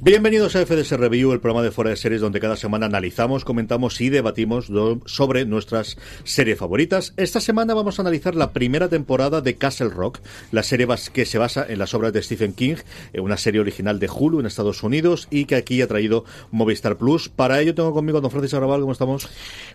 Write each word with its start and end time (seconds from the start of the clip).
Bienvenidos 0.00 0.54
a 0.54 0.64
FDS 0.64 0.92
Review, 0.92 1.32
el 1.32 1.40
programa 1.40 1.64
de 1.64 1.72
fuera 1.72 1.90
de 1.90 1.96
series 1.96 2.20
donde 2.20 2.38
cada 2.38 2.56
semana 2.56 2.86
analizamos, 2.86 3.44
comentamos 3.44 4.00
y 4.00 4.10
debatimos 4.10 4.70
sobre 5.06 5.44
nuestras 5.44 5.98
series 6.22 6.56
favoritas. 6.56 7.14
Esta 7.16 7.40
semana 7.40 7.74
vamos 7.74 7.98
a 7.98 8.02
analizar 8.02 8.36
la 8.36 8.52
primera 8.52 8.88
temporada 8.88 9.40
de 9.40 9.56
Castle 9.56 9.88
Rock, 9.88 10.20
la 10.52 10.62
serie 10.62 10.86
que 11.12 11.26
se 11.26 11.38
basa 11.38 11.66
en 11.68 11.80
las 11.80 11.94
obras 11.94 12.12
de 12.12 12.22
Stephen 12.22 12.52
King, 12.52 12.76
eh, 13.12 13.18
una 13.18 13.36
serie 13.36 13.60
original 13.60 13.98
de 13.98 14.08
Hulu 14.08 14.38
en 14.38 14.46
Estados 14.46 14.84
Unidos 14.84 15.26
y 15.32 15.46
que 15.46 15.56
aquí 15.56 15.82
ha 15.82 15.88
traído 15.88 16.24
Movistar 16.52 16.96
Plus. 16.96 17.28
Para 17.28 17.60
ello 17.60 17.74
tengo 17.74 17.92
conmigo 17.92 18.18
a 18.18 18.20
don 18.20 18.30
Francis 18.30 18.54
Arrabal, 18.54 18.82
¿cómo 18.82 18.92
estamos? 18.92 19.28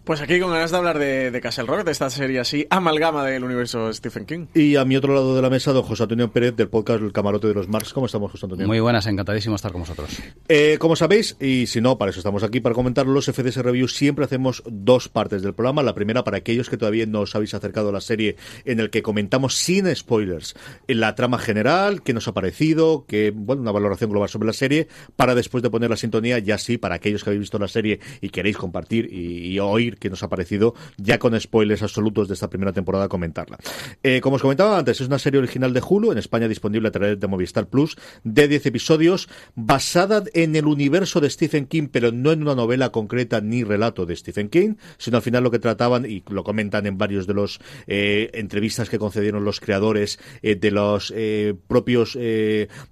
Pues 0.06 0.22
aquí 0.22 0.40
con 0.40 0.52
ganas 0.52 0.72
de 0.72 0.78
hablar 0.78 1.00
de, 1.00 1.38
Castle 1.44 1.66
Rock, 1.66 1.84
de 1.84 1.92
esta 1.92 2.10
serie 2.10 2.40
así, 2.40 2.66
amalgama 2.70 3.26
del 3.26 3.44
universo 3.44 3.92
Stephen 3.92 4.26
King. 4.26 4.46
Y 4.54 4.78
a 4.78 4.86
mi 4.86 4.96
otro 4.96 5.14
lado 5.14 5.36
de 5.36 5.42
la 5.42 5.50
mesa, 5.50 5.74
don 5.74 5.84
José 5.84 6.04
Antonio 6.04 6.32
Pérez 6.32 6.56
del 6.56 6.70
podcast 6.70 7.02
El 7.02 7.12
Camarote 7.12 7.48
de 7.48 7.56
los 7.56 7.68
Marx. 7.68 7.92
¿Cómo 7.92 8.06
estamos, 8.06 8.32
José 8.32 8.46
Antonio? 8.46 8.68
Muy 8.68 8.80
buenas, 8.80 9.06
encantadísimo 9.06 9.58
estar 9.58 9.74
con 9.74 9.82
vosotros. 9.82 10.13
Eh, 10.50 10.78
como 10.78 10.98
sabéis, 10.98 11.38
y 11.40 11.68
si 11.68 11.80
no, 11.80 11.98
para 11.98 12.12
eso 12.12 12.20
estamos 12.20 12.44
aquí, 12.44 12.60
para 12.60 12.76
comentar 12.76 13.08
los 13.08 13.26
FDS 13.26 13.58
Reviews, 13.58 13.96
siempre 13.96 14.26
hacemos 14.26 14.62
dos 14.70 15.08
partes 15.08 15.42
del 15.42 15.54
programa. 15.54 15.84
La 15.84 15.96
primera, 15.96 16.26
para 16.26 16.38
aquellos 16.38 16.70
que 16.70 16.76
todavía 16.76 17.06
no 17.06 17.22
os 17.22 17.34
habéis 17.34 17.54
acercado 17.54 17.90
a 17.90 17.92
la 17.94 18.02
serie, 18.02 18.36
en 18.66 18.82
el 18.82 18.90
que 18.90 19.02
comentamos 19.02 19.56
sin 19.56 19.94
spoilers 19.96 20.56
la 20.88 21.16
trama 21.16 21.40
general, 21.40 22.04
qué 22.04 22.14
nos 22.14 22.28
ha 22.28 22.34
parecido, 22.34 23.06
que, 23.08 23.32
bueno, 23.34 23.62
una 23.62 23.72
valoración 23.72 24.12
global 24.12 24.28
sobre 24.28 24.48
la 24.48 24.54
serie, 24.54 24.90
para 25.16 25.34
después 25.34 25.64
de 25.64 25.70
poner 25.70 25.90
la 25.90 25.96
sintonía, 25.96 26.40
ya 26.40 26.58
sí, 26.58 26.78
para 26.78 26.96
aquellos 26.96 27.24
que 27.24 27.30
habéis 27.30 27.42
visto 27.42 27.58
la 27.58 27.70
serie 27.70 28.02
y 28.20 28.30
queréis 28.30 28.58
compartir 28.58 29.12
y, 29.14 29.58
oír 29.60 29.98
qué 29.98 30.10
nos 30.10 30.24
ha 30.24 30.30
parecido, 30.30 30.76
ya 30.98 31.20
con 31.20 31.40
spoilers 31.40 31.84
absolutos 31.84 32.28
de 32.28 32.34
esta 32.34 32.50
primera 32.50 32.74
temporada, 32.74 33.08
comentarla. 33.08 33.58
Eh, 34.04 34.20
como 34.20 34.36
os 34.36 34.42
comentaba 34.42 34.78
antes, 34.78 35.00
es 35.00 35.08
una 35.08 35.20
serie 35.20 35.40
original 35.40 35.74
de 35.74 35.82
Hulu, 35.88 36.12
en 36.12 36.18
España 36.18 36.50
disponible 36.50 36.90
a 36.90 36.92
través 36.92 37.18
de 37.18 37.28
Movistar 37.28 37.68
Plus, 37.68 37.96
de 38.24 38.50
10 38.50 38.66
episodios, 38.66 39.30
basada 39.56 40.03
en 40.34 40.54
en 40.54 40.56
el 40.58 40.68
universo 40.68 41.20
de 41.20 41.30
Stephen 41.30 41.66
King, 41.66 41.88
pero 41.92 42.12
no 42.12 42.32
en 42.32 42.42
una 42.42 42.54
novela 42.54 42.92
concreta 42.92 43.42
ni 43.42 43.64
relato 43.64 44.06
de 44.06 44.16
Stephen 44.16 44.50
King, 44.50 44.76
sino 44.98 45.18
al 45.18 45.24
final 45.24 45.44
lo 45.44 45.52
que 45.52 45.60
trataban, 45.60 46.06
y 46.06 46.24
lo 46.30 46.44
comentan 46.44 46.86
en 46.86 46.98
varios 46.98 47.26
de 47.28 47.34
los 47.34 47.60
eh, 47.88 48.30
entrevistas 48.34 48.90
que 48.90 49.00
concedieron 49.00 49.44
los 49.44 49.60
creadores 49.60 50.20
eh, 50.42 50.56
de 50.56 50.72
los 50.72 51.12
eh, 51.16 51.56
propios 51.68 52.18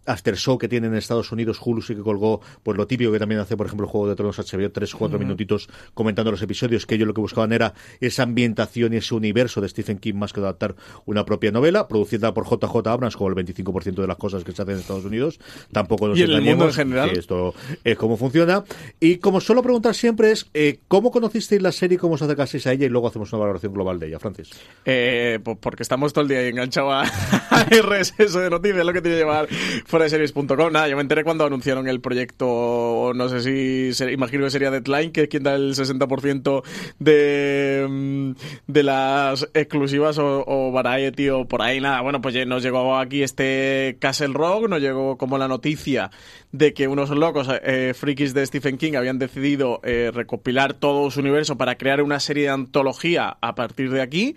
after 0.05 0.37
show 0.37 0.57
que 0.57 0.67
tienen 0.67 0.91
en 0.91 0.97
Estados 0.97 1.31
Unidos, 1.31 1.59
Hulu 1.63 1.81
sí 1.81 1.95
que 1.95 2.01
colgó, 2.01 2.41
pues 2.63 2.77
lo 2.77 2.87
típico 2.87 3.11
que 3.11 3.19
también 3.19 3.41
hace, 3.41 3.55
por 3.55 3.67
ejemplo, 3.67 3.85
el 3.85 3.91
Juego 3.91 4.07
de 4.07 4.15
Tronos 4.15 4.37
HBO, 4.39 4.71
tres 4.71 4.95
o 4.95 4.97
cuatro 4.97 5.19
minutitos 5.19 5.69
comentando 5.93 6.31
los 6.31 6.41
episodios, 6.41 6.85
que 6.85 6.95
ellos 6.95 7.07
lo 7.07 7.13
que 7.13 7.21
buscaban 7.21 7.51
era 7.51 7.73
esa 7.99 8.23
ambientación 8.23 8.93
y 8.93 8.97
ese 8.97 9.13
universo 9.13 9.61
de 9.61 9.69
Stephen 9.69 9.99
King 9.99 10.15
más 10.15 10.33
que 10.33 10.39
adaptar 10.39 10.75
una 11.05 11.25
propia 11.25 11.51
novela, 11.51 11.87
producida 11.87 12.33
por 12.33 12.45
JJ 12.45 12.87
Abrams, 12.87 13.15
como 13.15 13.29
el 13.29 13.35
25% 13.35 14.01
de 14.01 14.07
las 14.07 14.17
cosas 14.17 14.43
que 14.43 14.51
se 14.51 14.61
hacen 14.61 14.75
en 14.75 14.79
Estados 14.81 15.05
Unidos. 15.05 15.39
Tampoco 15.71 16.07
nos 16.07 16.17
y 16.17 16.23
en 16.23 16.31
el 16.31 16.41
mundo 16.41 16.65
en 16.65 16.73
general. 16.73 17.00
Esto 17.05 17.53
es 17.83 17.97
cómo 17.97 18.17
funciona. 18.17 18.63
Y 18.99 19.17
como 19.17 19.41
suelo 19.41 19.61
preguntar 19.61 19.95
siempre 19.95 20.31
es, 20.31 20.49
eh, 20.53 20.79
¿cómo 20.87 21.11
conocisteis 21.11 21.61
la 21.61 21.71
serie 21.71 21.95
y 21.95 21.97
cómo 21.97 22.15
os 22.15 22.21
acercasteis 22.21 22.67
a 22.67 22.73
ella? 22.73 22.85
Y 22.85 22.89
luego 22.89 23.07
hacemos 23.07 23.31
una 23.33 23.41
valoración 23.41 23.73
global 23.73 23.99
de 23.99 24.07
ella, 24.07 24.19
Francis. 24.19 24.49
Eh, 24.85 25.39
pues 25.43 25.57
porque 25.59 25.83
estamos 25.83 26.13
todo 26.13 26.23
el 26.23 26.29
día 26.29 26.47
enganchados 26.47 26.93
a, 26.93 27.65
RSS 27.69 28.33
de 28.33 28.49
noticias, 28.49 28.85
lo 28.85 28.93
que 28.93 29.01
tiene 29.01 29.17
que 29.17 29.23
llevar 29.23 29.47
fuera 29.85 30.03
de 30.03 30.09
series.com. 30.09 30.71
Nada, 30.71 30.87
yo 30.87 30.95
me 30.95 31.01
enteré 31.01 31.23
cuando 31.23 31.45
anunciaron 31.45 31.87
el 31.87 32.01
proyecto, 32.01 33.11
no 33.15 33.29
sé 33.29 33.91
si, 33.91 34.03
imagino 34.11 34.43
que 34.45 34.51
sería 34.51 34.71
Deadline, 34.71 35.11
que 35.11 35.23
es 35.23 35.27
quien 35.29 35.43
da 35.43 35.55
el 35.55 35.75
60% 35.75 36.63
de, 36.99 37.87
mm, 37.89 38.31
de 38.67 38.83
las 38.83 39.47
exclusivas 39.53 40.17
o, 40.17 40.43
o 40.45 40.71
Variety 40.71 41.29
o 41.29 41.45
por 41.45 41.61
ahí, 41.61 41.79
nada. 41.79 42.01
Bueno, 42.01 42.21
pues 42.21 42.35
nos 42.47 42.63
llegó 42.63 42.97
aquí 42.97 43.23
este 43.23 43.97
Castle 43.99 44.33
Rock, 44.33 44.67
nos 44.67 44.81
llegó 44.81 45.17
como 45.17 45.37
la 45.37 45.47
noticia 45.47 46.11
de 46.51 46.73
que 46.73 46.87
unos 46.87 47.09
locos 47.09 47.47
eh, 47.63 47.93
frikis 47.95 48.33
de 48.33 48.45
Stephen 48.45 48.77
King 48.77 48.93
habían 48.95 49.19
decidido 49.19 49.79
eh, 49.83 50.11
recopilar 50.13 50.73
todo 50.73 51.09
su 51.11 51.19
universo 51.19 51.57
para 51.57 51.77
crear 51.77 52.01
una 52.01 52.19
serie 52.19 52.43
de 52.43 52.49
antología 52.49 53.37
a 53.41 53.55
partir 53.55 53.89
de 53.91 54.01
aquí. 54.01 54.35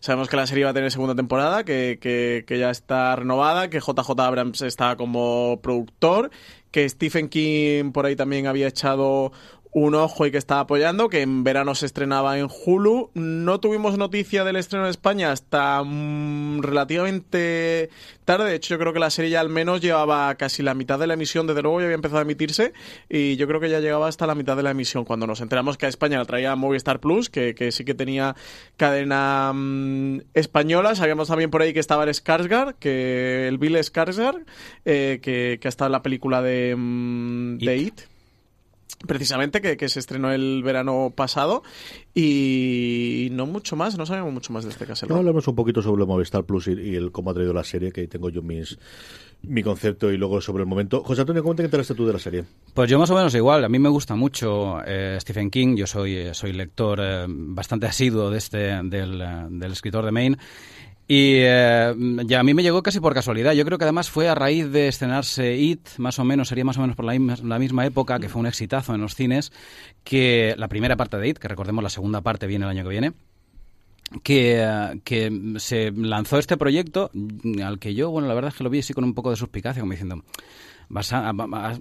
Sabemos 0.00 0.28
que 0.28 0.36
la 0.36 0.46
serie 0.46 0.64
va 0.64 0.70
a 0.70 0.74
tener 0.74 0.90
segunda 0.90 1.14
temporada, 1.14 1.62
que, 1.64 1.98
que, 2.00 2.44
que, 2.46 2.58
ya 2.58 2.70
está 2.70 3.14
renovada, 3.16 3.68
que 3.68 3.80
JJ 3.80 4.18
Abrams 4.18 4.62
está 4.62 4.96
como 4.96 5.60
productor, 5.62 6.30
que 6.70 6.88
Stephen 6.88 7.28
King 7.28 7.92
por 7.92 8.06
ahí 8.06 8.16
también 8.16 8.46
había 8.46 8.68
echado 8.68 9.32
un 9.72 9.94
ojo 9.94 10.26
y 10.26 10.30
que 10.30 10.38
está 10.38 10.60
apoyando, 10.60 11.08
que 11.08 11.22
en 11.22 11.44
verano 11.44 11.74
se 11.74 11.86
estrenaba 11.86 12.38
en 12.38 12.48
Hulu. 12.48 13.10
No 13.14 13.60
tuvimos 13.60 13.96
noticia 13.96 14.42
del 14.42 14.56
estreno 14.56 14.84
en 14.84 14.90
España 14.90 15.30
hasta 15.30 15.82
mm, 15.84 16.62
relativamente 16.62 17.90
tarde. 18.24 18.50
De 18.50 18.56
hecho, 18.56 18.74
yo 18.74 18.78
creo 18.80 18.92
que 18.92 18.98
la 18.98 19.10
serie 19.10 19.30
ya 19.30 19.40
al 19.40 19.48
menos 19.48 19.80
llevaba 19.80 20.34
casi 20.34 20.62
la 20.62 20.74
mitad 20.74 20.98
de 20.98 21.06
la 21.06 21.14
emisión. 21.14 21.46
Desde 21.46 21.62
luego 21.62 21.80
ya 21.80 21.84
había 21.84 21.94
empezado 21.94 22.18
a 22.18 22.22
emitirse 22.22 22.72
y 23.08 23.36
yo 23.36 23.46
creo 23.46 23.60
que 23.60 23.70
ya 23.70 23.78
llegaba 23.80 24.08
hasta 24.08 24.26
la 24.26 24.34
mitad 24.34 24.56
de 24.56 24.64
la 24.64 24.72
emisión. 24.72 25.04
Cuando 25.04 25.26
nos 25.26 25.40
enteramos 25.40 25.76
que 25.76 25.86
a 25.86 25.88
España 25.88 26.18
la 26.18 26.24
traía 26.24 26.56
Movistar 26.56 26.98
Plus, 26.98 27.30
que, 27.30 27.54
sí 27.70 27.84
que 27.84 27.94
tenía 27.94 28.34
cadena 28.76 29.52
mm, 29.54 30.22
española. 30.34 30.96
Sabíamos 30.96 31.28
también 31.28 31.50
por 31.50 31.62
ahí 31.62 31.72
que 31.72 31.80
estaba 31.80 32.04
el 32.04 32.10
Skarsgård, 32.10 32.74
que 32.80 33.46
el 33.46 33.58
Bill 33.58 33.76
Skarsgård, 33.76 34.44
eh, 34.84 35.20
que, 35.22 35.58
que 35.60 35.68
ha 35.68 35.70
estado 35.70 35.86
en 35.86 35.92
la 35.92 36.02
película 36.02 36.42
de, 36.42 36.74
mm, 36.76 37.58
de 37.58 37.76
It 37.76 38.09
precisamente 39.06 39.60
que, 39.60 39.88
se 39.88 39.98
estrenó 39.98 40.32
el 40.32 40.62
verano 40.62 41.12
pasado 41.14 41.62
y 42.14 43.28
no 43.32 43.46
mucho 43.46 43.76
más, 43.76 43.96
no 43.96 44.06
sabemos 44.06 44.32
mucho 44.32 44.52
más 44.52 44.64
de 44.64 44.70
este 44.70 44.86
caso. 44.86 45.06
No, 45.06 45.16
hablamos 45.16 45.46
un 45.48 45.54
poquito 45.54 45.82
sobre 45.82 46.04
Movistar 46.04 46.44
Plus 46.44 46.68
y, 46.68 46.94
el 46.94 47.12
cómo 47.12 47.30
ha 47.30 47.34
traído 47.34 47.52
la 47.52 47.64
serie, 47.64 47.92
que 47.92 48.02
ahí 48.02 48.08
tengo 48.08 48.30
yo 48.30 48.42
mis 48.42 48.78
mi 49.42 49.62
concepto 49.62 50.12
y 50.12 50.18
luego 50.18 50.40
sobre 50.40 50.62
el 50.62 50.68
momento. 50.68 51.02
José 51.02 51.22
Antonio, 51.22 51.42
¿cómo 51.42 51.54
te 51.54 51.64
enteraste 51.64 51.94
tú 51.94 52.06
de 52.06 52.12
la 52.12 52.18
serie? 52.18 52.44
Pues 52.74 52.90
yo 52.90 52.98
más 52.98 53.10
o 53.10 53.14
menos 53.14 53.34
igual. 53.34 53.64
A 53.64 53.68
mí 53.68 53.78
me 53.78 53.88
gusta 53.88 54.14
mucho 54.14 54.80
eh, 54.84 55.16
Stephen 55.20 55.50
King. 55.50 55.76
Yo 55.76 55.86
soy, 55.86 56.14
eh, 56.14 56.34
soy 56.34 56.52
lector 56.52 57.00
eh, 57.02 57.24
bastante 57.26 57.86
asiduo 57.86 58.30
de 58.30 58.38
este, 58.38 58.58
del, 58.82 59.18
del 59.50 59.72
escritor 59.72 60.04
de 60.04 60.12
Maine. 60.12 60.36
Y 61.12 61.38
eh, 61.40 61.92
ya 62.24 62.38
a 62.38 62.44
mí 62.44 62.54
me 62.54 62.62
llegó 62.62 62.84
casi 62.84 63.00
por 63.00 63.14
casualidad. 63.14 63.52
Yo 63.52 63.64
creo 63.64 63.78
que 63.78 63.82
además 63.82 64.08
fue 64.08 64.28
a 64.28 64.36
raíz 64.36 64.70
de 64.70 64.86
estrenarse 64.86 65.56
It, 65.56 65.88
más 65.98 66.20
o 66.20 66.24
menos, 66.24 66.46
sería 66.46 66.64
más 66.64 66.78
o 66.78 66.82
menos 66.82 66.94
por 66.94 67.04
la 67.04 67.14
la 67.14 67.58
misma 67.58 67.84
época, 67.84 68.20
que 68.20 68.28
fue 68.28 68.38
un 68.38 68.46
exitazo 68.46 68.94
en 68.94 69.00
los 69.00 69.16
cines, 69.16 69.50
que 70.04 70.54
la 70.56 70.68
primera 70.68 70.94
parte 70.94 71.16
de 71.16 71.30
It, 71.30 71.38
que 71.38 71.48
recordemos 71.48 71.82
la 71.82 71.90
segunda 71.90 72.20
parte 72.20 72.46
viene 72.46 72.64
el 72.64 72.70
año 72.70 72.84
que 72.84 72.90
viene, 72.90 73.12
que, 74.22 75.00
que, 75.02 75.56
se 75.56 75.90
lanzó 75.90 76.38
este 76.38 76.56
proyecto 76.56 77.10
al 77.60 77.80
que 77.80 77.92
yo, 77.92 78.12
bueno, 78.12 78.28
la 78.28 78.34
verdad 78.34 78.52
es 78.52 78.58
que 78.58 78.62
lo 78.62 78.70
vi 78.70 78.78
así 78.78 78.94
con 78.94 79.02
un 79.02 79.12
poco 79.12 79.30
de 79.30 79.36
suspicacia, 79.36 79.80
como 79.80 79.90
diciendo, 79.90 80.22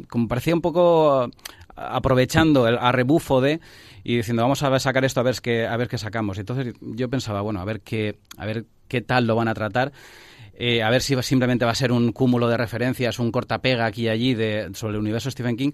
como 0.07 0.27
parecía 0.27 0.56
un 0.56 0.62
poco 0.62 1.30
aprovechando 1.75 2.68
el 2.68 2.80
rebufo 2.94 3.42
de 3.42 3.59
y 4.04 4.18
diciendo 4.18 4.44
vamos 4.44 4.63
a 4.63 4.80
sacar 4.80 5.06
esto 5.06 5.19
a 5.19 5.24
ver 5.24 5.36
qué 5.42 5.68
a 5.68 5.78
ver 5.78 5.88
qué 5.88 5.98
sacamos 5.98 6.38
entonces 6.38 6.74
yo 6.81 7.10
pensaba 7.10 7.42
bueno 7.42 7.60
a 7.60 7.66
ver 7.66 7.81
qué 7.81 8.19
a 8.38 8.46
ver 8.46 8.66
qué 8.88 9.01
tal 9.01 9.28
lo 9.28 9.36
van 9.36 9.48
a 9.48 9.54
tratar 9.54 9.92
eh, 10.54 10.84
a 10.84 10.90
ver 10.90 11.01
si 11.01 11.22
simplemente 11.22 11.66
va 11.66 11.72
a 11.72 11.75
ser 11.75 11.92
un 11.92 12.12
cúmulo 12.12 12.48
de 12.48 12.57
referencias 12.57 13.19
un 13.19 13.31
cortapega 13.31 13.86
aquí 13.86 14.04
y 14.04 14.10
allí 14.10 14.34
de 14.34 14.69
sobre 14.74 14.94
el 14.94 15.00
universo 15.00 15.31
Stephen 15.31 15.57
King 15.57 15.72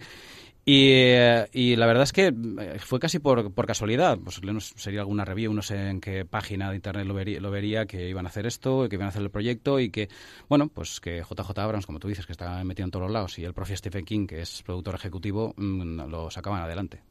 y, 0.68 0.90
eh, 0.94 1.48
y, 1.54 1.76
la 1.76 1.86
verdad 1.86 2.04
es 2.04 2.12
que 2.12 2.34
eh, 2.34 2.80
fue 2.80 3.00
casi 3.00 3.20
por, 3.20 3.54
por 3.54 3.68
casualidad. 3.68 4.18
Pues 4.18 4.42
sería 4.76 5.02
alguna 5.02 5.24
review, 5.24 5.54
no 5.54 5.62
sé 5.62 5.90
en 5.90 6.02
qué 6.02 6.26
página 6.26 6.72
de 6.72 6.78
internet 6.78 7.06
lo 7.06 7.14
vería, 7.14 7.40
lo 7.40 7.52
vería 7.52 7.86
que 7.86 8.10
iban 8.10 8.26
a 8.26 8.30
hacer 8.30 8.48
esto, 8.48 8.90
que 8.90 8.96
iban 8.96 9.06
a 9.06 9.10
hacer 9.10 9.22
el 9.22 9.30
proyecto 9.30 9.80
y 9.80 9.92
que, 9.92 10.10
bueno, 10.50 10.68
pues 10.68 11.00
que 11.00 11.22
JJ 11.22 11.60
Abrams, 11.60 11.86
como 11.86 12.00
tú 12.00 12.08
dices, 12.08 12.26
que 12.26 12.32
está 12.32 12.64
metido 12.64 12.86
en 12.86 12.92
todos 12.92 13.04
los 13.04 13.14
lados, 13.14 13.38
y 13.38 13.46
el 13.46 13.54
propio 13.54 13.78
Stephen 13.78 14.06
King, 14.06 14.26
que 14.26 14.42
es 14.42 14.64
productor 14.64 14.96
ejecutivo, 14.96 15.54
mm, 15.56 16.10
lo 16.10 16.32
sacaban 16.32 16.64
adelante. 16.64 17.04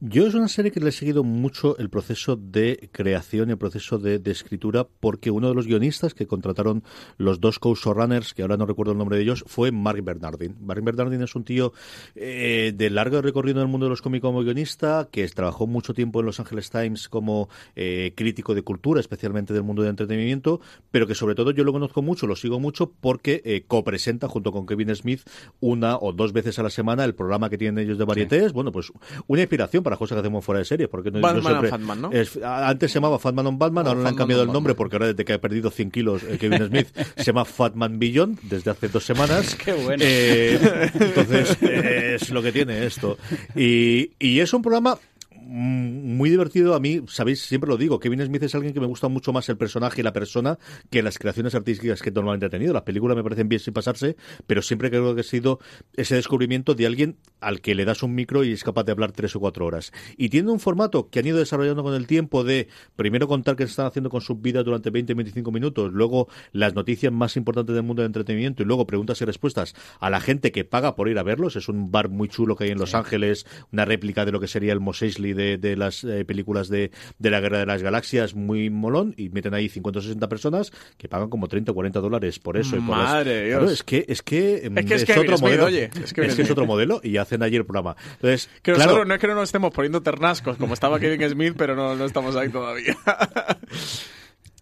Yo 0.00 0.26
es 0.26 0.34
una 0.34 0.48
serie 0.48 0.72
que 0.72 0.78
le 0.78 0.90
he 0.90 0.92
seguido 0.92 1.24
mucho 1.24 1.78
el 1.78 1.88
proceso 1.88 2.36
de 2.36 2.90
creación 2.92 3.48
y 3.48 3.52
el 3.52 3.58
proceso 3.58 3.98
de, 3.98 4.20
escritura, 4.30 4.86
porque 5.00 5.30
uno 5.30 5.48
de 5.48 5.54
los 5.54 5.66
guionistas 5.66 6.12
que 6.12 6.26
contrataron 6.26 6.84
los 7.16 7.40
dos 7.40 7.58
co-showrunners, 7.58 8.34
que 8.34 8.42
ahora 8.42 8.58
no 8.58 8.66
recuerdo 8.66 8.92
el 8.92 8.98
nombre 8.98 9.16
de 9.16 9.22
ellos, 9.22 9.42
fue 9.46 9.72
Mark 9.72 10.02
Bernardin. 10.04 10.54
Mark 10.60 10.82
Bernardin 10.84 11.22
es 11.22 11.34
un 11.34 11.44
tío 11.44 11.72
eh, 12.14 12.74
de 12.76 12.90
largo 12.90 13.22
recorrido 13.22 13.60
en 13.60 13.62
el 13.62 13.70
mundo 13.70 13.86
de 13.86 13.90
los 13.90 14.02
cómicos 14.02 14.28
como 14.28 14.42
guionista, 14.42 15.08
que 15.10 15.26
trabajó 15.28 15.66
mucho 15.66 15.94
tiempo 15.94 16.20
en 16.20 16.26
Los 16.26 16.40
Angeles 16.40 16.68
Times 16.68 17.08
como 17.08 17.48
eh, 17.74 18.12
crítico 18.14 18.54
de 18.54 18.60
cultura, 18.60 19.00
especialmente 19.00 19.54
del 19.54 19.62
mundo 19.62 19.80
del 19.80 19.90
entretenimiento, 19.90 20.60
pero 20.90 21.06
que 21.06 21.14
sobre 21.14 21.34
todo 21.34 21.52
yo 21.52 21.64
lo 21.64 21.72
conozco 21.72 22.02
mucho, 22.02 22.26
lo 22.26 22.36
sigo 22.36 22.60
mucho, 22.60 22.92
porque 23.00 23.40
eh, 23.46 23.64
copresenta 23.66 24.28
junto 24.28 24.52
con 24.52 24.66
Kevin 24.66 24.94
Smith 24.94 25.22
una 25.60 25.96
o 25.96 26.12
dos 26.12 26.34
veces 26.34 26.58
a 26.58 26.62
la 26.62 26.70
semana 26.70 27.02
el 27.04 27.14
programa 27.14 27.48
que 27.48 27.56
tienen 27.56 27.82
ellos 27.82 27.96
de 27.96 28.04
varietés. 28.04 28.52
Bueno, 28.52 28.72
pues 28.72 28.92
una 29.36 29.42
inspiración 29.42 29.82
para 29.82 29.96
cosas 29.96 30.16
que 30.16 30.20
hacemos 30.20 30.44
fuera 30.44 30.58
de 30.58 30.64
serie. 30.64 30.88
Porque 30.88 31.10
no, 31.10 31.20
Batman 31.20 31.62
no 31.62 31.68
Fatman, 31.68 32.02
¿no? 32.02 32.10
antes 32.44 32.90
se 32.90 32.96
llamaba 32.96 33.18
Fatman 33.18 33.46
on 33.46 33.58
Batman, 33.58 33.86
ahora 33.86 34.02
le 34.02 34.08
han 34.08 34.16
cambiado 34.16 34.42
el 34.42 34.52
nombre 34.52 34.74
porque 34.74 34.96
ahora 34.96 35.06
desde 35.08 35.24
que 35.24 35.34
ha 35.34 35.40
perdido 35.40 35.70
100 35.70 35.90
kilos 35.90 36.22
eh, 36.24 36.38
Kevin 36.38 36.66
Smith 36.66 36.88
se 37.16 37.24
llama 37.24 37.44
Fatman 37.44 37.98
Beyond 37.98 38.40
desde 38.42 38.70
hace 38.70 38.88
dos 38.88 39.04
semanas. 39.04 39.54
Qué 39.64 39.72
bueno. 39.72 40.02
Eh, 40.04 40.90
entonces, 40.94 41.56
es 41.62 42.30
lo 42.30 42.42
que 42.42 42.52
tiene 42.52 42.86
esto. 42.86 43.18
Y, 43.54 44.10
y 44.18 44.40
es 44.40 44.52
un 44.52 44.62
programa 44.62 44.98
muy 45.46 46.28
divertido. 46.28 46.74
A 46.74 46.80
mí, 46.80 47.02
sabéis, 47.06 47.42
siempre 47.42 47.70
lo 47.70 47.76
digo, 47.76 48.00
Kevin 48.00 48.24
Smith 48.24 48.42
es 48.42 48.54
alguien 48.54 48.74
que 48.74 48.80
me 48.80 48.86
gusta 48.86 49.08
mucho 49.08 49.32
más 49.32 49.48
el 49.48 49.56
personaje 49.56 50.00
y 50.00 50.04
la 50.04 50.12
persona 50.12 50.58
que 50.90 51.02
las 51.02 51.18
creaciones 51.18 51.54
artísticas 51.54 52.02
que 52.02 52.10
normalmente 52.10 52.46
ha 52.46 52.50
tenido. 52.50 52.72
Las 52.72 52.82
películas 52.82 53.16
me 53.16 53.22
parecen 53.22 53.48
bien 53.48 53.60
sin 53.60 53.72
pasarse, 53.72 54.16
pero 54.46 54.60
siempre 54.60 54.90
creo 54.90 55.14
que 55.14 55.20
ha 55.20 55.24
sido 55.24 55.60
ese 55.94 56.16
descubrimiento 56.16 56.74
de 56.74 56.86
alguien 56.86 57.16
al 57.40 57.60
que 57.60 57.76
le 57.76 57.84
das 57.84 58.02
un 58.02 58.14
micro 58.14 58.42
y 58.42 58.52
es 58.52 58.64
capaz 58.64 58.84
de 58.84 58.92
hablar 58.92 59.12
tres 59.12 59.36
o 59.36 59.40
cuatro 59.40 59.66
horas. 59.66 59.92
Y 60.16 60.30
tiene 60.30 60.50
un 60.50 60.58
formato 60.58 61.10
que 61.10 61.20
han 61.20 61.26
ido 61.26 61.38
desarrollando 61.38 61.84
con 61.84 61.94
el 61.94 62.08
tiempo 62.08 62.42
de 62.42 62.68
primero 62.96 63.28
contar 63.28 63.54
qué 63.54 63.64
están 63.64 63.86
haciendo 63.86 64.10
con 64.10 64.22
su 64.22 64.36
vida 64.36 64.64
durante 64.64 64.92
20-25 64.92 65.52
minutos, 65.52 65.92
luego 65.92 66.28
las 66.52 66.74
noticias 66.74 67.12
más 67.12 67.36
importantes 67.36 67.74
del 67.74 67.84
mundo 67.84 68.02
del 68.02 68.08
entretenimiento 68.08 68.64
y 68.64 68.66
luego 68.66 68.86
preguntas 68.86 69.20
y 69.20 69.24
respuestas 69.24 69.74
a 70.00 70.10
la 70.10 70.20
gente 70.20 70.50
que 70.50 70.64
paga 70.64 70.96
por 70.96 71.08
ir 71.08 71.18
a 71.18 71.22
verlos. 71.22 71.54
Es 71.54 71.68
un 71.68 71.92
bar 71.92 72.08
muy 72.08 72.28
chulo 72.28 72.56
que 72.56 72.64
hay 72.64 72.70
en 72.70 72.78
Los 72.78 72.94
Ángeles, 72.94 73.46
una 73.72 73.84
réplica 73.84 74.24
de 74.24 74.32
lo 74.32 74.40
que 74.40 74.48
sería 74.48 74.72
el 74.72 74.80
Mos 74.80 75.02
Eisley 75.02 75.35
de, 75.36 75.76
las 75.76 76.02
eh, 76.04 76.24
películas 76.24 76.68
de, 76.68 76.90
la 77.20 77.40
Guerra 77.40 77.58
de 77.58 77.66
las 77.66 77.82
Galaxias 77.82 78.34
muy 78.34 78.70
molón 78.70 79.14
y 79.16 79.28
meten 79.28 79.54
ahí 79.54 79.68
50 79.68 79.98
o 79.98 80.02
60 80.02 80.28
personas 80.28 80.72
que 80.96 81.08
pagan 81.08 81.28
como 81.28 81.48
30 81.48 81.72
o 81.72 81.74
40 81.74 82.00
dólares 82.00 82.38
por 82.38 82.56
eso. 82.56 82.80
Madre 82.80 83.52
es 83.72 83.82
que 83.82 84.04
es 84.08 84.22
que 84.22 84.56
es, 84.56 85.02
otro 85.16 85.38
modelo. 85.38 85.68
es 85.68 86.12
que, 86.12 86.22
es, 86.22 86.50
otro 86.50 86.66
modelo 86.66 87.00
y 87.02 87.16
hacen 87.18 87.42
ayer 87.42 87.60
el 87.60 87.66
programa. 87.66 87.96
Entonces, 88.14 88.50
claro, 88.62 89.04
no 89.04 89.14
es 89.14 89.20
que 89.20 89.26
no 89.26 89.34
nos 89.34 89.44
estemos 89.44 89.72
poniendo 89.72 90.02
ternascos 90.02 90.56
como 90.56 90.74
estaba 90.74 90.98
Kevin 90.98 91.28
Smith, 91.28 91.54
pero 91.56 91.76
no, 91.76 91.94
no 91.94 92.04
estamos 92.04 92.34
ahí 92.36 92.48
todavía. 92.48 92.96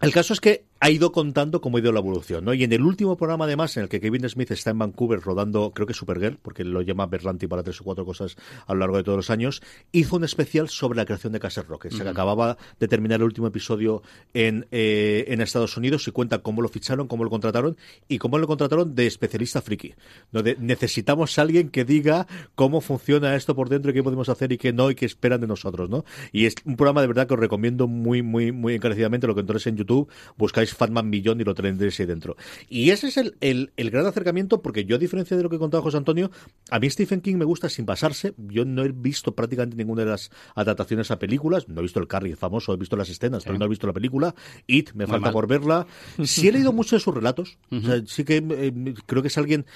El 0.01 0.13
caso 0.13 0.35
es 0.35 0.41
que 0.41 0.65
ha 0.85 0.91
ido 0.91 1.13
contando 1.13 1.63
cómo 1.63 1.79
ha 1.79 1.81
ido 1.81 1.93
la 1.93 2.01
evolución, 2.01 2.45
¿no? 2.45 2.53
Y 2.53 2.63
en 2.63 2.71
el 2.71 2.83
último 2.83 3.17
programa, 3.17 3.47
además, 3.47 3.75
en 3.79 3.85
el 3.85 3.89
que 3.89 4.03
Kevin 4.03 4.29
Smith 4.29 4.51
está 4.51 4.69
en 4.69 4.79
Vancouver 4.79 5.19
rodando, 5.19 5.73
creo 5.73 5.87
que 5.87 5.95
Supergirl, 5.95 6.37
porque 6.43 6.63
lo 6.63 6.83
llama 6.83 7.07
Berlanti 7.07 7.47
para 7.47 7.63
tres 7.63 7.81
o 7.81 7.85
cuatro 7.85 8.05
cosas 8.05 8.37
a 8.67 8.75
lo 8.75 8.81
largo 8.81 8.99
de 8.99 9.03
todos 9.03 9.17
los 9.17 9.31
años, 9.31 9.63
hizo 9.93 10.17
un 10.17 10.25
especial 10.25 10.69
sobre 10.69 10.99
la 10.99 11.07
creación 11.07 11.33
de 11.33 11.41
Castle 11.41 11.63
Rock. 11.63 11.89
Se 11.89 12.07
acababa 12.07 12.59
de 12.79 12.87
terminar 12.87 13.21
el 13.21 13.25
último 13.25 13.47
episodio 13.47 14.03
en, 14.35 14.67
eh, 14.73 15.25
en 15.29 15.41
Estados 15.41 15.75
Unidos 15.79 16.07
y 16.07 16.11
cuenta 16.11 16.41
cómo 16.41 16.61
lo 16.61 16.69
ficharon, 16.69 17.09
cómo 17.09 17.25
lo 17.25 17.31
contrataron 17.31 17.79
y 18.07 18.19
cómo 18.19 18.37
lo 18.37 18.47
contrataron 18.47 18.95
de 18.95 19.07
especialista 19.07 19.63
friki. 19.63 19.95
Donde 20.33 20.59
necesitamos 20.61 21.39
a 21.39 21.43
alguien 21.43 21.71
que 21.71 21.87
diga 21.87 22.27
cómo 22.57 22.83
funciona 22.83 23.35
esto 23.37 23.57
por 23.57 23.71
dentro 23.71 23.91
y 23.91 23.95
qué 23.95 24.03
podemos 24.03 24.29
hacer 24.29 24.53
y 24.53 24.59
qué 24.59 24.75
no 24.75 24.91
y 24.91 24.95
qué 24.95 25.07
esperan 25.07 25.41
de 25.41 25.47
nosotros, 25.47 25.89
¿no? 25.89 26.05
Y 26.31 26.45
es 26.45 26.57
un 26.67 26.77
programa 26.77 27.01
de 27.01 27.07
verdad 27.07 27.27
que 27.27 27.33
os 27.33 27.41
recomiendo 27.41 27.89
muy, 27.89 28.21
muy, 28.21 28.53
muy 28.53 28.75
encarecidamente. 28.75 29.27
Lo 29.27 29.35
que 29.35 29.41
entonces 29.41 29.67
en 29.67 29.79
YouTube 29.79 30.11
buscáis 30.37 30.74
Fatman 30.75 31.09
Millón 31.09 31.41
y 31.41 31.45
lo 31.45 31.55
tendréis 31.55 31.99
ahí 32.01 32.07
dentro. 32.07 32.37
Y 32.69 32.91
ese 32.91 33.09
es 33.09 33.17
el, 33.17 33.37
el, 33.41 33.91
gran 33.91 34.07
acercamiento, 34.07 34.63
porque 34.63 34.85
yo, 34.85 34.97
a 34.97 34.99
diferencia 34.99 35.37
de 35.37 35.43
lo 35.43 35.51
que 35.51 35.59
contaba 35.59 35.83
José 35.83 35.97
Antonio, 35.97 36.31
a 36.71 36.79
mí 36.79 36.89
Stephen 36.91 37.21
King 37.21 37.37
me 37.37 37.45
gusta 37.45 37.69
sin 37.69 37.87
pasarse. 37.87 38.35
Yo 38.39 38.65
no 38.65 38.85
he 38.85 38.89
visto 38.89 39.35
prácticamente 39.35 39.77
ninguna 39.77 40.05
de 40.05 40.11
las 40.11 40.31
adaptaciones 40.55 41.11
a 41.11 41.19
películas. 41.19 41.69
No 41.69 41.81
he 41.81 41.83
visto 41.83 42.01
el 42.01 42.09
Carrie 42.09 42.37
famoso, 42.37 42.73
he 42.73 42.77
visto 42.77 42.97
las 42.97 43.09
escenas, 43.09 43.45
pero 43.45 43.59
no 43.59 43.65
he 43.65 43.69
visto 43.69 43.87
la 43.87 43.93
película. 43.93 44.35
It, 44.67 44.93
me 44.95 45.07
falta 45.07 45.33
por 45.33 45.47
verla. 45.47 45.87
Sí 46.25 46.49
he 46.49 46.53
leído 46.53 46.73
mucho 46.73 46.97
de 46.97 47.01
sus 47.01 47.15
relatos. 47.15 47.59
sí 48.07 48.25
que 48.25 48.37
eh, 48.37 48.95
creo 49.07 49.23
que 49.23 49.29
es 49.29 49.39
alguien 49.39 49.67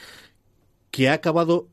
que 0.90 1.08
ha 1.08 1.14
acabado 1.14 1.68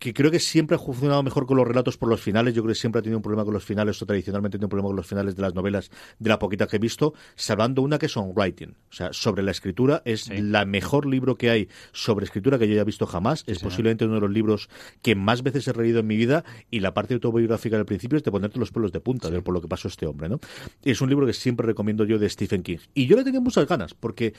que 0.00 0.14
creo 0.14 0.30
que 0.30 0.40
siempre 0.40 0.76
ha 0.76 0.78
funcionado 0.78 1.22
mejor 1.22 1.46
con 1.46 1.58
los 1.58 1.68
relatos 1.68 1.98
por 1.98 2.08
los 2.08 2.22
finales. 2.22 2.54
Yo 2.54 2.62
creo 2.62 2.72
que 2.72 2.80
siempre 2.80 3.00
ha 3.00 3.02
tenido 3.02 3.18
un 3.18 3.22
problema 3.22 3.44
con 3.44 3.52
los 3.52 3.64
finales, 3.64 4.00
o 4.00 4.06
tradicionalmente 4.06 4.56
ha 4.56 4.58
tenido 4.58 4.66
un 4.66 4.70
problema 4.70 4.88
con 4.88 4.96
los 4.96 5.06
finales 5.06 5.36
de 5.36 5.42
las 5.42 5.54
novelas, 5.54 5.90
de 6.18 6.28
la 6.30 6.38
poquita 6.38 6.66
que 6.66 6.76
he 6.76 6.78
visto, 6.78 7.12
salvando 7.36 7.82
una 7.82 7.98
que 7.98 8.06
es 8.06 8.16
writing. 8.16 8.70
O 8.90 8.92
sea, 8.94 9.12
sobre 9.12 9.42
la 9.42 9.50
escritura, 9.50 10.00
es 10.06 10.30
la 10.30 10.64
mejor 10.64 11.04
libro 11.04 11.36
que 11.36 11.50
hay 11.50 11.68
sobre 11.92 12.24
escritura 12.24 12.58
que 12.58 12.66
yo 12.66 12.72
haya 12.72 12.84
visto 12.84 13.06
jamás. 13.06 13.44
Es 13.46 13.58
posiblemente 13.58 14.06
uno 14.06 14.14
de 14.14 14.20
los 14.22 14.30
libros 14.30 14.70
que 15.02 15.14
más 15.14 15.42
veces 15.42 15.68
he 15.68 15.72
reído 15.74 16.00
en 16.00 16.06
mi 16.06 16.16
vida. 16.16 16.44
Y 16.70 16.80
la 16.80 16.94
parte 16.94 17.12
autobiográfica 17.12 17.76
del 17.76 17.84
principio 17.84 18.16
es 18.16 18.24
de 18.24 18.30
ponerte 18.30 18.58
los 18.58 18.72
pelos 18.72 18.92
de 18.92 19.00
punta 19.00 19.28
de 19.28 19.42
por 19.42 19.52
lo 19.52 19.60
que 19.60 19.68
pasó 19.68 19.88
este 19.88 20.06
hombre, 20.06 20.30
¿no? 20.30 20.40
Es 20.82 21.02
un 21.02 21.10
libro 21.10 21.26
que 21.26 21.34
siempre 21.34 21.66
recomiendo 21.66 22.06
yo 22.06 22.18
de 22.18 22.30
Stephen 22.30 22.62
King. 22.62 22.78
Y 22.94 23.06
yo 23.06 23.16
le 23.16 23.24
tenía 23.24 23.40
muchas 23.40 23.68
ganas, 23.68 23.92
porque 23.92 24.32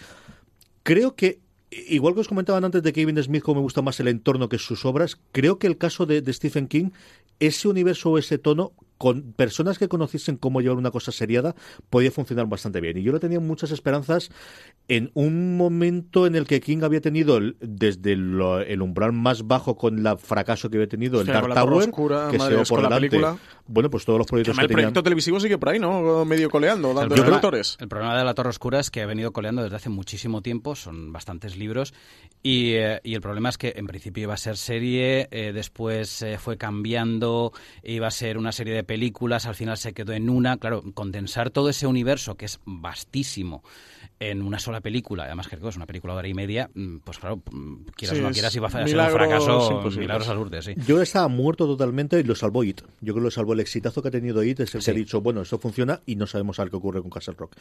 creo 0.82 1.16
que 1.16 1.40
igual 1.72 2.14
que 2.14 2.20
os 2.22 2.28
comentaban 2.28 2.66
antes 2.66 2.84
de 2.84 2.94
Kevin 2.94 3.22
Smith, 3.24 3.44
como 3.44 3.62
me 3.62 3.64
gusta 3.64 3.82
más 3.82 4.00
el 4.00 4.10
entorno 4.10 4.50
que 4.50 4.58
sus 4.58 4.86
obras, 4.86 5.20
creo 5.32 5.58
que 5.58 5.68
el 5.68 5.78
caso 5.78 6.06
de, 6.06 6.22
de 6.22 6.34
Stephen 6.34 6.68
King, 6.68 6.90
ese 7.40 7.68
universo 7.68 8.12
o 8.12 8.18
ese 8.18 8.38
tono 8.38 8.74
con 9.02 9.34
personas 9.34 9.80
que 9.80 9.88
conociesen 9.88 10.38
cómo 10.38 10.62
llevar 10.62 10.78
una 10.78 10.92
cosa 10.92 11.12
seriada, 11.12 11.56
podía 11.90 12.12
funcionar 12.12 12.46
bastante 12.46 12.82
bien. 12.82 13.00
Y 13.00 13.02
yo 13.02 13.12
le 13.12 13.20
tenía 13.20 13.40
muchas 13.40 13.72
esperanzas 13.72 14.30
en 14.88 15.10
un 15.16 15.58
momento 15.58 16.28
en 16.28 16.36
el 16.36 16.46
que 16.46 16.62
King 16.62 16.84
había 16.84 17.02
tenido 17.02 17.40
desde 17.62 18.12
el 18.12 18.82
umbral 18.84 19.14
más 19.14 19.48
bajo 19.48 19.76
con 19.76 20.06
el 20.06 20.18
fracaso 20.20 20.70
que 20.70 20.78
había 20.78 20.88
tenido 20.88 21.20
el 21.20 21.26
Dark 21.26 21.52
Tower, 21.52 21.90
que 22.30 22.38
se 22.38 22.50
dio 22.50 22.64
por 22.64 22.84
delante. 22.84 23.20
Bueno, 23.72 23.90
pues 23.90 24.06
todos 24.06 24.20
los 24.20 24.28
proyectos 24.28 24.58
que, 24.58 24.66
El 24.66 24.72
proyecto 24.72 25.02
televisivo 25.02 25.40
sigue 25.40 25.58
por 25.58 25.70
ahí, 25.70 25.80
¿no? 25.80 26.26
Medio 26.26 26.50
coleando, 26.50 26.94
dando 26.94 27.16
el, 27.16 27.22
problema, 27.22 27.64
el 27.80 27.88
problema 27.88 28.18
de 28.18 28.26
La 28.26 28.34
Torre 28.34 28.50
Oscura 28.50 28.80
es 28.80 28.92
que 28.92 29.02
ha 29.02 29.06
venido 29.06 29.32
coleando 29.32 29.64
desde 29.64 29.78
hace 29.78 29.90
muchísimo 29.90 30.42
tiempo, 30.42 30.76
son 30.76 31.14
bastantes 31.14 31.58
libros, 31.58 31.94
y, 32.44 32.74
eh, 32.74 33.00
el 33.04 33.22
problema 33.22 33.50
es 33.50 33.58
que 33.58 33.74
en 33.76 33.88
principio 33.88 34.24
iba 34.24 34.34
a 34.34 34.38
ser 34.38 34.58
serie, 34.58 35.30
eh, 35.32 35.54
después 35.54 36.22
eh, 36.22 36.38
fue 36.38 36.58
cambiando, 36.58 37.54
iba 37.84 38.08
a 38.08 38.12
ser 38.12 38.38
una 38.38 38.52
serie 38.52 38.74
de 38.74 38.84
películas, 38.84 39.46
al 39.46 39.56
final 39.56 39.78
se 39.78 39.94
quedó 39.94 40.14
en 40.14 40.30
una. 40.30 40.58
Claro, 40.58 40.84
condensar 40.94 41.52
todo 41.52 41.70
ese 41.70 41.88
universo, 41.88 42.36
que 42.36 42.46
es 42.46 42.60
vastísimo, 42.66 43.64
en 44.22 44.44
una 44.44 44.60
sola 44.60 44.82
película, 44.82 45.24
además 45.24 45.48
que 45.48 45.56
es 45.56 45.76
una 45.76 45.88
película 45.88 46.14
de 46.14 46.20
hora 46.20 46.28
y 46.28 46.34
media, 46.36 46.70
mm, 46.76 46.98
pues 46.98 47.18
claro, 47.18 47.42
mm, 47.52 47.86
quieras 47.96 48.20
o 48.20 48.22
no 48.22 48.32
quieras, 48.32 48.56
iba 48.56 48.68
a 48.68 48.72
ser 48.72 48.82
un 48.84 49.12
fracaso, 49.12 49.82
milagros 49.98 50.30
al 50.30 50.64
sí. 50.64 50.76
Yo 50.86 51.02
estaba 51.02 51.28
muerto 51.28 51.66
totalmente 51.66 52.20
y 52.20 52.24
lo 52.24 52.36
salvó 52.36 52.64
IT. 52.64 52.82
Yo 53.02 53.14
creo 53.14 53.16
que 53.16 53.22
lo 53.22 53.32
salvó 53.32 53.54
el 53.54 53.61
exitazo 53.62 54.02
que 54.02 54.10
ha 54.10 54.12
tenido 54.12 54.44
IT, 54.44 54.60
es 54.60 54.76
el 54.76 54.84
que 54.84 54.92
ha 54.92 54.94
dicho, 54.94 55.22
bueno, 55.22 55.42
esto 55.42 55.58
funciona 55.58 56.02
y 56.06 56.16
no 56.16 56.28
sabemos 56.28 56.60
a 56.60 56.68
qué 56.68 56.76
ocurre 56.76 57.02
con 57.02 57.10
Castle 57.10 57.36
Rock. 57.38 57.56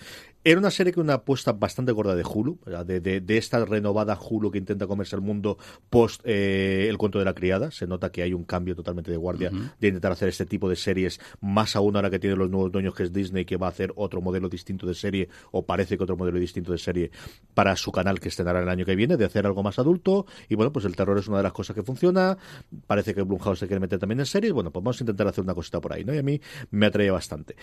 Era 0.44 0.58
una 0.58 0.70
serie 0.70 0.92
que 0.92 1.00
una 1.00 1.14
apuesta 1.14 1.52
bastante 1.52 1.92
gorda 1.92 2.14
de 2.14 2.22
Hulu, 2.22 2.58
de, 2.86 3.00
de, 3.00 3.38
esta 3.38 3.64
renovada 3.64 4.18
Hulu 4.20 4.50
que 4.50 4.58
intenta 4.58 4.86
comerse 4.86 5.16
el 5.16 5.22
mundo 5.22 5.56
post 5.88 6.20
eh, 6.24 6.86
El 6.90 6.98
cuento 6.98 7.18
de 7.18 7.24
la 7.24 7.34
criada. 7.34 7.70
Se 7.70 7.86
nota 7.86 8.12
que 8.12 8.22
hay 8.22 8.34
un 8.34 8.44
cambio 8.44 8.76
totalmente 8.76 9.10
de 9.10 9.16
guardia 9.16 9.50
de 9.50 9.88
intentar 9.88 10.12
hacer 10.12 10.28
este 10.28 10.46
tipo 10.46 10.68
de 10.68 10.76
series, 10.76 11.20
más 11.40 11.74
aún 11.74 11.96
ahora 11.96 12.10
que 12.10 12.18
tiene 12.18 12.36
los 12.36 12.50
nuevos 12.50 12.70
dueños 12.70 12.94
que 12.94 13.04
es 13.04 13.12
Disney, 13.12 13.44
que 13.44 13.56
va 13.56 13.66
a 13.66 13.70
hacer 13.70 13.92
otro 13.96 14.20
modelo 14.20 14.48
distinto 14.48 14.86
de 14.86 14.94
serie, 14.94 15.28
o 15.52 15.64
parece 15.64 15.96
que 15.96 16.04
otro 16.04 16.16
modelo 16.16 16.38
distinto 16.38 16.50
distinto 16.50 16.72
de 16.72 16.78
serie 16.78 17.10
para 17.54 17.76
su 17.76 17.92
canal 17.92 18.20
que 18.20 18.28
estrenará 18.28 18.60
el 18.60 18.68
año 18.68 18.84
que 18.84 18.96
viene, 18.96 19.16
de 19.16 19.24
hacer 19.24 19.46
algo 19.46 19.62
más 19.62 19.78
adulto. 19.78 20.26
Y 20.48 20.54
bueno, 20.54 20.72
pues 20.72 20.84
el 20.84 20.96
terror 20.96 21.18
es 21.18 21.28
una 21.28 21.38
de 21.38 21.42
las 21.44 21.52
cosas 21.52 21.74
que 21.74 21.82
funciona. 21.82 22.36
Parece 22.86 23.14
que 23.14 23.22
Blumhouse 23.22 23.60
se 23.60 23.66
quiere 23.66 23.80
meter 23.80 23.98
también 23.98 24.20
en 24.20 24.26
series. 24.26 24.52
Bueno, 24.52 24.70
pues 24.70 24.82
vamos 24.82 25.00
a 25.00 25.04
intentar 25.04 25.28
hacer 25.28 25.44
una 25.44 25.54
cosita 25.54 25.79
por 25.80 25.92
ahí, 25.92 26.04
¿no? 26.04 26.14
Y 26.14 26.18
a 26.18 26.22
mí 26.22 26.40
me 26.70 26.86
atrae 26.86 27.10
bastante. 27.10 27.56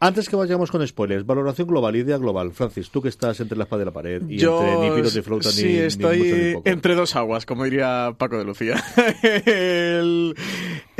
Antes 0.00 0.28
que 0.28 0.34
vayamos 0.34 0.70
con 0.70 0.84
spoilers, 0.84 1.24
valoración 1.24 1.68
global, 1.68 1.94
idea 1.94 2.18
global. 2.18 2.50
Francis, 2.50 2.90
tú 2.90 3.00
que 3.00 3.08
estás 3.08 3.38
entre 3.38 3.56
la 3.56 3.64
espada 3.64 3.82
y 3.82 3.84
la 3.84 3.92
pared 3.92 4.22
y 4.28 4.44
entre 4.44 4.76
ni 4.78 4.90
pilos 4.96 5.14
de 5.14 5.22
flauta 5.22 5.50
sí, 5.50 5.78
estoy 5.78 6.58
entre 6.64 6.96
dos 6.96 7.14
aguas, 7.14 7.46
como 7.46 7.62
diría 7.62 8.12
Paco 8.18 8.36
de 8.36 8.44
Lucía. 8.44 8.74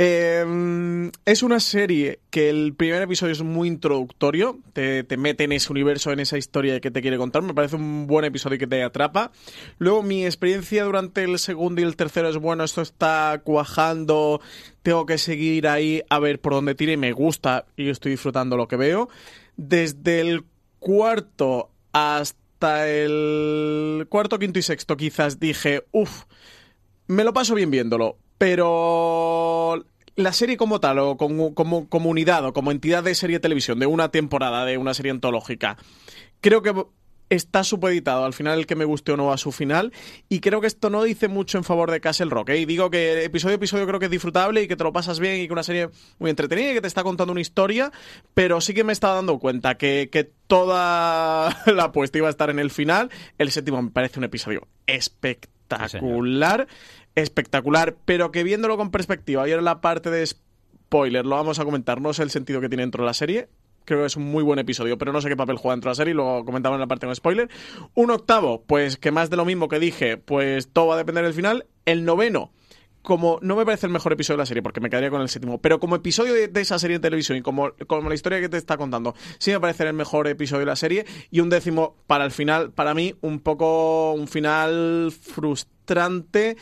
Em, 0.05 1.11
es 1.23 1.43
una 1.43 1.61
serie 1.61 2.19
que 2.29 2.49
el 2.49 2.73
primer 2.75 3.01
episodio 3.01 3.31
es 3.31 3.41
muy 3.41 3.69
introductorio, 3.69 4.59
te, 4.73 5.05
te 5.05 5.15
mete 5.15 5.45
en 5.45 5.53
ese 5.53 5.71
universo, 5.71 6.11
en 6.11 6.19
esa 6.19 6.37
historia 6.37 6.81
que 6.81 6.91
te 6.91 7.01
quiere 7.01 7.17
contar 7.17 7.41
me 7.41 7.53
parece 7.53 7.77
un 7.77 8.05
buen 8.05 8.25
episodio 8.25 8.57
que 8.57 8.67
te 8.67 8.83
atrapa. 8.83 9.31
Luego 9.77 10.03
mi 10.03 10.25
experiencia 10.25 10.83
durante 10.83 11.23
el 11.23 11.39
segundo 11.39 11.79
y 11.79 11.85
el 11.85 11.95
tercero 11.95 12.27
es 12.27 12.35
bueno, 12.35 12.65
esto 12.65 12.81
está 12.81 13.39
cuajando, 13.45 14.41
tengo 14.81 15.05
que 15.05 15.17
seguir 15.17 15.69
ahí 15.69 16.03
a 16.09 16.19
ver 16.19 16.41
por 16.41 16.51
dónde 16.51 16.75
tire, 16.75 16.97
me 16.97 17.13
gusta 17.13 17.65
y 17.77 17.87
estoy 17.87 18.11
disfrutando 18.11 18.57
lo 18.57 18.67
que 18.67 18.75
veo. 18.75 19.07
Desde 19.55 20.19
el 20.19 20.43
cuarto 20.79 21.69
hasta 21.93 22.89
el 22.89 24.05
cuarto, 24.09 24.37
quinto 24.37 24.59
y 24.59 24.63
sexto 24.63 24.97
quizás 24.97 25.39
dije, 25.39 25.85
uff, 25.93 26.23
me 27.07 27.23
lo 27.23 27.31
paso 27.31 27.55
bien 27.55 27.71
viéndolo, 27.71 28.17
pero 28.37 29.85
la 30.15 30.33
serie 30.33 30.57
como 30.57 30.79
tal, 30.79 30.99
o 30.99 31.17
como, 31.17 31.53
como 31.53 31.89
comunidad, 31.89 32.45
o 32.45 32.53
como 32.53 32.71
entidad 32.71 33.03
de 33.03 33.15
serie 33.15 33.37
de 33.37 33.41
televisión, 33.41 33.79
de 33.79 33.87
una 33.87 34.09
temporada, 34.09 34.65
de 34.65 34.77
una 34.77 34.93
serie 34.93 35.11
antológica, 35.11 35.77
creo 36.41 36.61
que 36.61 36.73
está 37.29 37.63
supeditado 37.63 38.25
al 38.25 38.33
final 38.33 38.59
el 38.59 38.67
que 38.67 38.75
me 38.75 38.85
guste 38.85 39.11
o 39.11 39.17
no 39.17 39.31
a 39.31 39.37
su 39.37 39.51
final 39.51 39.91
y 40.29 40.39
creo 40.39 40.61
que 40.61 40.67
esto 40.67 40.89
no 40.89 41.03
dice 41.03 41.27
mucho 41.27 41.57
en 41.57 41.63
favor 41.63 41.89
de 41.89 41.99
Castle 41.99 42.29
Rock 42.29 42.49
¿eh? 42.49 42.57
y 42.57 42.65
digo 42.65 42.91
que 42.91 43.23
episodio 43.23 43.53
a 43.53 43.55
episodio 43.55 43.87
creo 43.87 43.99
que 43.99 44.05
es 44.05 44.11
disfrutable 44.11 44.61
y 44.61 44.67
que 44.67 44.75
te 44.75 44.83
lo 44.83 44.93
pasas 44.93 45.19
bien 45.19 45.41
y 45.41 45.47
que 45.47 45.53
una 45.53 45.63
serie 45.63 45.89
muy 46.19 46.29
entretenida 46.29 46.71
y 46.71 46.73
que 46.75 46.81
te 46.81 46.87
está 46.87 47.01
contando 47.01 47.31
una 47.31 47.41
historia 47.41 47.91
pero 48.33 48.61
sí 48.61 48.73
que 48.73 48.83
me 48.83 48.93
estaba 48.93 49.15
dando 49.15 49.39
cuenta 49.39 49.75
que, 49.75 50.09
que 50.11 50.31
toda 50.47 51.57
la 51.65 51.83
apuesta 51.85 52.17
iba 52.19 52.27
a 52.27 52.31
estar 52.31 52.51
en 52.51 52.59
el 52.59 52.69
final. 52.69 53.09
El 53.39 53.51
séptimo 53.51 53.81
me 53.81 53.89
parece 53.89 54.19
un 54.19 54.25
episodio 54.25 54.67
espectacular 54.85 56.67
espectacular 57.15 57.95
pero 58.05 58.31
que 58.31 58.43
viéndolo 58.43 58.77
con 58.77 58.91
perspectiva 58.91 59.47
y 59.47 59.51
ahora 59.51 59.63
la 59.63 59.81
parte 59.81 60.09
de 60.09 60.25
spoiler 60.25 61.25
lo 61.25 61.35
vamos 61.35 61.59
a 61.59 61.65
comentar 61.65 62.01
no 62.01 62.13
sé 62.13 62.23
el 62.23 62.31
sentido 62.31 62.61
que 62.61 62.69
tiene 62.69 62.83
dentro 62.83 63.03
de 63.03 63.07
la 63.07 63.13
serie 63.13 63.49
creo 63.85 64.01
que 64.01 64.05
es 64.05 64.15
un 64.15 64.23
muy 64.23 64.43
buen 64.43 64.59
episodio, 64.59 64.97
pero 64.97 65.11
no 65.11 65.21
sé 65.21 65.29
qué 65.29 65.35
papel 65.35 65.57
juega 65.57 65.75
dentro 65.75 65.89
de 65.89 65.91
la 65.91 65.95
serie, 65.95 66.13
lo 66.13 66.43
comentaba 66.45 66.75
en 66.75 66.81
la 66.81 66.87
parte 66.87 67.05
con 67.05 67.15
spoiler. 67.15 67.49
Un 67.93 68.11
octavo, 68.11 68.63
pues 68.65 68.97
que 68.97 69.11
más 69.11 69.29
de 69.29 69.37
lo 69.37 69.45
mismo 69.45 69.67
que 69.67 69.79
dije, 69.79 70.17
pues 70.17 70.69
todo 70.71 70.87
va 70.87 70.95
a 70.95 70.97
depender 70.97 71.23
del 71.23 71.33
final. 71.33 71.65
El 71.85 72.05
noveno, 72.05 72.51
como 73.01 73.39
no 73.41 73.55
me 73.55 73.65
parece 73.65 73.85
el 73.85 73.91
mejor 73.91 74.13
episodio 74.13 74.37
de 74.37 74.41
la 74.43 74.45
serie, 74.45 74.63
porque 74.63 74.79
me 74.79 74.89
quedaría 74.89 75.09
con 75.09 75.21
el 75.21 75.29
séptimo, 75.29 75.59
pero 75.61 75.79
como 75.79 75.95
episodio 75.95 76.33
de, 76.33 76.49
esa 76.61 76.79
serie 76.79 76.97
de 76.97 77.01
televisión 77.01 77.37
y 77.37 77.41
como, 77.41 77.73
como, 77.87 78.09
la 78.09 78.15
historia 78.15 78.39
que 78.39 78.49
te 78.49 78.57
está 78.57 78.77
contando, 78.77 79.13
sí 79.37 79.51
me 79.51 79.59
parece 79.59 79.83
el 79.83 79.93
mejor 79.93 80.27
episodio 80.27 80.61
de 80.61 80.65
la 80.67 80.75
serie. 80.75 81.05
Y 81.29 81.41
un 81.41 81.49
décimo 81.49 81.95
para 82.07 82.25
el 82.25 82.31
final, 82.31 82.71
para 82.71 82.93
mí, 82.93 83.15
un 83.21 83.39
poco 83.39 84.13
un 84.13 84.27
final 84.27 85.11
frustrante 85.11 86.55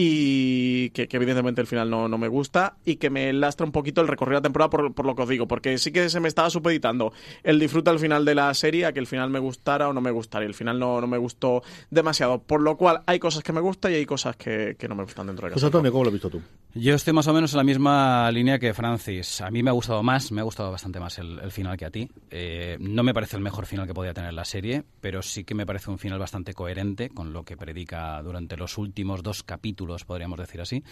y 0.00 0.90
que, 0.90 1.08
evidentemente 1.10 1.60
el 1.60 1.66
final 1.66 1.90
no, 1.90 2.06
no, 2.06 2.18
me 2.18 2.28
gusta 2.28 2.76
y 2.84 2.96
que 2.96 3.10
me 3.10 3.32
lastra 3.32 3.66
un 3.66 3.72
poquito 3.72 4.00
el 4.00 4.06
recorrido 4.06 4.36
de 4.36 4.38
la 4.38 4.42
temporada 4.42 4.70
por, 4.70 4.94
por, 4.94 5.04
lo 5.04 5.16
que 5.16 5.22
os 5.22 5.28
digo, 5.28 5.48
porque 5.48 5.76
sí 5.76 5.90
que 5.90 6.08
se 6.08 6.20
me 6.20 6.28
estaba 6.28 6.50
supeditando 6.50 7.12
el 7.42 7.58
disfruta 7.58 7.90
al 7.90 7.98
final 7.98 8.24
de 8.24 8.36
la 8.36 8.54
serie 8.54 8.86
a 8.86 8.92
que 8.92 9.00
el 9.00 9.08
final 9.08 9.28
me 9.28 9.40
gustara 9.40 9.88
o 9.88 9.92
no 9.92 10.00
me 10.00 10.12
gustara 10.12 10.44
y 10.44 10.46
el 10.46 10.54
final 10.54 10.78
no, 10.78 11.00
no 11.00 11.08
me 11.08 11.18
gustó 11.18 11.64
demasiado, 11.90 12.40
por 12.40 12.62
lo 12.62 12.76
cual 12.76 13.02
hay 13.06 13.18
cosas 13.18 13.42
que 13.42 13.52
me 13.52 13.60
gustan 13.60 13.90
y 13.90 13.96
hay 13.96 14.06
cosas 14.06 14.36
que, 14.36 14.76
que 14.78 14.86
no 14.86 14.94
me 14.94 15.02
gustan 15.02 15.26
dentro 15.26 15.48
de 15.48 15.54
casa. 15.54 15.54
Pues 15.54 15.64
Antonio, 15.64 15.90
¿cómo 15.90 16.04
lo 16.04 16.10
has 16.10 16.14
visto 16.14 16.30
tú? 16.30 16.40
Yo 16.74 16.94
estoy 16.94 17.12
más 17.12 17.26
o 17.26 17.32
menos 17.32 17.52
en 17.54 17.56
la 17.56 17.64
misma 17.64 18.30
línea 18.30 18.60
que 18.60 18.72
Francis. 18.74 19.40
A 19.40 19.50
mí 19.50 19.64
me 19.64 19.70
ha 19.70 19.72
gustado 19.72 20.04
más, 20.04 20.30
me 20.30 20.42
ha 20.42 20.44
gustado 20.44 20.70
bastante 20.70 21.00
más 21.00 21.18
el, 21.18 21.40
el 21.40 21.50
final 21.50 21.76
que 21.76 21.86
a 21.86 21.90
ti. 21.90 22.08
Eh, 22.30 22.76
no 22.78 23.02
me 23.02 23.12
parece 23.12 23.36
el 23.36 23.42
mejor 23.42 23.66
final 23.66 23.86
que 23.86 23.94
podía 23.94 24.14
tener 24.14 24.32
la 24.32 24.44
serie, 24.44 24.84
pero 25.00 25.22
sí 25.22 25.42
que 25.42 25.56
me 25.56 25.66
parece 25.66 25.90
un 25.90 25.98
final 25.98 26.20
bastante 26.20 26.54
coherente 26.54 27.08
con 27.08 27.32
lo 27.32 27.42
que 27.42 27.56
predica 27.56 28.22
durante 28.22 28.56
los 28.56 28.78
últimos 28.78 29.22
dos 29.22 29.42
capítulos, 29.42 29.87
podríamos 30.04 30.38
decir 30.38 30.60
así. 30.60 30.82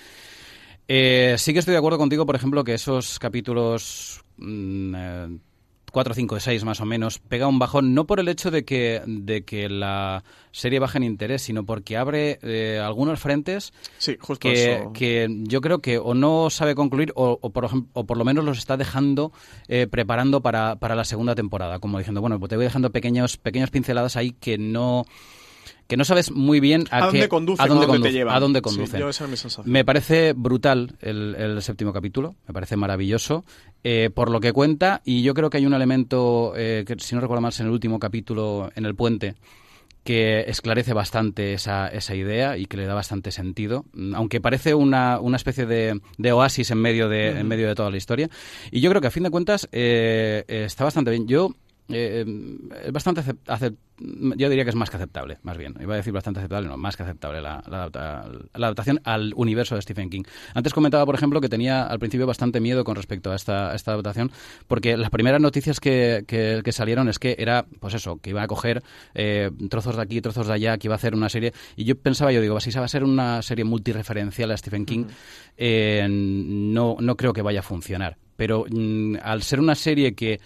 Eh, 0.88 1.34
sí 1.38 1.52
que 1.52 1.58
estoy 1.58 1.72
de 1.72 1.78
acuerdo 1.78 1.98
contigo, 1.98 2.26
por 2.26 2.36
ejemplo, 2.36 2.62
que 2.64 2.74
esos 2.74 3.18
capítulos 3.18 4.24
mm, 4.38 4.94
eh, 4.96 5.38
4, 5.96 6.12
5, 6.12 6.40
6 6.40 6.64
más 6.64 6.82
o 6.82 6.84
menos, 6.84 7.20
pega 7.20 7.46
un 7.46 7.58
bajón, 7.58 7.94
no 7.94 8.06
por 8.06 8.20
el 8.20 8.28
hecho 8.28 8.50
de 8.50 8.66
que, 8.66 9.00
de 9.06 9.44
que 9.46 9.70
la 9.70 10.24
serie 10.52 10.78
baje 10.78 10.98
en 10.98 11.04
interés, 11.04 11.40
sino 11.40 11.64
porque 11.64 11.96
abre 11.96 12.38
eh, 12.42 12.78
algunos 12.84 13.18
frentes 13.18 13.72
sí, 13.96 14.18
justo 14.20 14.46
que, 14.46 14.86
que, 14.92 15.26
yo 15.44 15.62
creo 15.62 15.78
que 15.78 15.96
o 15.96 16.12
no 16.12 16.50
sabe 16.50 16.74
concluir 16.74 17.12
o, 17.14 17.38
o, 17.40 17.48
por, 17.50 17.70
o 17.94 18.04
por 18.04 18.18
lo 18.18 18.24
menos 18.26 18.44
los 18.44 18.58
está 18.58 18.76
dejando 18.76 19.32
eh, 19.68 19.86
preparando 19.86 20.42
para, 20.42 20.76
para 20.76 20.94
la 20.94 21.06
segunda 21.06 21.34
temporada, 21.34 21.78
como 21.78 21.96
diciendo, 21.96 22.20
bueno, 22.20 22.38
pues 22.38 22.50
te 22.50 22.56
voy 22.56 22.66
dejando 22.66 22.90
pequeños, 22.90 23.38
pequeñas 23.38 23.70
pinceladas 23.70 24.16
ahí 24.16 24.32
que 24.32 24.58
no 24.58 25.06
que 25.86 25.96
no 25.96 26.04
sabes 26.04 26.30
muy 26.30 26.60
bien 26.60 26.84
a, 26.90 26.96
¿A 26.96 27.00
qué, 27.00 27.06
dónde 27.18 27.28
conduce, 27.28 27.62
a 27.62 27.66
dónde, 27.66 27.86
conduce, 27.86 28.08
te 28.08 28.12
lleva. 28.12 28.34
a 28.34 28.40
dónde 28.40 28.62
conduce. 28.62 28.92
Sí, 28.92 28.98
yo 28.98 29.08
esa 29.08 29.24
es 29.24 29.30
mi 29.30 29.36
sensación. 29.36 29.70
Me 29.70 29.84
parece 29.84 30.32
brutal 30.32 30.96
el, 31.00 31.34
el, 31.36 31.62
séptimo 31.62 31.92
capítulo, 31.92 32.34
me 32.46 32.54
parece 32.54 32.76
maravilloso 32.76 33.44
eh, 33.84 34.10
por 34.12 34.30
lo 34.30 34.40
que 34.40 34.52
cuenta 34.52 35.02
y 35.04 35.22
yo 35.22 35.34
creo 35.34 35.50
que 35.50 35.58
hay 35.58 35.66
un 35.66 35.74
elemento, 35.74 36.52
eh, 36.56 36.84
que 36.86 36.96
si 36.98 37.14
no 37.14 37.20
recuerdo 37.20 37.40
mal, 37.40 37.50
es 37.50 37.60
en 37.60 37.66
el 37.66 37.72
último 37.72 37.98
capítulo, 37.98 38.70
en 38.74 38.84
el 38.84 38.94
puente, 38.94 39.36
que 40.06 40.44
esclarece 40.46 40.92
bastante 40.92 41.52
esa, 41.52 41.88
esa 41.88 42.14
idea 42.14 42.56
y 42.56 42.66
que 42.66 42.76
le 42.76 42.86
da 42.86 42.94
bastante 42.94 43.32
sentido, 43.32 43.84
aunque 44.14 44.40
parece 44.40 44.72
una, 44.74 45.18
una 45.18 45.36
especie 45.36 45.66
de, 45.66 46.00
de 46.16 46.32
oasis 46.32 46.70
en 46.70 46.78
medio 46.78 47.08
de, 47.08 47.30
uh 47.30 47.34
-huh. 47.34 47.40
en 47.40 47.48
medio 47.48 47.66
de 47.66 47.74
toda 47.74 47.90
la 47.90 47.96
historia. 47.96 48.30
Y 48.70 48.80
yo 48.80 48.88
creo 48.90 49.00
que 49.00 49.08
a 49.08 49.10
fin 49.10 49.24
de 49.24 49.30
cuentas 49.30 49.68
eh, 49.72 50.44
está 50.46 50.84
bastante 50.84 51.10
bien. 51.10 51.26
Yo 51.26 51.50
eh, 51.88 52.24
es 52.84 52.92
bastante 52.92 53.22
acept 53.46 53.78
yo 53.98 54.50
diría 54.50 54.64
que 54.64 54.70
es 54.70 54.76
más 54.76 54.90
que 54.90 54.96
aceptable, 54.96 55.38
más 55.42 55.56
bien. 55.56 55.74
Iba 55.80 55.94
a 55.94 55.96
decir 55.96 56.12
bastante 56.12 56.40
aceptable, 56.40 56.68
no, 56.68 56.76
más 56.76 56.96
que 56.96 57.02
aceptable 57.02 57.40
la, 57.40 57.62
la, 57.66 57.88
la, 57.92 58.66
adaptación 58.66 59.00
al 59.04 59.32
universo 59.36 59.74
de 59.74 59.82
Stephen 59.82 60.10
King. 60.10 60.22
Antes 60.54 60.74
comentaba, 60.74 61.06
por 61.06 61.14
ejemplo, 61.14 61.40
que 61.40 61.48
tenía 61.48 61.84
al 61.84 61.98
principio 61.98 62.26
bastante 62.26 62.60
miedo 62.60 62.84
con 62.84 62.96
respecto 62.96 63.32
a 63.32 63.36
esta, 63.36 63.70
a 63.70 63.74
esta 63.74 63.92
adaptación, 63.92 64.30
porque 64.66 64.96
las 64.96 65.10
primeras 65.10 65.40
noticias 65.40 65.80
que, 65.80 66.24
que, 66.26 66.60
que, 66.62 66.72
salieron 66.72 67.08
es 67.08 67.18
que 67.18 67.36
era, 67.38 67.64
pues 67.80 67.94
eso, 67.94 68.18
que 68.18 68.30
iba 68.30 68.42
a 68.42 68.46
coger 68.46 68.82
eh, 69.14 69.50
trozos 69.70 69.96
de 69.96 70.02
aquí, 70.02 70.20
trozos 70.20 70.46
de 70.46 70.52
allá, 70.52 70.76
que 70.76 70.88
iba 70.88 70.94
a 70.94 70.96
hacer 70.96 71.14
una 71.14 71.30
serie. 71.30 71.52
Y 71.74 71.84
yo 71.84 71.96
pensaba, 71.96 72.32
yo 72.32 72.42
digo, 72.42 72.60
si 72.60 72.72
se 72.72 72.78
va 72.78 72.84
a 72.84 72.88
ser 72.88 73.02
una 73.02 73.40
serie 73.40 73.64
multireferencial 73.64 74.50
a 74.50 74.56
Stephen 74.56 74.84
King, 74.84 75.04
uh 75.04 75.08
-huh. 75.08 75.14
eh, 75.56 76.06
no, 76.08 76.96
no 77.00 77.16
creo 77.16 77.32
que 77.32 77.42
vaya 77.42 77.60
a 77.60 77.62
funcionar. 77.62 78.18
Pero 78.36 78.66
mm, 78.68 79.16
al 79.22 79.42
ser 79.42 79.60
una 79.60 79.74
serie 79.74 80.14
que 80.14 80.40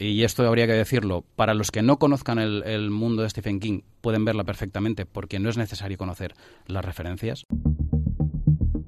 y 0.00 0.24
esto 0.24 0.46
habría 0.46 0.66
que 0.66 0.72
decirlo, 0.72 1.24
para 1.36 1.52
los 1.52 1.70
que 1.70 1.82
no 1.82 1.98
conozcan 1.98 2.38
el, 2.38 2.62
el, 2.64 2.90
mundo 2.90 3.22
de 3.22 3.30
Stephen 3.30 3.60
King, 3.60 3.82
pueden 4.00 4.24
verla 4.24 4.44
perfectamente 4.44 5.04
porque 5.04 5.38
no 5.38 5.50
es 5.50 5.58
necesario 5.58 5.98
conocer 5.98 6.34
las 6.66 6.84
referencias. 6.84 7.44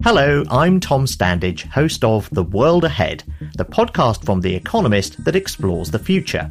Hello, 0.04 0.42
I'm 0.50 0.81
Tom 0.81 1.07
Standage, 1.07 1.66
host 1.66 2.02
of 2.02 2.28
The 2.31 2.42
World 2.42 2.85
Ahead, 2.85 3.25
the 3.57 3.64
podcast 3.64 4.25
from 4.25 4.40
The 4.40 4.57
Economist 4.57 5.23
that 5.25 5.37
explores 5.37 5.90
the 5.90 5.99
future. 5.99 6.50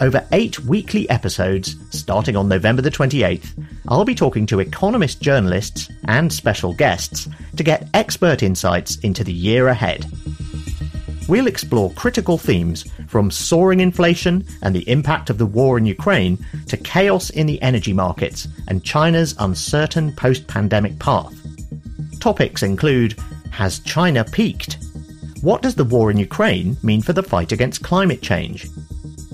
Over 0.00 0.26
eight 0.32 0.58
weekly 0.60 1.08
episodes, 1.10 1.76
starting 1.90 2.34
on 2.34 2.48
November 2.48 2.82
the 2.82 2.90
28th, 2.90 3.54
I'll 3.88 4.06
be 4.06 4.14
talking 4.14 4.46
to 4.46 4.58
Economist 4.60 5.20
journalists 5.20 5.90
and 6.08 6.32
special 6.32 6.72
guests 6.72 7.28
to 7.56 7.62
get 7.62 7.88
expert 7.92 8.42
insights 8.42 8.96
into 9.02 9.22
the 9.22 9.32
year 9.34 9.68
ahead 9.68 10.06
we'll 11.32 11.46
explore 11.46 11.90
critical 11.92 12.36
themes 12.36 12.84
from 13.08 13.30
soaring 13.30 13.80
inflation 13.80 14.44
and 14.60 14.74
the 14.74 14.86
impact 14.86 15.30
of 15.30 15.38
the 15.38 15.46
war 15.46 15.78
in 15.78 15.86
Ukraine 15.86 16.36
to 16.66 16.76
chaos 16.76 17.30
in 17.30 17.46
the 17.46 17.60
energy 17.62 17.94
markets 17.94 18.46
and 18.68 18.84
China's 18.84 19.34
uncertain 19.38 20.12
post 20.12 20.46
pandemic 20.46 20.98
path. 20.98 21.34
Topics 22.20 22.62
include 22.62 23.18
Has 23.50 23.78
China 23.78 24.24
peaked? 24.24 24.76
What 25.40 25.62
does 25.62 25.74
the 25.74 25.84
war 25.84 26.10
in 26.10 26.18
Ukraine 26.18 26.76
mean 26.82 27.00
for 27.00 27.14
the 27.14 27.22
fight 27.22 27.50
against 27.50 27.82
climate 27.82 28.20
change? 28.20 28.68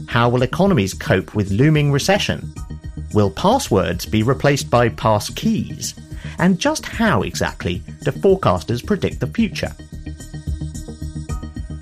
How 0.07 0.29
will 0.29 0.43
economies 0.43 0.95
cope 0.95 1.35
with 1.35 1.51
looming 1.51 1.91
recession? 1.91 2.55
Will 3.13 3.31
passwords 3.33 4.07
be 4.07 4.23
replaced 4.23 4.71
by 4.71 4.89
pass 4.89 5.31
keys? 5.31 5.97
And 6.39 6.61
just 6.61 6.87
how 6.87 7.23
exactly 7.23 7.83
do 8.05 8.13
forecasters 8.13 8.87
predict 8.87 9.19
the 9.19 9.27
future? 9.27 9.75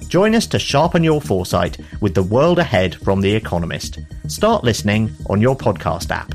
Join 0.09 0.35
us 0.35 0.47
to 0.49 0.59
sharpen 0.59 1.03
your 1.05 1.21
foresight 1.21 1.79
with 2.01 2.15
the 2.15 2.23
world 2.23 2.59
ahead 2.59 2.95
from 2.97 3.21
The 3.21 3.35
Economist. 3.35 3.99
Start 4.29 4.65
listening 4.65 5.11
on 5.29 5.41
your 5.41 5.57
podcast 5.57 6.11
app. 6.11 6.33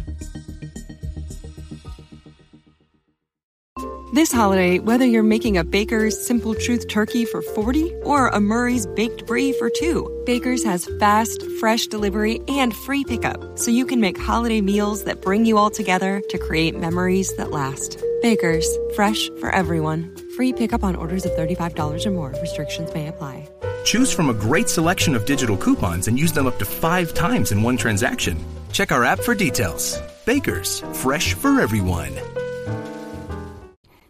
This 4.13 4.29
holiday, 4.29 4.79
whether 4.79 5.05
you're 5.05 5.23
making 5.23 5.57
a 5.57 5.63
Baker's 5.63 6.19
Simple 6.27 6.53
Truth 6.53 6.89
turkey 6.89 7.23
for 7.23 7.41
40 7.41 7.93
or 8.03 8.27
a 8.27 8.41
Murray's 8.41 8.85
Baked 8.85 9.25
Brie 9.25 9.53
for 9.53 9.69
two, 9.69 10.23
Baker's 10.25 10.65
has 10.65 10.85
fast, 10.99 11.41
fresh 11.61 11.87
delivery 11.87 12.41
and 12.49 12.75
free 12.75 13.05
pickup, 13.05 13.57
so 13.57 13.71
you 13.71 13.85
can 13.85 14.01
make 14.01 14.19
holiday 14.19 14.59
meals 14.59 15.05
that 15.05 15.21
bring 15.21 15.45
you 15.45 15.57
all 15.57 15.69
together 15.69 16.21
to 16.27 16.37
create 16.37 16.77
memories 16.77 17.33
that 17.37 17.51
last. 17.51 18.03
Baker's, 18.21 18.67
fresh 18.95 19.29
for 19.39 19.49
everyone. 19.49 20.13
Free 20.41 20.53
pickup 20.53 20.83
on 20.83 20.95
orders 20.95 21.23
of 21.23 21.33
$35 21.33 22.03
or 22.03 22.09
more. 22.09 22.33
Restrictions 22.41 22.91
may 22.95 23.09
apply. 23.09 23.47
Choose 23.83 24.11
from 24.11 24.31
a 24.31 24.33
great 24.33 24.67
selection 24.67 25.15
of 25.15 25.25
digital 25.25 25.55
coupons 25.55 26.07
and 26.07 26.17
use 26.17 26.31
them 26.31 26.47
up 26.47 26.57
to 26.57 26.65
five 26.65 27.13
times 27.13 27.51
in 27.51 27.61
one 27.61 27.77
transaction. 27.77 28.43
Check 28.71 28.91
our 28.91 29.03
app 29.03 29.19
for 29.19 29.35
details. 29.35 30.01
Bakers, 30.25 30.83
fresh 30.93 31.35
for 31.35 31.61
everyone. 31.61 32.09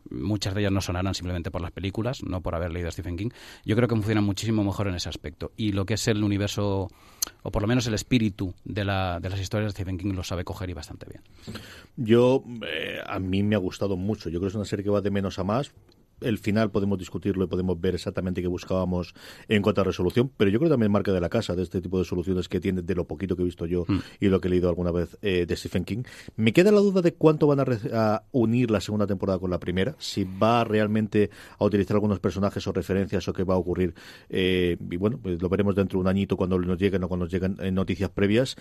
Muchas 0.10 0.54
de 0.54 0.62
ellas 0.62 0.72
no 0.72 0.80
sonarán 0.80 1.14
simplemente 1.16 1.52
por 1.52 1.60
las 1.60 1.74
películas, 1.74 2.24
no 2.24 2.40
por 2.40 2.56
haber 2.56 2.72
leído 2.72 2.88
a 2.88 2.92
Stephen 2.94 3.18
King. 3.18 3.32
Yo 3.66 3.76
creo 3.76 3.90
que 3.90 3.96
funcionan 3.96 4.24
muchísimo 4.24 4.64
mejor 4.64 4.88
en 4.88 4.96
ese 4.96 5.10
aspecto. 5.10 5.52
Y 5.58 5.74
lo 5.74 5.86
que 5.86 5.96
es 5.96 6.08
el 6.08 6.24
universo, 6.24 6.88
o 7.44 7.52
por 7.52 7.62
lo 7.62 7.68
menos 7.68 7.88
el 7.88 7.94
espíritu 7.94 8.54
de, 8.64 8.86
la, 8.86 9.20
de 9.20 9.30
las 9.30 9.42
historias 9.42 9.68
de 9.68 9.72
Stephen 9.72 9.98
King, 9.98 10.14
lo 10.14 10.24
sabe 10.24 10.46
coger 10.46 10.70
y 10.70 10.74
bastante 10.74 11.08
bien. 11.10 11.24
Yo, 11.98 12.46
eh, 12.66 13.02
a 13.06 13.20
mí 13.20 13.44
me 13.44 13.56
ha 13.56 13.60
gustado 13.60 13.98
mucho. 13.98 14.30
Yo 14.30 14.40
creo 14.40 14.48
que 14.48 14.54
es 14.54 14.56
una 14.56 14.64
serie 14.64 14.86
que 14.86 14.92
va 14.92 15.02
de 15.02 15.12
menos 15.12 15.38
a 15.38 15.44
más 15.44 15.74
el 16.22 16.38
final 16.38 16.72
podemos 16.72 16.98
discutirlo 16.98 17.46
y 17.46 17.48
podemos 17.48 17.80
ver 17.80 17.96
exactamente 17.96 18.42
qué 18.42 18.48
buscábamos 18.48 19.14
en 19.48 19.62
cuanto 19.62 19.82
a 19.82 19.84
resolución, 19.84 20.32
pero 20.38 20.50
yo 20.50 20.60
creo 20.60 20.70
que 20.70 20.74
también 20.74 20.92
marca 20.92 21.12
de 21.12 21.22
la 21.22 21.30
casa 21.30 21.56
de 21.56 21.64
este 21.64 21.82
tipo 21.82 22.00
de 22.00 22.06
soluciones 22.06 22.48
que 22.48 22.60
tiene 22.60 22.82
de 22.82 22.96
lo 22.96 23.06
poquito 23.06 23.36
que 23.36 23.42
he 23.42 23.46
visto 23.46 23.66
yo 23.66 23.86
mm. 23.88 24.00
y 24.20 24.28
lo 24.28 24.40
que 24.40 24.48
he 24.48 24.52
leído 24.52 24.70
alguna 24.70 24.92
vez 24.92 25.18
eh, 25.22 25.46
de 25.46 25.56
Stephen 25.56 25.84
King. 25.84 26.04
Me 26.36 26.54
queda 26.54 26.72
la 26.72 26.80
duda 26.80 27.02
de 27.02 27.14
cuánto 27.14 27.48
van 27.48 27.60
a, 27.60 28.24
unir 28.32 28.72
la 28.72 28.82
segunda 28.82 29.08
temporada 29.08 29.40
con 29.40 29.50
la 29.50 29.60
primera, 29.60 29.96
si 29.98 30.24
va 30.24 30.64
realmente 30.64 31.30
a 31.58 31.66
utilizar 31.66 31.96
algunos 31.96 32.20
personajes 32.20 32.66
o 32.68 32.72
referencias 32.72 33.28
o 33.28 33.34
qué 33.34 33.44
va 33.44 33.56
a 33.56 33.58
ocurrir. 33.58 33.94
Eh, 34.30 34.78
y 34.90 34.98
bueno, 34.98 35.20
pues 35.22 35.42
lo 35.42 35.50
veremos 35.50 35.76
dentro 35.76 35.98
de 35.98 36.02
un 36.02 36.08
añito 36.08 36.38
cuando 36.38 36.58
nos 36.60 36.80
lleguen 36.80 37.04
o 37.04 37.08
cuando 37.08 37.26
nos 37.26 37.34
lleguen 37.34 37.58
eh, 37.60 37.72
noticias 37.72 38.10
previas. 38.10 38.56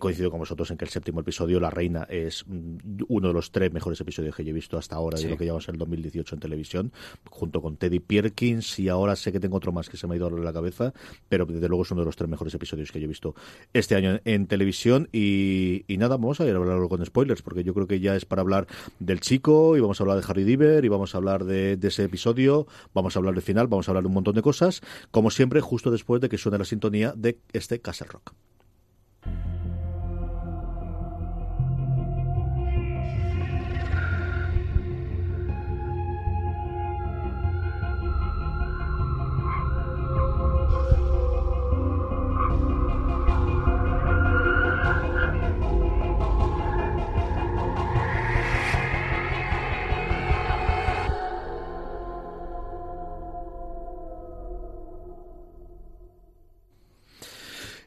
coincido 0.00 0.30
con 0.30 0.40
vosotros 0.40 0.70
en 0.70 0.76
que 0.76 0.84
el 0.84 0.90
séptimo 0.90 1.20
episodio, 1.20 1.60
La 1.60 1.70
Reina, 1.70 2.06
es 2.08 2.44
mm, 2.46 3.04
uno 3.08 3.28
de 3.28 3.34
los 3.34 3.50
tres 3.50 3.72
mejores 3.72 4.00
episodios 4.00 4.34
que 4.34 4.44
yo 4.44 4.50
he 4.50 4.54
visto 4.54 4.78
hasta 4.78 4.96
ahora 4.96 5.18
de 5.18 5.28
lo 5.28 5.36
que 5.36 5.44
llevamos 5.44 5.68
en 5.68 5.74
el 5.74 5.78
2018 5.78 6.34
en 6.34 6.40
televisión, 6.40 6.87
junto 7.30 7.62
con 7.62 7.76
Teddy 7.76 8.00
Pierkins 8.00 8.78
y 8.78 8.88
ahora 8.88 9.16
sé 9.16 9.32
que 9.32 9.40
tengo 9.40 9.56
otro 9.56 9.72
más 9.72 9.88
que 9.88 9.96
se 9.96 10.06
me 10.06 10.14
ha 10.14 10.16
ido 10.16 10.26
a 10.26 10.30
la 10.30 10.52
cabeza, 10.52 10.92
pero 11.28 11.46
desde 11.46 11.68
luego 11.68 11.82
es 11.82 11.90
uno 11.90 12.02
de 12.02 12.06
los 12.06 12.16
tres 12.16 12.28
mejores 12.28 12.54
episodios 12.54 12.92
que 12.92 13.00
yo 13.00 13.04
he 13.04 13.08
visto 13.08 13.34
este 13.72 13.94
año 13.94 14.20
en, 14.24 14.46
televisión 14.46 15.08
y, 15.12 15.84
nada, 15.88 16.16
vamos 16.16 16.40
a 16.40 16.46
ir 16.46 16.54
a 16.54 16.56
hablarlo 16.56 16.88
con 16.88 17.04
spoilers 17.04 17.42
porque 17.42 17.64
yo 17.64 17.74
creo 17.74 17.86
que 17.86 18.00
ya 18.00 18.16
es 18.16 18.24
para 18.24 18.42
hablar 18.42 18.66
del 18.98 19.20
chico 19.20 19.76
y 19.76 19.80
vamos 19.80 20.00
a 20.00 20.04
hablar 20.04 20.20
de 20.20 20.24
Harry 20.28 20.44
Diver 20.44 20.84
y 20.84 20.88
vamos 20.88 21.14
a 21.14 21.18
hablar 21.18 21.44
de, 21.44 21.76
de 21.76 21.88
ese 21.88 22.04
episodio, 22.04 22.66
vamos 22.94 23.16
a 23.16 23.18
hablar 23.18 23.34
del 23.34 23.42
final, 23.42 23.66
vamos 23.66 23.88
a 23.88 23.90
hablar 23.90 24.04
de 24.04 24.08
un 24.08 24.14
montón 24.14 24.34
de 24.34 24.42
cosas, 24.42 24.80
como 25.10 25.30
siempre 25.30 25.60
justo 25.60 25.90
después 25.90 26.20
de 26.20 26.28
que 26.28 26.38
suene 26.38 26.58
la 26.58 26.64
sintonía 26.64 27.12
de 27.16 27.38
este 27.52 27.80
Castle 27.80 28.08
Rock. 28.08 28.32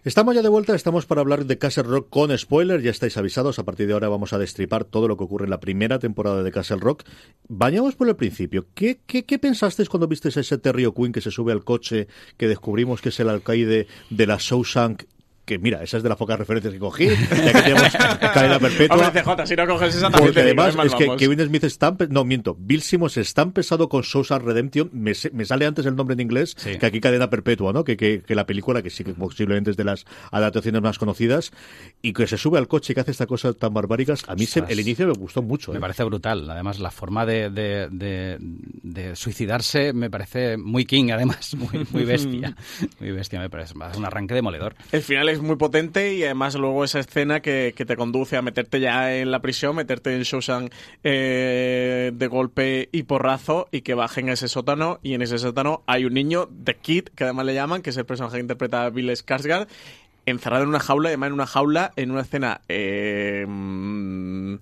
Estamos 0.04 0.34
ya 0.34 0.42
de 0.42 0.50
vuelta, 0.50 0.74
estamos 0.74 1.06
para 1.06 1.22
hablar 1.22 1.46
de 1.46 1.60
Castle 1.60 1.84
Rock 1.84 2.10
con 2.10 2.36
spoilers, 2.36 2.84
ya 2.84 2.90
estáis 2.90 3.18
avisados, 3.18 3.60
a 3.60 3.66
partir 3.66 3.86
de 3.86 3.94
ahora 3.94 4.10
vamos 4.10 4.34
a 4.34 4.40
destripar 4.40 4.84
todo 4.84 5.08
lo 5.08 5.16
que 5.16 5.26
ocurre 5.26 5.44
en 5.44 5.52
la 5.52 5.60
primera 5.60 6.00
temporada 6.00 6.42
de 6.42 6.52
Castle 6.52 6.78
Rock. 6.78 7.04
Bañamos 7.48 7.94
por 7.94 8.10
el 8.10 8.16
principio, 8.16 8.66
¿qué, 8.74 9.00
qué, 9.06 9.38
pensasteis 9.38 9.90
cuando 9.90 10.08
visteis 10.08 10.38
ese 10.38 10.58
Terry 10.58 10.92
Queen 10.92 11.12
que 11.12 11.22
se 11.22 11.30
sube 11.30 11.52
al 11.52 11.64
coche, 11.64 12.08
que 12.38 12.48
descubrimos 12.48 13.00
que 13.00 13.10
es 13.10 13.20
el 13.20 13.30
alcaide 13.30 13.86
de 14.10 14.26
la 14.26 14.38
Shawshank 14.40 15.04
que 15.52 15.60
mira, 15.60 15.84
esa 15.84 15.98
es 15.98 16.04
de 16.04 16.08
las 16.08 16.18
pocas 16.18 16.40
referencias 16.40 16.74
que 16.74 16.80
cogí, 16.80 17.08
ya 17.08 17.54
que 17.54 17.62
tenemos 17.62 17.92
cadena 18.20 18.58
perpetua. 18.58 19.12
CJ, 19.12 19.48
si 19.48 19.56
no 19.58 19.68
coges 19.68 19.96
esa 19.96 20.10
también 20.10 20.28
Porque 20.28 20.40
además 20.40 20.78
es 20.86 20.96
que 20.96 21.18
Kevin 21.18 21.42
Smith 21.42 21.66
está, 21.66 21.94
no 22.10 22.24
miento, 22.24 22.56
Bill 22.58 22.82
Simmons 22.82 23.18
está 23.18 23.50
pesado 23.52 23.90
con 23.90 24.04
Sousa 24.04 24.40
Redemption, 24.40 24.90
me, 24.94 25.12
me, 25.34 25.44
sale 25.44 25.66
antes 25.66 25.86
el 25.86 25.98
nombre 25.98 26.14
en 26.14 26.22
inglés 26.22 26.56
que 26.56 26.86
aquí 26.86 27.02
cadena 27.02 27.30
perpetua, 27.30 27.74
¿no? 27.74 27.84
Que, 27.84 27.98
que, 27.98 28.22
que, 28.22 28.34
la 28.34 28.46
película, 28.46 28.82
que 28.82 28.90
sí 28.90 29.04
que 29.04 29.14
posiblemente 29.14 29.72
es 29.72 29.78
de 29.78 29.84
las 29.84 30.06
adaptaciones 30.32 30.82
más 30.82 30.98
conocidas, 30.98 31.52
y 32.02 32.14
que 32.14 32.28
se 32.28 32.38
sube 32.38 32.58
al 32.58 32.70
coche 32.70 32.94
y 32.94 32.96
que 32.96 33.02
hace 33.02 33.12
esta 33.12 33.26
cosa 33.26 33.52
tan 33.52 33.74
barbáricas, 33.74 34.24
a 34.28 34.36
mí 34.36 34.46
se, 34.46 34.64
el 34.70 34.80
inicio 34.80 35.06
me 35.06 35.14
gustó 35.14 35.42
mucho. 35.42 35.74
Me 35.74 35.80
¿eh? 35.80 35.82
parece 35.82 36.06
brutal, 36.06 36.50
además 36.50 36.80
la 36.80 36.92
forma 36.92 37.26
de, 37.26 37.50
de, 37.50 37.90
de, 37.92 38.38
de, 38.40 39.16
suicidarse 39.18 39.92
me 39.92 40.10
parece 40.10 40.56
muy 40.56 40.86
king, 40.86 41.12
además, 41.12 41.56
muy, 41.56 41.86
muy 41.92 42.06
bestia, 42.06 42.56
muy 43.02 43.12
bestia, 43.12 43.40
me 43.40 43.50
parece, 43.50 43.74
es 43.92 43.98
un 43.98 44.06
arranque 44.06 44.34
demoledor. 44.34 44.76
El 44.94 45.02
final 45.02 45.28
es 45.28 45.41
muy 45.44 45.56
potente 45.56 46.14
y 46.14 46.24
además 46.24 46.56
luego 46.56 46.84
esa 46.84 47.00
escena 47.00 47.42
que, 47.42 47.74
te 47.76 47.96
conduce 47.96 48.38
a 48.38 48.42
meterte 48.42 48.80
ya 48.80 49.16
en 49.16 49.32
la 49.32 49.42
prisión, 49.42 49.76
meterte 49.76 50.16
en 50.16 50.24
Shawshank 50.24 50.72
eh, 51.04 52.12
de 52.14 52.28
golpe 52.28 52.90
y 52.92 53.04
porrazo 53.04 53.68
y 53.72 53.82
que 53.82 53.94
bajen 53.94 54.30
a 54.30 54.34
ese 54.34 54.48
sótano 54.48 55.00
y 55.02 55.14
en 55.14 55.22
ese 55.22 55.38
sótano 55.40 55.84
hay 55.88 56.06
un 56.06 56.14
niño, 56.14 56.50
The 56.64 56.76
Kid, 56.76 57.06
que 57.16 57.24
además 57.26 57.46
le 57.46 57.54
llaman, 57.54 57.82
que 57.82 57.90
es 57.90 57.98
el 57.98 58.06
personaje 58.06 58.38
que 58.38 58.42
interpreta 58.42 58.90
Bill 58.90 59.10
Skarsgård, 59.10 59.68
encerrado 60.26 60.64
en 60.64 60.70
una 60.70 60.80
jaula, 60.80 61.10
además 61.10 61.28
en 61.28 61.34
una 61.34 61.48
jaula, 61.48 61.92
en 61.96 62.12
una 62.12 62.22
escena... 62.22 62.62
Eh, 62.70 63.46
mm, 63.48 64.56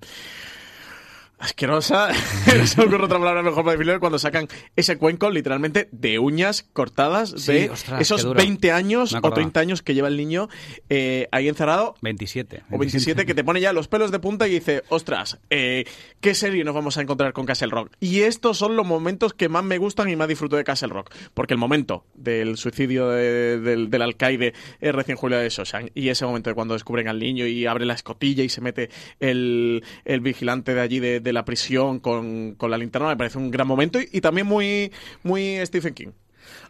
asquerosa, 1.39 2.09
no 2.57 2.67
se 2.67 2.81
ocurre 2.81 3.05
otra 3.05 3.17
palabra 3.17 3.41
mejor 3.41 3.63
para 3.63 3.71
definirlo, 3.71 3.99
cuando 3.99 4.19
sacan 4.19 4.47
ese 4.75 4.97
cuenco 4.97 5.29
literalmente 5.29 5.87
de 5.91 6.19
uñas 6.19 6.67
cortadas 6.73 7.45
de 7.45 7.71
esos 7.99 8.33
20 8.33 8.71
años 8.71 9.15
o 9.21 9.31
30 9.31 9.59
años 9.59 9.81
que 9.81 9.93
lleva 9.93 10.09
el 10.09 10.17
niño 10.17 10.49
eh, 10.89 11.27
ahí 11.31 11.47
encerrado. 11.47 11.95
27. 12.01 12.63
O 12.71 12.77
27, 12.77 13.25
que 13.25 13.33
te 13.33 13.43
pone 13.43 13.61
ya 13.61 13.73
los 13.73 13.87
pelos 13.87 14.11
de 14.11 14.19
punta 14.19 14.47
y 14.47 14.51
dice, 14.51 14.83
ostras, 14.89 15.39
eh, 15.49 15.85
¿qué 16.19 16.35
serie 16.35 16.63
nos 16.63 16.75
vamos 16.75 16.97
a 16.97 17.01
encontrar 17.01 17.33
con 17.33 17.45
Castle 17.45 17.69
Rock? 17.69 17.93
Y 17.99 18.21
estos 18.21 18.57
son 18.57 18.75
los 18.75 18.85
momentos 18.85 19.33
que 19.33 19.47
más 19.49 19.63
me 19.63 19.77
gustan 19.77 20.09
y 20.09 20.15
más 20.15 20.27
disfruto 20.27 20.57
de 20.57 20.63
Castle 20.63 20.89
Rock, 20.89 21.13
porque 21.33 21.53
el 21.53 21.59
momento 21.59 22.05
del 22.15 22.57
suicidio 22.57 23.09
del, 23.09 23.89
alcaide 24.01 24.53
es 24.79 24.95
recién 24.95 25.17
Julio 25.17 25.37
de 25.37 25.49
Shoshan 25.49 25.91
y 25.93 26.09
ese 26.09 26.25
momento 26.25 26.49
de 26.49 26.53
cuando 26.53 26.73
descubren 26.73 27.07
al 27.07 27.19
niño 27.19 27.45
y 27.45 27.65
abre 27.65 27.85
la 27.85 27.93
escotilla 27.93 28.43
y 28.43 28.49
se 28.49 28.61
mete 28.61 28.89
el, 29.19 29.83
vigilante 30.21 30.73
de 30.73 30.81
allí 30.81 30.99
de 30.99 31.28
la 31.33 31.45
prisión 31.45 31.99
con, 31.99 32.55
con, 32.55 32.71
la 32.71 32.77
linterna 32.77 33.09
me 33.09 33.17
parece 33.17 33.37
un 33.37 33.51
gran 33.51 33.67
momento 33.67 33.99
y, 33.99 34.09
y 34.11 34.21
también 34.21 34.47
muy, 34.47 34.91
muy 35.23 35.57
Stephen 35.65 35.93
King. 35.93 36.11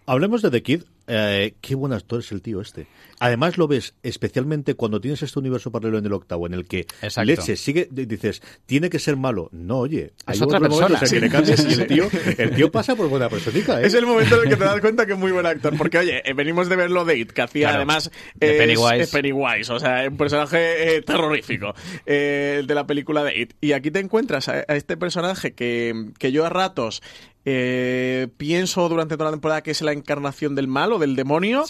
Hablemos 0.05 0.41
de 0.41 0.51
The 0.51 0.63
Kid. 0.63 0.83
Eh, 1.11 1.55
qué 1.59 1.73
buen 1.73 1.91
actor 1.91 2.19
es 2.19 2.31
el 2.31 2.43
tío 2.43 2.61
este. 2.61 2.85
Además 3.19 3.57
lo 3.57 3.67
ves 3.67 3.95
especialmente 4.03 4.75
cuando 4.75 5.01
tienes 5.01 5.23
este 5.23 5.39
universo 5.39 5.71
paralelo 5.71 5.97
en 5.97 6.05
el 6.05 6.13
octavo, 6.13 6.45
en 6.45 6.53
el 6.53 6.65
que 6.67 6.85
Leche 7.23 7.55
sigue, 7.57 7.89
dices, 7.91 8.43
tiene 8.67 8.91
que 8.91 8.99
ser 8.99 9.17
malo. 9.17 9.49
No, 9.51 9.79
oye, 9.79 10.13
es 10.27 10.41
otra 10.41 10.59
persona. 10.59 10.99
que 10.99 11.19
le 11.19 11.29
cambies 11.29 11.65
y 11.67 11.73
el 11.73 11.87
tío, 11.87 12.07
el 12.37 12.55
tío 12.55 12.71
pasa 12.71 12.95
por 12.95 13.09
buena 13.09 13.27
persona. 13.27 13.57
¿eh? 13.81 13.87
Es 13.87 13.95
el 13.95 14.05
momento 14.05 14.35
en 14.35 14.43
el 14.43 14.49
que 14.49 14.55
te 14.55 14.63
das 14.63 14.79
cuenta 14.81 15.07
que 15.07 15.13
es 15.13 15.19
muy 15.19 15.31
buen 15.31 15.47
actor. 15.47 15.75
Porque, 15.75 15.97
oye, 15.97 16.21
eh, 16.23 16.33
venimos 16.33 16.69
de 16.69 16.75
verlo 16.75 17.03
de 17.05 17.17
It, 17.17 17.31
que 17.31 17.41
hacía 17.41 17.75
además 17.75 18.11
de 18.35 18.53
Pennywise. 18.53 19.11
Pennywise. 19.11 19.73
O 19.73 19.79
sea, 19.79 20.07
un 20.07 20.17
personaje 20.17 21.01
terrorífico 21.01 21.73
de 22.05 22.65
la 22.67 22.85
película 22.85 23.23
de 23.23 23.39
It. 23.39 23.53
Y 23.61 23.71
aquí 23.71 23.89
te 23.89 23.99
encuentras 23.99 24.47
a, 24.47 24.63
a 24.67 24.75
este 24.75 24.95
personaje 24.95 25.53
que, 25.53 26.11
que 26.19 26.31
yo 26.31 26.45
a 26.45 26.49
ratos 26.49 27.01
eh, 27.45 28.28
pienso 28.38 28.89
durante 28.89 29.15
toda 29.15 29.30
la 29.30 29.36
temporada 29.36 29.63
que 29.63 29.71
es 29.71 29.82
la 29.82 29.93
encarnación 29.93 30.56
del 30.56 30.67
mal 30.67 30.91
o 30.93 30.99
del 30.99 31.15
demonio. 31.15 31.63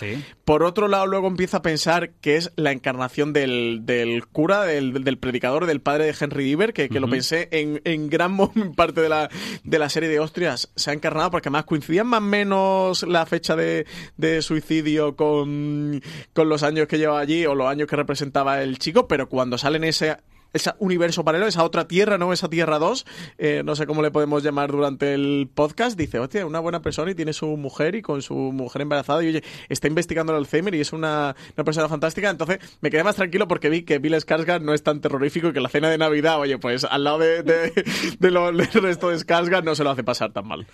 Por 0.44 0.64
otro 0.64 0.88
lado, 0.88 1.06
luego 1.06 1.28
empiezo 1.28 1.58
a 1.58 1.62
pensar 1.62 2.12
que 2.22 2.38
es 2.38 2.52
la 2.56 2.72
encarnación 2.72 3.34
del, 3.34 3.82
del 3.84 4.26
cura, 4.28 4.64
del, 4.64 5.04
del, 5.04 5.18
predicador, 5.18 5.68
del 5.68 5.82
padre 5.82 6.06
de 6.06 6.16
Henry 6.20 6.44
Diver, 6.44 6.74
que, 6.74 6.90
que 6.90 7.00
lo 7.00 7.10
pensé 7.10 7.50
en, 7.52 7.82
en 7.86 8.10
gran 8.10 8.38
parte 8.76 9.02
de 9.02 9.10
la, 9.10 9.30
de 9.64 9.80
la 9.80 9.90
serie 9.90 10.10
de 10.10 10.18
Austrias. 10.18 10.72
Se 10.76 10.90
ha 10.90 10.94
encarnado 10.94 11.32
porque 11.32 11.50
además 11.50 11.66
coincidían 11.66 12.08
más 12.08 12.20
o 12.20 12.24
menos 12.24 13.04
la 13.04 13.26
fecha 13.26 13.56
de, 13.56 13.86
de 14.18 14.42
suicidio 14.42 15.16
con, 15.16 16.02
con 16.34 16.50
los 16.50 16.64
años 16.64 16.88
que 16.88 16.98
llevaba 16.98 17.20
allí 17.20 17.46
o 17.46 17.56
los 17.56 17.68
años 17.68 17.88
que 17.88 17.96
representaba 17.96 18.62
el 18.64 18.80
chico, 18.80 19.08
pero 19.08 19.30
cuando 19.30 19.58
salen 19.58 19.84
ese 19.84 20.18
ese 20.54 20.72
universo 20.80 21.24
paralelo, 21.24 21.48
esa 21.48 21.64
otra 21.64 21.88
tierra, 21.88 22.18
¿no? 22.18 22.34
Esa 22.34 22.50
tierra 22.50 22.80
2, 22.80 23.06
eh, 23.38 23.62
no 23.64 23.76
sé 23.76 23.86
cómo 23.86 24.02
le 24.02 24.12
podemos 24.12 24.44
llamar 24.44 24.72
durante 24.72 25.14
el 25.14 25.50
podcast, 25.54 25.98
dice, 25.98 26.20
hostia, 26.20 26.46
una 26.46 26.60
buena 26.60 26.82
persona 26.82 27.12
y 27.12 27.16
tiene 27.16 27.34
su 27.34 27.48
mujer 27.58 27.96
y 27.96 28.02
con 28.02 28.22
su 28.22 28.34
mujer 28.34 28.82
embarazada 28.82 29.24
y 29.24 29.28
oye, 29.28 29.44
está 29.70 29.88
investigando 29.88 30.34
el 30.34 30.40
Alzheimer 30.40 30.74
y 30.76 30.82
es 30.82 30.94
una, 30.94 31.36
una 31.56 31.64
persona 31.64 31.88
fantástica, 31.88 32.30
entonces 32.30 32.60
me 32.82 32.90
quedé 32.90 33.04
más 33.04 33.16
tranquilo 33.16 33.48
porque 33.48 33.70
vi 33.70 33.84
que 33.84 34.00
Bill 34.00 34.16
Skarsgård 34.16 34.62
no 34.62 34.74
es 34.74 34.84
tan 34.84 35.02
terrorífico 35.02 35.50
y 35.50 35.54
que 35.54 35.62
la 35.62 35.70
cena 35.70 35.90
de 35.90 35.98
Navidad, 35.98 36.40
oye, 36.40 36.58
pues 36.58 36.84
al 36.84 37.04
lado 37.04 37.20
de, 37.20 37.44
de, 37.44 37.86
de 38.20 38.32
lo, 38.32 38.52
del 38.52 38.68
resto 38.68 39.10
de 39.10 39.18
Skarsgård 39.18 39.64
no 39.64 39.76
se 39.76 39.84
lo 39.84 39.92
hace 39.92 40.04
pasar 40.04 40.32
tan 40.32 40.48
mal. 40.48 40.66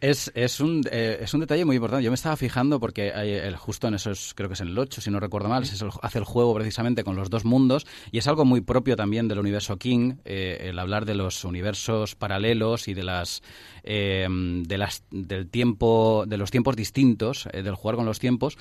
Es, 0.00 0.30
es, 0.34 0.60
un, 0.60 0.82
eh, 0.90 1.18
es 1.22 1.32
un 1.32 1.40
detalle 1.40 1.64
muy 1.64 1.76
importante. 1.76 2.04
Yo 2.04 2.10
me 2.10 2.16
estaba 2.16 2.36
fijando 2.36 2.78
porque 2.78 3.12
hay 3.12 3.32
el, 3.32 3.56
justo 3.56 3.88
en 3.88 3.94
esos, 3.94 4.34
creo 4.34 4.48
que 4.48 4.54
es 4.54 4.60
en 4.60 4.68
el 4.68 4.78
8, 4.78 5.00
si 5.00 5.10
no 5.10 5.20
recuerdo 5.20 5.48
mal, 5.48 5.64
se 5.64 5.82
hace 6.02 6.18
el 6.18 6.24
juego 6.24 6.54
precisamente 6.54 7.04
con 7.04 7.16
los 7.16 7.30
dos 7.30 7.44
mundos 7.44 7.86
y 8.12 8.18
es 8.18 8.28
algo 8.28 8.44
muy 8.44 8.60
propio 8.60 8.96
también 8.96 9.13
del 9.22 9.38
universo 9.38 9.78
King, 9.78 10.14
eh, 10.24 10.58
el 10.68 10.78
hablar 10.78 11.04
de 11.04 11.14
los 11.14 11.44
universos 11.44 12.16
paralelos 12.16 12.88
y 12.88 12.94
de 12.94 13.04
las, 13.04 13.42
eh, 13.84 14.26
de 14.28 14.78
las 14.78 15.04
del 15.10 15.48
tiempo, 15.48 16.24
de 16.26 16.36
los 16.36 16.50
tiempos 16.50 16.74
distintos, 16.74 17.48
eh, 17.52 17.62
del 17.62 17.76
jugar 17.76 17.96
con 17.96 18.06
los 18.06 18.18
tiempos, 18.18 18.58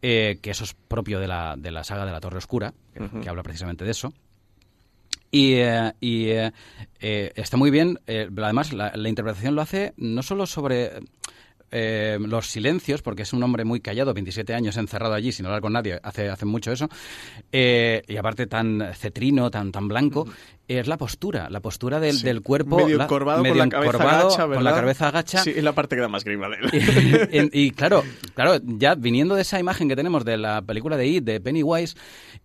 que 0.00 0.38
eso 0.42 0.64
es 0.64 0.74
propio 0.74 1.20
de 1.20 1.28
la, 1.28 1.54
de 1.58 1.70
la 1.70 1.84
saga 1.84 2.06
de 2.06 2.12
la 2.12 2.20
Torre 2.20 2.38
Oscura, 2.38 2.72
que, 3.22 3.28
habla 3.28 3.42
precisamente 3.42 3.84
de 3.84 3.90
eso. 3.90 4.12
Y, 5.30 5.58
y 6.00 6.30
está 7.00 7.56
muy 7.56 7.70
bien, 7.70 8.00
además 8.06 8.72
la, 8.72 8.92
la, 8.96 9.08
interpretación 9.08 9.54
lo 9.54 9.62
hace 9.62 9.92
no 9.96 10.22
solo 10.22 10.46
sobre 10.46 10.92
eh, 11.70 12.18
los 12.20 12.46
silencios, 12.46 13.02
porque 13.02 13.22
es 13.22 13.32
un 13.32 13.42
hombre 13.42 13.64
muy 13.64 13.80
callado, 13.80 14.14
27 14.14 14.54
años 14.54 14.76
encerrado 14.76 15.14
allí 15.14 15.32
sin 15.32 15.46
hablar 15.46 15.60
con 15.60 15.72
nadie, 15.72 16.00
hace, 16.02 16.28
hace 16.28 16.44
mucho 16.44 16.72
eso, 16.72 16.88
eh, 17.52 18.02
y 18.08 18.16
aparte 18.16 18.46
tan 18.46 18.92
cetrino, 18.94 19.50
tan, 19.50 19.72
tan 19.72 19.88
blanco, 19.88 20.26
es 20.78 20.86
la 20.86 20.96
postura, 20.98 21.48
la 21.50 21.60
postura 21.60 21.98
del, 22.00 22.16
Sí. 22.16 22.24
del 22.24 22.42
cuerpo. 22.42 22.76
Medio 22.76 22.96
la- 22.98 23.04
encorvado, 23.04 23.42
medio 23.42 23.54
con 23.56 23.58
la 23.58 23.68
cabeza 23.70 23.90
encorvado, 23.96 24.26
agacha, 24.28 24.46
con 24.46 24.64
la 24.64 24.72
cabeza 24.74 25.08
agacha. 25.08 25.42
Sí, 25.42 25.52
es 25.56 25.64
la 25.64 25.72
parte 25.72 25.96
que 25.96 26.02
da 26.02 26.08
más 26.08 26.24
grima 26.24 26.48
de 26.48 26.56
él. 26.56 27.50
y, 27.52 27.66
y 27.66 27.70
claro, 27.72 28.02
claro, 28.34 28.60
ya 28.64 28.94
viniendo 28.94 29.34
de 29.34 29.42
esa 29.42 29.58
imagen 29.58 29.88
que 29.88 29.96
tenemos 29.96 30.24
de 30.24 30.36
la 30.36 30.62
película 30.62 30.96
de 30.96 31.06
It, 31.06 31.24
de 31.24 31.40
Pennywise, 31.40 31.96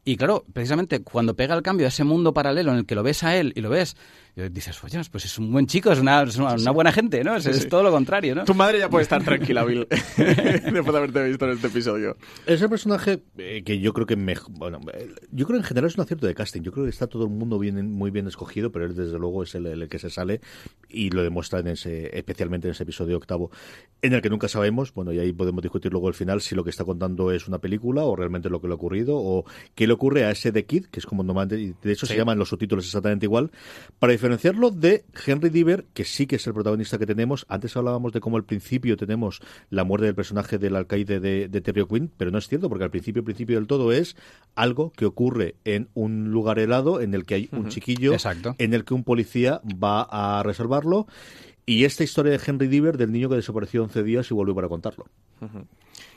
y 0.03 0.17
claro, 0.17 0.45
precisamente 0.53 1.01
cuando 1.01 1.35
pega 1.35 1.55
el 1.55 1.61
cambio 1.61 1.85
a 1.87 1.89
ese 1.89 2.03
mundo 2.03 2.33
paralelo 2.33 2.71
en 2.71 2.77
el 2.79 2.85
que 2.85 2.95
lo 2.95 3.03
ves 3.03 3.23
a 3.23 3.35
él 3.35 3.53
y 3.55 3.61
lo 3.61 3.69
ves, 3.69 3.95
y 4.37 4.49
dices, 4.49 4.83
oye, 4.83 4.99
pues 5.11 5.25
es 5.25 5.39
un 5.39 5.51
buen 5.51 5.65
chico, 5.65 5.91
es 5.91 5.99
una, 5.99 6.21
es 6.23 6.35
una, 6.37 6.53
una 6.55 6.71
buena 6.71 6.91
gente, 6.91 7.23
¿no? 7.23 7.35
Es, 7.37 7.43
Sí, 7.45 7.51
es 7.51 7.59
sí. 7.63 7.67
todo 7.69 7.83
lo 7.83 7.91
contrario, 7.91 8.35
¿no? 8.35 8.43
Tu 8.43 8.53
madre 8.53 8.79
ya 8.79 8.89
puede 8.89 9.03
estar 9.03 9.23
tranquila, 9.23 9.63
Bill, 9.63 9.87
después 10.17 10.85
de 10.85 10.97
haberte 10.97 11.23
visto 11.23 11.45
en 11.45 11.51
este 11.51 11.67
episodio. 11.67 12.17
Es 12.45 12.61
el 12.61 12.69
personaje 12.69 13.23
eh, 13.37 13.63
que 13.65 13.79
yo 13.79 13.93
creo 13.93 14.05
que 14.05 14.17
mej- 14.17 14.45
bueno, 14.49 14.79
eh, 14.93 15.09
yo 15.31 15.45
creo 15.47 15.57
en 15.57 15.63
general 15.63 15.89
es 15.89 15.95
un 15.95 16.01
acierto 16.03 16.27
de 16.27 16.35
casting. 16.35 16.61
Yo 16.61 16.71
creo 16.71 16.83
que 16.85 16.89
está 16.89 17.07
todo 17.07 17.23
el 17.23 17.29
mundo 17.29 17.57
bien, 17.59 17.91
muy 17.91 18.11
bien 18.11 18.14
escogido, 18.27 18.71
pero 18.71 18.85
él 18.85 18.95
desde 18.95 19.19
luego 19.19 19.43
es 19.43 19.53
el, 19.55 19.65
el 19.65 19.87
que 19.89 19.99
se 19.99 20.09
sale 20.09 20.41
y 20.89 21.09
lo 21.09 21.23
demuestra 21.23 21.59
en 21.59 21.67
ese, 21.67 22.17
especialmente 22.17 22.67
en 22.67 22.71
ese 22.71 22.83
episodio 22.83 23.17
octavo, 23.17 23.51
en 24.01 24.13
el 24.13 24.21
que 24.21 24.29
nunca 24.29 24.47
sabemos, 24.47 24.93
bueno, 24.93 25.11
y 25.13 25.19
ahí 25.19 25.33
podemos 25.33 25.61
discutir 25.61 25.91
luego 25.91 26.07
al 26.07 26.13
final 26.13 26.41
si 26.41 26.55
lo 26.55 26.63
que 26.63 26.69
está 26.69 26.85
contando 26.85 27.31
es 27.31 27.47
una 27.47 27.59
película 27.59 28.03
o 28.03 28.15
realmente 28.15 28.49
lo 28.49 28.61
que 28.61 28.67
le 28.67 28.73
ha 28.73 28.75
ocurrido 28.75 29.17
o 29.17 29.45
qué 29.73 29.87
le 29.87 29.93
ocurre 29.93 30.25
a 30.25 30.31
ese 30.31 30.51
The 30.51 30.65
Kid, 30.65 30.85
que 30.85 30.99
es 30.99 31.05
como 31.05 31.23
normalmente, 31.23 31.75
de 31.81 31.91
hecho 31.91 32.05
se 32.05 32.15
llaman 32.15 32.37
los 32.37 32.49
subtítulos 32.49 32.85
exactamente 32.85 33.25
igual, 33.25 33.51
para 33.99 34.11
diferenciarlo 34.13 34.71
de 34.71 35.05
Henry 35.25 35.49
Diver, 35.49 35.85
que 35.93 36.05
sí 36.05 36.27
que 36.27 36.37
es 36.37 36.47
el 36.47 36.53
protagonista 36.53 36.97
que 36.97 37.05
tenemos. 37.05 37.45
Antes 37.49 37.75
hablábamos 37.75 38.13
de 38.13 38.19
cómo 38.19 38.37
al 38.37 38.45
principio 38.45 38.95
tenemos 38.97 39.41
la 39.69 39.83
muerte 39.83 40.05
del 40.05 40.15
personaje 40.15 40.57
del 40.57 40.75
alcaide 40.75 41.19
de, 41.19 41.47
de 41.47 41.61
Terry 41.61 41.85
Quinn, 41.85 42.11
pero 42.15 42.31
no 42.31 42.37
es 42.37 42.47
cierto, 42.47 42.69
porque 42.69 42.83
al 42.83 42.91
principio, 42.91 43.23
principio 43.23 43.57
del 43.57 43.67
todo 43.67 43.91
es 43.91 44.15
algo 44.55 44.91
que 44.91 45.05
ocurre 45.05 45.55
en 45.65 45.89
un 45.93 46.31
lugar 46.31 46.59
helado 46.59 47.01
en 47.01 47.13
el 47.13 47.25
que 47.25 47.35
hay 47.35 47.49
un 47.51 47.69
chiquillo, 47.69 47.94
Exacto. 48.13 48.55
en 48.57 48.73
el 48.73 48.85
que 48.85 48.93
un 48.93 49.03
policía 49.03 49.61
va 49.65 50.01
a 50.01 50.43
reservarlo. 50.43 51.07
Y 51.65 51.85
esta 51.85 52.03
historia 52.03 52.31
de 52.31 52.39
Henry 52.45 52.67
Diver, 52.67 52.97
del 52.97 53.11
niño 53.11 53.27
que 53.27 53.35
desapareció 53.35 53.83
11 53.83 54.03
días 54.03 54.29
y 54.29 54.33
volvió 54.35 54.53
para 54.53 54.67
contarlo. 54.67 55.05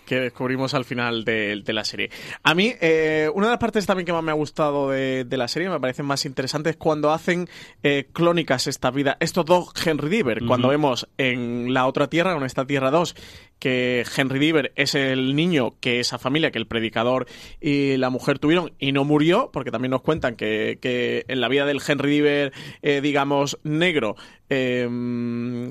que 0.05 0.21
descubrimos 0.21 0.73
al 0.73 0.87
final 0.87 1.25
de, 1.25 1.63
de 1.63 1.73
la 1.75 1.85
serie. 1.85 2.11
A 2.43 2.55
mí, 2.55 2.75
eh, 2.81 3.31
una 3.35 3.49
de 3.49 3.53
las 3.53 3.59
partes 3.59 3.85
también 3.85 4.07
que 4.07 4.13
más 4.13 4.23
me 4.23 4.31
ha 4.31 4.35
gustado 4.35 4.91
de, 4.91 5.25
de 5.25 5.37
la 5.37 5.49
serie, 5.49 5.69
me 5.69 5.79
parecen 5.79 6.07
más 6.07 6.25
interesantes, 6.25 6.77
cuando 6.77 7.13
hacen 7.13 7.47
eh, 7.83 8.09
clónicas 8.13 8.67
esta 8.67 8.91
vida. 8.91 9.19
Estos 9.21 9.45
dos 9.45 9.73
Henry 9.85 10.09
Diver, 10.09 10.45
cuando 10.47 10.69
vemos 10.69 11.09
en 11.19 11.75
la 11.75 11.87
otra 11.87 12.09
tierra, 12.09 12.35
en 12.35 12.43
esta 12.43 12.67
tierra 12.67 12.91
2, 12.91 13.15
que 13.59 14.05
Henry 14.17 14.39
Diver 14.39 14.73
es 14.77 14.95
el 14.95 15.35
niño 15.35 15.75
que 15.81 16.01
esa 16.01 16.19
familia, 16.19 16.51
que 16.51 16.59
el 16.59 16.67
predicador 16.67 17.27
y 17.61 17.97
la 17.97 18.11
mujer 18.11 18.39
tuvieron 18.39 18.73
y 18.79 18.93
no 18.93 19.05
murió, 19.05 19.51
porque 19.53 19.71
también 19.71 19.91
nos 19.91 20.03
cuentan 20.03 20.37
que, 20.37 20.79
que 20.81 21.25
en 21.29 21.41
la 21.41 21.49
vida 21.49 21.67
del 21.67 21.81
Henry 21.87 22.11
Diver, 22.11 22.53
eh, 22.83 23.01
digamos, 23.01 23.59
negro, 23.63 24.17
eh, 24.51 24.85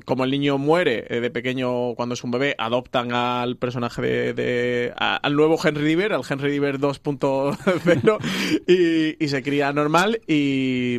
como 0.06 0.24
el 0.24 0.32
niño 0.32 0.58
muere 0.58 1.06
eh, 1.10 1.20
de 1.20 1.30
pequeño 1.32 1.96
cuando 1.96 2.14
es 2.14 2.24
un 2.24 2.32
bebé, 2.32 2.56
adoptan 2.58 3.12
al 3.12 3.58
personaje 3.58 4.02
de, 4.34 4.94
al 4.96 5.36
nuevo 5.36 5.58
Henry 5.64 5.84
Diver, 5.84 6.14
al 6.14 6.24
Henry 6.28 6.52
Diver 6.52 6.80
2.0 6.80 8.20
y, 8.68 9.24
y 9.24 9.28
se 9.28 9.44
cría 9.44 9.74
normal 9.74 10.22
y, 10.28 10.98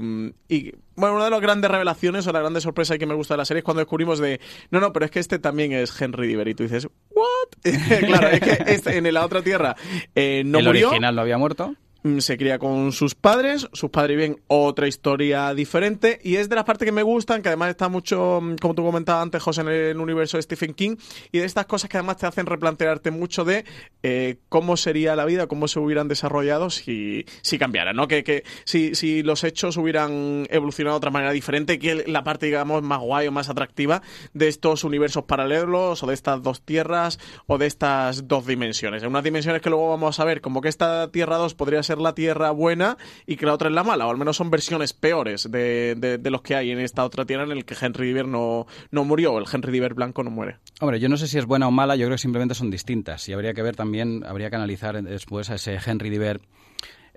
y 0.48 0.72
bueno, 0.98 1.14
una 1.14 1.24
de 1.24 1.30
las 1.30 1.40
grandes 1.40 1.70
revelaciones 1.70 2.26
o 2.26 2.32
la 2.32 2.40
grande 2.40 2.60
sorpresa 2.60 2.98
que 2.98 3.06
me 3.06 3.14
gusta 3.14 3.34
de 3.34 3.38
la 3.38 3.44
serie 3.44 3.60
es 3.60 3.64
cuando 3.64 3.78
descubrimos 3.80 4.18
de, 4.18 4.40
no, 4.70 4.80
no, 4.80 4.92
pero 4.92 5.04
es 5.04 5.10
que 5.10 5.20
este 5.20 5.38
también 5.38 5.72
es 5.72 5.98
Henry 6.00 6.26
Diver 6.26 6.48
y 6.48 6.54
tú 6.54 6.64
dices, 6.64 6.88
¿what? 7.10 7.62
claro, 8.06 8.28
es 8.28 8.40
que 8.40 8.58
este, 8.66 8.96
en 8.98 9.14
la 9.14 9.24
otra 9.24 9.42
tierra 9.42 9.76
eh, 10.14 10.42
no 10.44 10.58
el 10.58 10.64
murió. 10.66 10.88
original 10.88 11.14
no 11.14 11.22
había 11.22 11.38
muerto. 11.38 11.74
Mm, 12.08 12.20
se 12.20 12.38
cría 12.38 12.58
con 12.58 12.92
sus 12.92 13.14
padres, 13.14 13.68
sus 13.72 13.90
padres 13.90 14.16
viven 14.16 14.40
otra 14.46 14.88
historia 14.88 15.52
diferente 15.52 16.18
y 16.22 16.36
es 16.36 16.48
de 16.48 16.56
las 16.56 16.64
partes 16.64 16.86
que 16.86 16.92
me 16.92 17.02
gustan, 17.02 17.42
que 17.42 17.48
además 17.48 17.70
está 17.70 17.88
mucho, 17.88 18.40
mm, 18.40 18.56
como 18.56 18.74
tú 18.74 18.82
comentabas 18.82 19.22
antes, 19.22 19.42
José, 19.42 19.60
en 19.60 19.68
el 19.68 20.00
universo 20.00 20.38
de 20.38 20.42
Stephen 20.42 20.74
King 20.74 20.96
y 21.32 21.38
de 21.38 21.44
estas 21.44 21.66
cosas 21.66 21.90
que 21.90 21.98
además 21.98 22.16
te 22.16 22.26
hacen 22.26 22.46
replantearte 22.46 23.10
mucho 23.10 23.44
de 23.44 23.64
eh, 24.02 24.38
cómo 24.48 24.76
sería 24.76 25.16
la 25.16 25.24
vida, 25.24 25.48
cómo 25.48 25.68
se 25.68 25.80
hubieran 25.80 26.08
desarrollado 26.08 26.70
si, 26.70 27.26
si 27.42 27.58
cambiara, 27.58 27.92
¿no? 27.92 28.08
Que, 28.08 28.24
que 28.24 28.44
si, 28.64 28.94
si 28.94 29.22
los 29.22 29.44
hechos 29.44 29.76
hubieran 29.76 30.46
evolucionado 30.50 30.94
de 30.94 30.98
otra 30.98 31.10
manera 31.10 31.32
diferente, 31.32 31.78
que 31.78 32.04
la 32.06 32.24
parte, 32.24 32.46
digamos, 32.46 32.82
más 32.82 33.00
guay 33.00 33.26
o 33.26 33.32
más 33.32 33.50
atractiva 33.50 34.02
de 34.32 34.48
estos 34.48 34.84
universos 34.84 35.24
paralelos 35.24 36.02
o 36.02 36.06
de 36.06 36.14
estas 36.14 36.42
dos 36.42 36.62
tierras 36.62 37.18
o 37.46 37.58
de 37.58 37.66
estas 37.66 38.28
dos 38.28 38.46
dimensiones. 38.46 39.02
En 39.02 39.10
unas 39.10 39.24
dimensiones 39.24 39.60
que 39.60 39.68
luego 39.68 39.90
vamos 39.90 40.20
a 40.20 40.24
ver, 40.24 40.40
como 40.40 40.60
que 40.60 40.68
esta 40.68 41.10
Tierra 41.10 41.36
2 41.36 41.54
podría 41.54 41.82
ser 41.82 41.97
la 42.00 42.14
Tierra 42.14 42.50
buena 42.50 42.96
y 43.26 43.36
que 43.36 43.46
la 43.46 43.54
otra 43.54 43.68
es 43.68 43.74
la 43.74 43.84
mala, 43.84 44.06
o 44.06 44.10
al 44.10 44.16
menos 44.16 44.36
son 44.36 44.50
versiones 44.50 44.92
peores 44.92 45.50
de, 45.50 45.94
de- 45.96 46.30
los 46.30 46.42
que 46.42 46.54
hay 46.54 46.70
en 46.70 46.78
esta 46.78 47.04
otra 47.04 47.24
Tierra 47.24 47.44
en 47.44 47.52
el 47.52 47.64
que 47.64 47.74
Henry 47.80 48.06
Diver 48.08 48.26
no, 48.28 48.66
no 48.90 49.04
murió, 49.04 49.32
o 49.32 49.38
el 49.38 49.46
Henry 49.50 49.72
Diver 49.72 49.94
blanco 49.94 50.22
no 50.22 50.30
muere. 50.30 50.56
Hombre, 50.80 51.00
yo 51.00 51.08
no 51.08 51.16
sé 51.16 51.26
si 51.26 51.38
es 51.38 51.46
buena 51.46 51.66
o 51.68 51.70
mala, 51.70 51.96
yo 51.96 52.06
creo 52.06 52.16
que 52.16 52.22
simplemente 52.22 52.54
son 52.54 52.70
distintas. 52.70 53.28
Y 53.28 53.32
habría 53.32 53.54
que 53.54 53.62
ver 53.62 53.76
también, 53.76 54.24
habría 54.26 54.50
que 54.50 54.56
analizar 54.56 55.02
después 55.02 55.48
a 55.50 55.54
ese 55.54 55.78
Henry 55.84 56.10
Diver, 56.10 56.40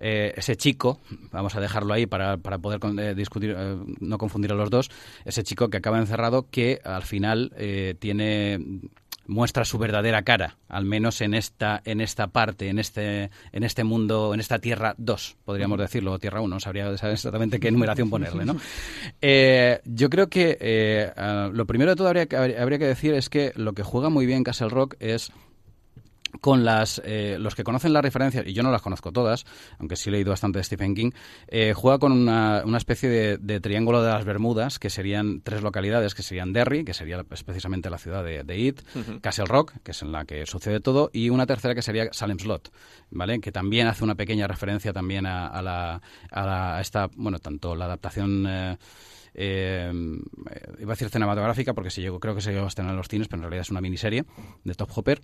eh, 0.01 0.33
ese 0.35 0.57
chico, 0.57 0.99
vamos 1.31 1.55
a 1.55 1.61
dejarlo 1.61 1.93
ahí 1.93 2.05
para, 2.07 2.37
para 2.37 2.57
poder 2.57 2.79
con- 2.79 2.99
eh, 2.99 3.15
discutir, 3.15 3.55
eh, 3.57 3.77
no 3.99 4.17
confundir 4.17 4.51
a 4.51 4.55
los 4.55 4.69
dos, 4.69 4.89
ese 5.23 5.43
chico 5.43 5.69
que 5.69 5.77
acaba 5.77 5.99
encerrado 5.99 6.47
que 6.49 6.81
al 6.83 7.03
final 7.03 7.53
eh, 7.55 7.95
tiene 7.99 8.59
muestra 9.27 9.63
su 9.63 9.77
verdadera 9.77 10.23
cara, 10.23 10.57
al 10.67 10.83
menos 10.83 11.21
en 11.21 11.33
esta 11.35 11.81
en 11.85 12.01
esta 12.01 12.27
parte, 12.27 12.67
en 12.67 12.79
este 12.79 13.29
en 13.53 13.63
este 13.63 13.83
mundo, 13.85 14.33
en 14.33 14.39
esta 14.41 14.59
Tierra 14.59 14.93
2, 14.97 15.37
podríamos 15.45 15.77
decirlo, 15.79 16.11
o 16.13 16.19
Tierra 16.19 16.41
1, 16.41 16.55
no 16.55 16.59
sabría 16.59 16.89
exactamente 16.89 17.59
qué 17.59 17.71
numeración 17.71 18.09
ponerle, 18.09 18.43
¿no? 18.43 18.57
Eh, 19.21 19.79
yo 19.85 20.09
creo 20.09 20.27
que 20.27 20.57
eh, 20.59 21.11
ah, 21.15 21.49
lo 21.53 21.65
primero 21.65 21.91
de 21.91 21.95
todo 21.95 22.07
habría 22.07 22.25
que, 22.25 22.35
habría 22.35 22.79
que 22.79 22.87
decir 22.87 23.13
es 23.13 23.29
que 23.29 23.53
lo 23.55 23.71
que 23.73 23.83
juega 23.83 24.09
muy 24.09 24.25
bien 24.25 24.43
Castle 24.43 24.69
Rock 24.69 24.95
es 24.99 25.31
con 26.39 26.63
las 26.63 27.01
eh, 27.03 27.37
los 27.39 27.55
que 27.55 27.63
conocen 27.63 27.91
las 27.93 28.01
referencias 28.03 28.45
y 28.47 28.53
yo 28.53 28.63
no 28.63 28.71
las 28.71 28.81
conozco 28.81 29.11
todas 29.11 29.45
aunque 29.79 29.95
sí 29.95 30.09
he 30.09 30.11
leído 30.13 30.29
bastante 30.31 30.59
de 30.59 30.63
Stephen 30.63 30.95
King 30.95 31.11
eh, 31.47 31.73
juega 31.75 31.99
con 31.99 32.11
una, 32.13 32.63
una 32.65 32.77
especie 32.77 33.09
de, 33.09 33.37
de 33.37 33.59
triángulo 33.59 34.01
de 34.01 34.09
las 34.11 34.23
Bermudas 34.23 34.79
que 34.79 34.89
serían 34.89 35.41
tres 35.41 35.61
localidades 35.61 36.15
que 36.15 36.23
serían 36.23 36.53
Derry 36.53 36.85
que 36.85 36.93
sería 36.93 37.23
pues, 37.23 37.43
precisamente 37.43 37.89
la 37.89 37.97
ciudad 37.97 38.23
de, 38.23 38.43
de 38.43 38.57
It 38.57 38.81
Castle 39.21 39.45
Rock 39.45 39.73
que 39.83 39.91
es 39.91 40.01
en 40.01 40.11
la 40.11 40.25
que 40.25 40.45
sucede 40.45 40.79
todo 40.79 41.09
y 41.13 41.29
una 41.29 41.45
tercera 41.45 41.75
que 41.75 41.81
sería 41.81 42.07
Salem 42.13 42.39
Slot 42.39 42.71
vale 43.09 43.39
que 43.41 43.51
también 43.51 43.87
hace 43.87 44.03
una 44.03 44.15
pequeña 44.15 44.47
referencia 44.47 44.93
también 44.93 45.25
a, 45.25 45.47
a 45.47 45.61
la, 45.61 46.01
a 46.31 46.45
la- 46.45 46.77
a 46.77 46.81
esta 46.81 47.09
bueno 47.15 47.39
tanto 47.39 47.75
la 47.75 47.85
adaptación 47.85 48.45
eh, 48.47 48.77
eh, 49.33 49.91
iba 50.79 50.91
a 50.91 50.95
decir 50.95 51.09
cinematográfica 51.09 51.73
porque 51.73 51.89
se 51.89 52.01
llegó, 52.01 52.19
creo 52.19 52.35
que 52.35 52.41
se 52.41 52.51
llegó 52.51 52.65
a 52.65 52.67
estrenar 52.67 52.91
en 52.91 52.97
los 52.97 53.07
cines, 53.07 53.27
pero 53.27 53.39
en 53.39 53.43
realidad 53.43 53.61
es 53.61 53.71
una 53.71 53.81
miniserie 53.81 54.25
de 54.63 54.73
Top 54.73 54.89
Hopper. 54.95 55.21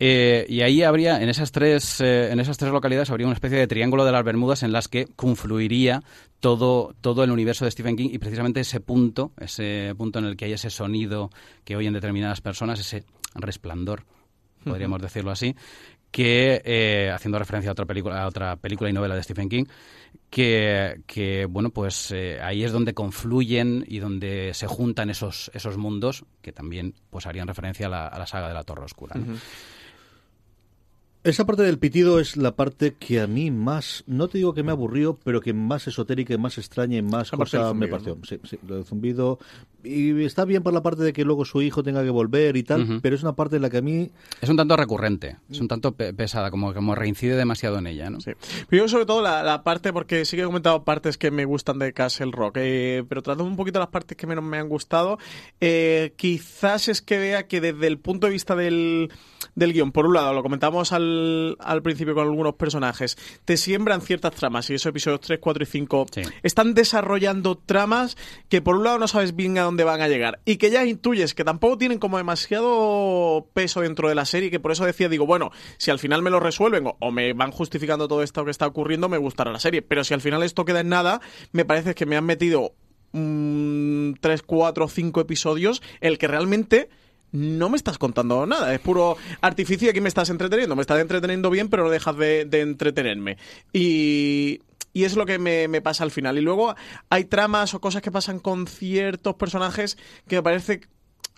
Eh, 0.00 0.44
y 0.48 0.62
ahí 0.62 0.82
habría, 0.82 1.22
en 1.22 1.28
esas 1.28 1.52
tres, 1.52 2.00
eh, 2.00 2.32
en 2.32 2.40
esas 2.40 2.58
tres 2.58 2.72
localidades, 2.72 3.10
habría 3.10 3.26
una 3.26 3.34
especie 3.34 3.58
de 3.58 3.66
triángulo 3.66 4.04
de 4.04 4.12
las 4.12 4.24
Bermudas 4.24 4.62
en 4.62 4.72
las 4.72 4.88
que 4.88 5.06
confluiría 5.16 6.02
todo, 6.40 6.94
todo 7.00 7.22
el 7.24 7.30
universo 7.30 7.64
de 7.64 7.70
Stephen 7.70 7.96
King 7.96 8.10
y 8.12 8.18
precisamente 8.18 8.60
ese 8.60 8.80
punto, 8.80 9.32
ese 9.38 9.94
punto 9.96 10.18
en 10.18 10.26
el 10.26 10.36
que 10.36 10.46
hay 10.46 10.52
ese 10.52 10.70
sonido 10.70 11.30
que 11.64 11.76
oyen 11.76 11.92
determinadas 11.92 12.40
personas, 12.40 12.80
ese 12.80 13.04
resplandor, 13.34 14.04
podríamos 14.64 15.00
decirlo 15.00 15.30
así, 15.30 15.54
que 16.14 16.62
eh, 16.64 17.10
haciendo 17.12 17.40
referencia 17.40 17.70
a 17.70 17.72
otra 17.72 17.86
película, 17.86 18.22
a 18.22 18.28
otra 18.28 18.54
película 18.54 18.88
y 18.88 18.92
novela 18.92 19.16
de 19.16 19.22
Stephen 19.24 19.48
King, 19.48 19.64
que, 20.30 21.00
que, 21.08 21.44
bueno, 21.46 21.70
pues 21.70 22.12
eh, 22.12 22.38
ahí 22.40 22.62
es 22.62 22.70
donde 22.70 22.94
confluyen 22.94 23.84
y 23.88 23.98
donde 23.98 24.54
se 24.54 24.68
juntan 24.68 25.10
esos, 25.10 25.50
esos 25.54 25.76
mundos 25.76 26.24
que 26.40 26.52
también 26.52 26.94
pues 27.10 27.26
harían 27.26 27.48
referencia 27.48 27.88
a 27.88 27.90
la, 27.90 28.06
a 28.06 28.16
la 28.16 28.28
saga 28.28 28.46
de 28.46 28.54
la 28.54 28.62
Torre 28.62 28.84
Oscura. 28.84 29.16
Esa 31.24 31.46
parte 31.46 31.62
del 31.62 31.78
pitido 31.78 32.20
es 32.20 32.36
la 32.36 32.54
parte 32.54 32.94
que 32.98 33.18
a 33.20 33.26
mí 33.26 33.50
más, 33.50 34.04
no 34.06 34.28
te 34.28 34.36
digo 34.36 34.52
que 34.52 34.62
me 34.62 34.72
aburrió, 34.72 35.18
pero 35.24 35.40
que 35.40 35.54
más 35.54 35.86
esotérica 35.86 36.34
y 36.34 36.38
más 36.38 36.58
extraña 36.58 36.98
y 36.98 37.02
más 37.02 37.32
La 37.32 37.38
cosa 37.38 37.72
me 37.74 37.86
zumbido, 37.88 37.90
pareció. 37.90 38.18
Sí, 38.28 38.40
sí, 38.48 38.58
lo 38.68 38.74
del 38.76 38.84
zumbido. 38.84 39.38
Y 39.82 40.22
está 40.24 40.44
bien 40.44 40.62
por 40.62 40.72
la 40.74 40.82
parte 40.82 41.02
de 41.02 41.12
que 41.14 41.24
luego 41.24 41.44
su 41.46 41.62
hijo 41.62 41.82
tenga 41.82 42.02
que 42.02 42.10
volver 42.10 42.56
y 42.58 42.62
tal, 42.62 42.82
Ujú. 42.82 43.00
pero 43.00 43.16
es 43.16 43.22
una 43.22 43.34
parte 43.34 43.56
en 43.56 43.62
la 43.62 43.70
que 43.70 43.78
a 43.78 43.82
mí 43.82 44.10
Es 44.42 44.48
un 44.50 44.56
tanto 44.56 44.76
recurrente, 44.76 45.36
es 45.50 45.60
un 45.60 45.68
tanto 45.68 45.92
pe- 45.92 46.12
pesada, 46.12 46.50
como, 46.50 46.72
como 46.74 46.94
reincide 46.94 47.36
demasiado 47.36 47.78
en 47.78 47.86
ella, 47.86 48.10
¿no? 48.10 48.20
Sí. 48.20 48.32
Pero 48.68 48.84
yo 48.84 48.88
sobre 48.88 49.06
todo 49.06 49.22
la, 49.22 49.42
la 49.42 49.62
parte, 49.62 49.92
porque 49.94 50.26
sí 50.26 50.36
que 50.36 50.42
he 50.42 50.46
comentado 50.46 50.84
partes 50.84 51.16
que 51.16 51.30
me 51.30 51.46
gustan 51.46 51.78
de 51.78 51.92
Castle 51.94 52.32
Rock, 52.32 52.58
eh, 52.60 53.02
pero 53.08 53.22
tratando 53.22 53.44
un 53.44 53.56
poquito 53.56 53.78
las 53.78 53.88
partes 53.88 54.14
que 54.16 54.26
menos 54.26 54.44
me 54.44 54.58
han 54.58 54.68
gustado, 54.68 55.18
eh, 55.60 56.12
quizás 56.16 56.88
es 56.88 57.00
que 57.02 57.16
vea 57.18 57.46
que 57.46 57.60
desde 57.62 57.86
el 57.86 57.98
punto 57.98 58.26
de 58.26 58.32
vista 58.34 58.54
del, 58.56 59.10
del 59.54 59.72
guion, 59.72 59.92
por 59.92 60.04
un 60.06 60.14
lado, 60.14 60.32
lo 60.34 60.42
comentamos 60.42 60.92
al, 60.92 61.13
al, 61.14 61.56
al 61.60 61.82
principio 61.82 62.14
con 62.14 62.24
algunos 62.24 62.54
personajes, 62.54 63.16
te 63.44 63.56
siembran 63.56 64.00
ciertas 64.00 64.32
tramas 64.34 64.68
y 64.70 64.74
esos 64.74 64.86
episodios 64.90 65.20
3, 65.20 65.38
4 65.40 65.62
y 65.62 65.66
5 65.66 66.06
Sí. 66.12 66.22
están 66.42 66.74
desarrollando 66.74 67.56
tramas 67.56 68.16
que 68.48 68.60
por 68.62 68.76
un 68.76 68.84
lado 68.84 68.98
no 68.98 69.08
sabes 69.08 69.34
bien 69.36 69.58
a 69.58 69.62
dónde 69.62 69.84
van 69.84 70.00
a 70.00 70.08
llegar 70.08 70.40
y 70.44 70.56
que 70.56 70.70
ya 70.70 70.84
intuyes 70.84 71.34
que 71.34 71.44
tampoco 71.44 71.78
tienen 71.78 71.98
como 71.98 72.18
demasiado 72.18 73.46
peso 73.54 73.80
dentro 73.80 74.08
de 74.08 74.14
la 74.14 74.24
serie 74.24 74.50
que 74.50 74.60
por 74.60 74.72
eso 74.72 74.84
decía, 74.84 75.08
digo, 75.08 75.26
bueno, 75.26 75.50
si 75.78 75.90
al 75.90 75.98
final 75.98 76.22
me 76.22 76.30
lo 76.30 76.40
resuelven 76.40 76.86
o, 76.86 76.96
o 77.00 77.10
me 77.10 77.32
van 77.32 77.50
justificando 77.52 78.08
todo 78.08 78.22
esto 78.22 78.44
que 78.44 78.50
está 78.50 78.66
ocurriendo, 78.66 79.08
me 79.08 79.18
gustará 79.18 79.52
la 79.52 79.60
serie, 79.60 79.82
pero 79.82 80.04
si 80.04 80.14
al 80.14 80.20
final 80.20 80.42
esto 80.42 80.64
queda 80.64 80.80
en 80.80 80.88
nada, 80.88 81.20
me 81.52 81.64
parece 81.64 81.94
que 81.94 82.06
me 82.06 82.16
han 82.16 82.24
metido 82.24 82.72
mm, 83.12 84.14
tres, 84.20 84.42
cuatro, 84.42 84.88
cinco 84.88 85.20
episodios, 85.20 85.82
el 86.00 86.18
que 86.18 86.28
realmente 86.28 86.88
no 87.34 87.68
me 87.68 87.76
estás 87.76 87.98
contando 87.98 88.46
nada, 88.46 88.72
es 88.72 88.80
puro 88.80 89.16
artificio 89.40 89.90
aquí 89.90 90.00
me 90.00 90.08
estás 90.08 90.30
entreteniendo, 90.30 90.76
me 90.76 90.82
estás 90.82 91.00
entreteniendo 91.00 91.50
bien, 91.50 91.68
pero 91.68 91.82
no 91.82 91.90
dejas 91.90 92.16
de, 92.16 92.44
de 92.44 92.60
entretenerme. 92.60 93.38
Y, 93.72 94.62
y 94.92 95.02
es 95.02 95.16
lo 95.16 95.26
que 95.26 95.40
me, 95.40 95.66
me 95.66 95.82
pasa 95.82 96.04
al 96.04 96.12
final. 96.12 96.38
Y 96.38 96.42
luego 96.42 96.76
hay 97.10 97.24
tramas 97.24 97.74
o 97.74 97.80
cosas 97.80 98.02
que 98.02 98.12
pasan 98.12 98.38
con 98.38 98.68
ciertos 98.68 99.34
personajes 99.34 99.98
que 100.28 100.36
me 100.36 100.42
parece 100.44 100.82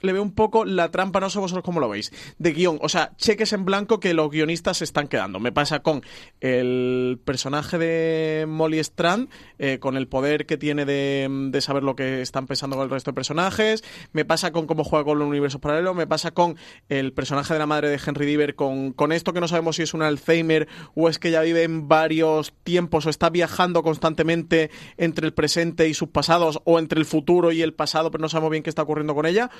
le 0.06 0.12
veo 0.12 0.22
un 0.22 0.32
poco 0.32 0.64
la 0.64 0.90
trampa, 0.90 1.20
no 1.20 1.30
sé 1.30 1.38
vosotros 1.38 1.64
cómo 1.64 1.80
lo 1.80 1.88
veis, 1.88 2.12
de 2.38 2.52
guion. 2.52 2.78
O 2.80 2.88
sea, 2.88 3.12
cheques 3.16 3.52
en 3.52 3.64
blanco 3.64 4.00
que 4.00 4.14
los 4.14 4.30
guionistas 4.30 4.78
se 4.78 4.84
están 4.84 5.08
quedando. 5.08 5.40
Me 5.40 5.52
pasa 5.52 5.80
con 5.80 6.02
el 6.40 7.20
personaje 7.24 7.78
de 7.78 8.46
Molly 8.48 8.78
Strand, 8.78 9.28
eh, 9.58 9.78
con 9.78 9.96
el 9.96 10.08
poder 10.08 10.46
que 10.46 10.56
tiene 10.56 10.84
de, 10.84 11.28
de 11.50 11.60
saber 11.60 11.82
lo 11.82 11.96
que 11.96 12.22
están 12.22 12.46
pensando 12.46 12.76
con 12.76 12.84
el 12.84 12.90
resto 12.90 13.10
de 13.10 13.14
personajes. 13.14 13.84
Me 14.12 14.24
pasa 14.24 14.52
con 14.52 14.66
cómo 14.66 14.84
juega 14.84 15.04
con 15.04 15.18
los 15.18 15.28
universos 15.28 15.60
paralelos. 15.60 15.96
Me 15.96 16.06
pasa 16.06 16.30
con 16.32 16.56
el 16.88 17.12
personaje 17.12 17.52
de 17.52 17.58
la 17.58 17.66
madre 17.66 17.88
de 17.88 18.00
Henry 18.04 18.26
Diver, 18.26 18.54
con, 18.54 18.92
con 18.92 19.12
esto 19.12 19.32
que 19.32 19.40
no 19.40 19.48
sabemos 19.48 19.76
si 19.76 19.82
es 19.82 19.94
un 19.94 20.02
Alzheimer 20.02 20.68
o 20.94 21.08
es 21.08 21.18
que 21.18 21.28
ella 21.28 21.42
vive 21.42 21.62
en 21.62 21.88
varios 21.88 22.54
tiempos 22.64 23.06
o 23.06 23.10
está 23.10 23.30
viajando 23.30 23.82
constantemente 23.82 24.70
entre 24.96 25.26
el 25.26 25.34
presente 25.34 25.88
y 25.88 25.94
sus 25.94 26.08
pasados 26.08 26.60
o 26.64 26.78
entre 26.78 26.98
el 26.98 27.06
futuro 27.06 27.52
y 27.52 27.62
el 27.62 27.74
pasado, 27.74 28.10
pero 28.10 28.22
no 28.22 28.28
sabemos 28.28 28.50
bien 28.50 28.62
qué 28.62 28.70
está 28.70 28.82
ocurriendo 28.82 29.14
con 29.14 29.26
ella 29.26 29.50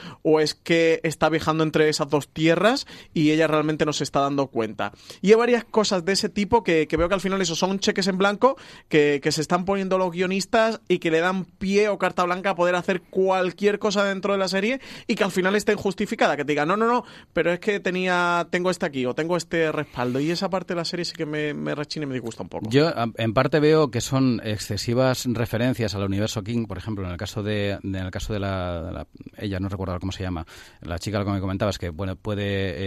es 0.40 0.54
que 0.54 1.00
está 1.02 1.28
viajando 1.28 1.64
entre 1.64 1.88
esas 1.88 2.08
dos 2.08 2.28
tierras 2.28 2.86
y 3.14 3.30
ella 3.30 3.46
realmente 3.46 3.84
no 3.84 3.92
se 3.92 4.04
está 4.04 4.20
dando 4.20 4.48
cuenta. 4.48 4.92
Y 5.22 5.30
hay 5.30 5.36
varias 5.36 5.64
cosas 5.64 6.04
de 6.04 6.12
ese 6.12 6.28
tipo 6.28 6.62
que, 6.62 6.86
veo 6.96 7.08
que 7.08 7.14
al 7.14 7.20
final 7.20 7.40
eso 7.40 7.54
son 7.54 7.78
cheques 7.78 8.06
en 8.06 8.18
blanco 8.18 8.56
que, 8.88 9.20
se 9.26 9.40
están 9.40 9.64
poniendo 9.64 9.98
los 9.98 10.12
guionistas 10.12 10.80
y 10.88 10.98
que 10.98 11.10
le 11.10 11.20
dan 11.20 11.44
pie 11.44 11.88
o 11.88 11.98
carta 11.98 12.24
blanca 12.24 12.50
a 12.50 12.54
poder 12.54 12.74
hacer 12.74 13.02
cualquier 13.02 13.78
cosa 13.78 14.04
dentro 14.04 14.32
de 14.32 14.38
la 14.38 14.48
serie 14.48 14.80
y 15.06 15.14
que 15.14 15.24
al 15.24 15.30
final 15.32 15.56
estén 15.56 15.76
justificada, 15.76 16.36
que 16.36 16.44
te 16.44 16.52
digan, 16.52 16.68
no, 16.68 16.76
no, 16.76 16.86
no, 16.86 17.04
pero 17.32 17.52
es 17.52 17.60
que 17.60 17.80
tenía, 17.80 18.46
tengo 18.50 18.70
este 18.70 18.86
aquí 18.86 19.04
o 19.04 19.14
tengo 19.14 19.36
este 19.36 19.72
respaldo. 19.72 20.20
Y 20.20 20.30
esa 20.30 20.48
parte 20.48 20.74
de 20.74 20.78
la 20.78 20.84
serie 20.84 21.04
sí 21.04 21.12
que 21.14 21.26
me, 21.26 21.74
rechina 21.74 22.04
y 22.04 22.06
me 22.06 22.14
disgusta 22.14 22.42
un 22.42 22.48
poco. 22.48 22.68
Yo 22.70 22.90
en 23.16 23.34
parte 23.34 23.60
veo 23.60 23.90
que 23.90 24.00
son 24.00 24.40
excesivas 24.44 25.24
referencias 25.26 25.94
al 25.94 26.04
universo 26.04 26.42
King, 26.42 26.66
por 26.66 26.78
ejemplo, 26.78 27.04
en 27.04 27.10
el 27.10 27.16
caso 27.16 27.42
de, 27.42 27.78
en 27.82 27.94
el 27.94 28.10
caso 28.10 28.32
de 28.32 28.40
la, 28.40 28.90
la- 28.92 29.06
ella 29.38 29.60
no 29.60 29.68
recuerdo 29.68 29.98
cómo 30.00 30.12
se 30.12 30.15
llama, 30.22 30.46
la 30.82 30.98
chica 30.98 31.24
que 31.24 31.30
me 31.30 31.40
comentabas 31.40 31.78
que 31.78 31.90
bueno 31.90 32.16
puede 32.16 32.44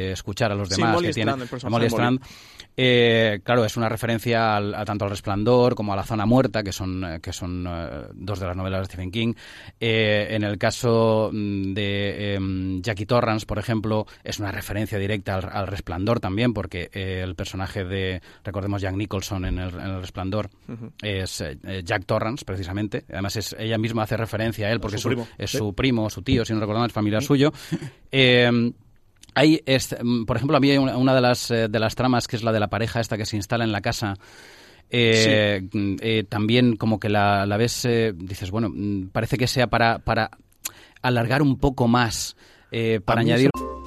eh, 0.10 0.12
escuchar 0.12 0.52
a 0.52 0.56
los 0.56 0.70
Sí, 0.70 0.76
demás 0.82 0.96
Molly 0.96 1.08
que 1.08 1.14
tiene 1.14 1.32
Strand, 1.32 1.64
Molly. 1.70 1.86
Strand. 1.88 2.20
Eh, 2.82 3.42
claro, 3.44 3.66
es 3.66 3.76
una 3.78 3.90
referencia 3.90 4.56
al- 4.56 4.74
a 4.74 4.86
tanto 4.86 5.04
al 5.06 5.12
Resplandor 5.12 5.76
como 5.76 5.92
a 5.94 5.96
la 5.96 6.04
Zona 6.04 6.26
Muerta, 6.26 6.64
que 6.64 6.72
son 6.72 7.04
eh, 7.04 7.20
que 7.22 7.34
son 7.34 7.64
dos 8.14 8.40
de 8.40 8.46
las 8.48 8.56
novelas 8.56 8.82
de 8.82 8.86
Stephen 8.86 9.12
King. 9.12 9.34
En 9.80 10.44
el 10.44 10.58
caso 10.58 11.30
mm, 11.34 11.74
de 11.74 12.36
em, 12.36 12.82
Jackie 12.82 13.06
Torrance, 13.06 13.46
por 13.46 13.60
ejemplo, 13.60 14.06
es 14.24 14.40
una 14.40 14.52
referencia 14.52 14.98
directa 14.98 15.36
al, 15.36 15.50
al 15.52 15.68
Resplandor 15.68 16.20
también, 16.20 16.54
porque 16.54 16.90
el 16.94 17.36
personaje 17.36 17.84
de, 17.84 18.22
recordemos, 18.44 18.82
Jack 18.82 18.96
Nicholson 18.96 19.46
en 19.46 19.60
el, 19.60 19.70
en 19.74 19.82
el 19.82 20.02
Resplandor 20.02 20.50
es 21.02 21.44
Jack 21.84 22.06
Torrance, 22.06 22.46
precisamente. 22.46 23.04
Además, 23.12 23.36
es, 23.36 23.56
ella 23.60 23.78
misma 23.78 24.04
hace 24.04 24.16
referencia 24.18 24.68
a 24.68 24.72
él 24.72 24.80
porque 24.80 24.96
es 24.98 25.02
su, 25.02 25.10
primo. 25.10 25.28
es 25.38 25.52
Sí. 25.52 25.58
su 25.58 25.74
primo, 25.74 26.10
su 26.10 26.22
tío, 26.22 26.46
si 26.46 26.54
no 26.54 26.60
recuerdo 26.60 26.80
mal, 26.80 26.88
es 26.90 26.94
familiar 26.94 27.19
suyo. 27.22 27.52
Eh, 28.12 28.72
hay, 29.36 29.62
este, 29.66 30.04
mm, 30.04 30.26
por 30.26 30.36
ejemplo, 30.38 30.58
a 30.58 30.60
mí 30.60 30.72
hay 30.72 30.78
una, 30.78 30.98
una 30.98 31.14
de, 31.16 31.22
las, 31.22 31.52
eh, 31.52 31.68
de 31.70 31.80
las 31.80 31.96
tramas 31.96 32.28
que 32.28 32.36
es 32.36 32.44
la 32.44 32.52
de 32.52 32.60
la 32.60 32.68
pareja 32.70 33.00
esta 33.00 33.18
que 33.18 33.26
se 33.26 33.36
instala 33.36 33.64
en 33.64 33.72
la 33.72 33.82
casa. 33.82 34.16
eh, 34.90 35.62
mm, 35.72 35.96
eh, 36.02 36.24
también 36.28 36.76
como 36.76 37.00
que 37.00 37.10
la, 37.10 37.46
la 37.46 37.58
ves, 37.58 37.86
eh, 37.86 38.14
dices, 38.16 38.50
bueno, 38.52 38.70
mm, 38.74 39.10
parece 39.12 39.38
que 39.38 39.48
sea 39.48 39.68
para, 39.68 40.00
para 40.00 40.32
alargar 41.02 41.42
un 41.42 41.58
poco 41.60 41.88
más, 41.88 42.36
eh, 42.72 43.00
para 43.04 43.22
añadir... 43.22 43.50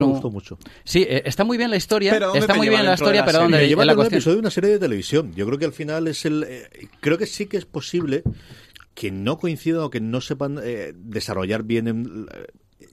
Me 0.00 0.06
gustó 0.06 0.30
mucho. 0.30 0.58
Sí, 0.84 1.06
eh, 1.08 1.22
está 1.24 1.44
muy 1.44 1.56
bien 1.56 1.70
la 1.70 1.76
historia, 1.76 2.12
Pero 2.12 2.26
¿dónde 2.26 2.40
está 2.40 2.54
muy 2.54 2.68
bien 2.68 2.84
la 2.84 2.94
historia, 2.94 3.20
la 3.20 3.26
pero? 3.26 3.38
¿dónde 3.40 3.58
Me 3.58 3.68
lleva 3.68 3.84
la 3.84 3.94
un 3.94 4.04
episodio 4.06 4.34
de 4.36 4.40
una 4.40 4.50
serie 4.50 4.70
de 4.70 4.78
televisión. 4.78 5.32
Yo 5.34 5.46
creo 5.46 5.58
que 5.58 5.64
al 5.66 5.72
final 5.72 6.08
es 6.08 6.24
el. 6.24 6.44
eh, 6.48 6.68
creo 7.00 7.16
que 7.16 7.26
sí 7.26 7.46
que 7.46 7.56
es 7.56 7.64
posible 7.64 8.24
que 8.94 9.10
no 9.10 9.38
coincidan 9.38 9.82
o 9.82 9.90
que 9.90 10.00
no 10.00 10.20
sepan 10.20 10.58
eh, 10.62 10.92
desarrollar 10.96 11.62
bien. 11.62 11.88
en- 11.88 12.26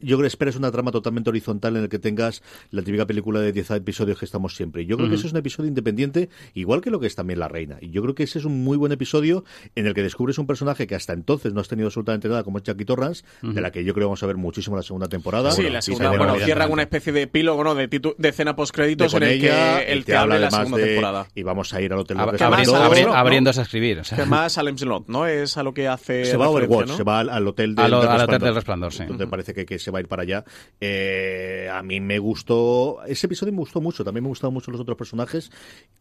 yo 0.02 0.18
creo 0.18 0.22
que 0.22 0.28
esperas 0.28 0.56
una 0.56 0.72
trama 0.72 0.92
totalmente 0.92 1.30
horizontal 1.30 1.76
en 1.78 1.84
el 1.84 1.90
que 1.90 2.00
tengas 2.00 2.42
la 2.72 2.82
típica 2.82 3.06
película 3.06 3.40
de 3.40 3.52
10 3.52 3.72
episodios 3.72 4.20
que 4.20 4.26
estamos 4.26 4.56
siempre. 4.56 4.86
Yo 4.86 4.98
creo 4.98 5.10
que 5.10 5.16
eso 5.16 5.28
es 5.28 5.34
un 5.34 5.40
episodio 5.40 5.68
independiente, 5.70 6.30
igual 6.54 6.82
que 6.82 6.90
lo 6.90 7.00
que 7.00 7.08
es 7.08 7.16
también 7.16 7.40
La 7.40 7.48
Reina. 7.48 7.78
Y 7.82 7.90
yo 7.92 8.02
creo 8.02 8.16
que 8.16 8.24
ese 8.24 8.40
es 8.40 8.46
un 8.46 8.64
muy 8.64 8.78
buen 8.78 8.92
episodio 8.92 9.44
en 9.76 9.88
el 9.88 9.94
que 9.94 10.04
descubres 10.04 10.38
un 10.38 10.48
personaje 10.48 10.88
que 10.88 10.96
hasta 10.96 11.14
entonces 11.14 11.54
no 11.54 11.62
has 11.62 11.68
tenido 11.68 11.88
absolutamente 11.88 12.28
nada, 12.28 12.44
como 12.44 12.58
es 12.58 12.64
Jackie 12.64 12.86
Torrance, 12.86 13.24
de 13.42 13.62
la 13.62 13.72
que 13.72 13.84
yo 13.84 13.94
creo 13.94 14.04
que 14.06 14.08
vamos 14.08 14.24
a 14.24 14.28
ver 14.28 14.38
muchísimo 14.38 14.76
la 14.76 14.84
segunda 14.84 15.08
temporada. 15.08 15.52
Sí, 15.52 15.62
Bueno, 15.62 15.74
la 15.76 15.82
segunda, 15.82 16.12
se 16.12 16.18
bueno, 16.18 16.36
cierran 16.36 16.68
bien. 16.68 16.74
una 16.74 16.82
especie 16.84 17.14
de 17.14 17.22
epílogo, 17.24 17.64
¿no? 17.64 17.76
De, 17.76 17.90
titu- 17.90 18.16
de 18.18 18.30
escena 18.30 18.56
postcréditos 18.56 19.12
de 19.12 19.18
en 19.18 19.24
el 19.24 19.30
ella, 19.32 19.80
que 19.86 19.92
él 19.94 20.00
te 20.06 20.12
te 20.12 20.18
habla 20.18 20.36
de 20.36 20.42
la 20.42 20.52
segunda 20.52 20.78
de 20.78 20.86
temporada. 20.86 21.28
y 21.36 21.44
vamos 21.44 21.74
a 21.74 21.82
ir 21.82 21.94
al 21.94 22.00
hotel 22.00 22.20
a 22.20 22.26
¿no? 22.26 23.14
abriéndose 23.14 23.60
a 23.60 23.64
escribir. 23.64 24.00
o 24.00 24.04
sea. 24.04 24.18
Que 24.18 24.26
más 24.26 24.54
Slot, 24.54 25.08
¿no? 25.10 25.26
Es 25.28 25.58
a 25.58 25.64
lo 25.64 25.74
que 25.74 25.88
hace. 25.88 26.26
se 26.26 26.38
va 26.38 26.46
a 26.46 26.50
Overwatch, 26.50 26.88
¿no? 26.90 26.98
se 26.98 27.04
va 27.04 27.20
al, 27.20 27.30
al 27.30 27.48
hotel 27.48 27.76
del, 27.76 27.86
Al- 27.86 27.92
del 27.92 28.00
al 28.00 28.06
hotel 28.08 28.20
Resplandor. 28.20 28.46
del 28.48 28.56
Resplandor, 28.56 28.94
sí. 28.94 29.02
Entonces 29.04 29.28
parece 29.28 29.54
que, 29.54 29.66
que 29.66 29.80
se 29.80 29.91
va 29.92 30.00
a 30.00 30.02
ir 30.02 30.08
para 30.08 30.24
allá. 30.24 30.46
Eh, 30.80 31.70
a 31.72 31.84
mí 31.84 32.00
me 32.00 32.20
gustó, 32.20 33.04
ese 33.06 33.28
episodio 33.28 33.54
me 33.54 33.60
gustó 33.60 33.82
mucho, 33.82 34.04
también 34.04 34.24
me 34.24 34.30
gustaban 34.30 34.54
mucho 34.54 34.72
los 34.72 34.82
otros 34.82 34.98
personajes 34.98 35.52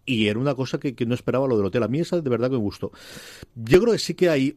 y 0.05 0.29
era 0.29 0.39
una 0.39 0.55
cosa 0.55 0.79
que, 0.79 0.95
que 0.95 1.07
no 1.07 1.15
esperaba 1.15 1.47
lo 1.47 1.57
del 1.57 1.67
hotel. 1.67 1.83
A 1.83 1.89
mí 1.89 2.01
esa 2.01 2.21
de 2.21 2.31
verdad 2.31 2.49
que 2.49 2.57
me 2.57 2.63
gustó. 2.63 2.93
Yo 3.55 3.81
creo 3.81 3.93
que 3.93 3.99
sí 3.99 4.15
que 4.15 4.29
hay 4.29 4.57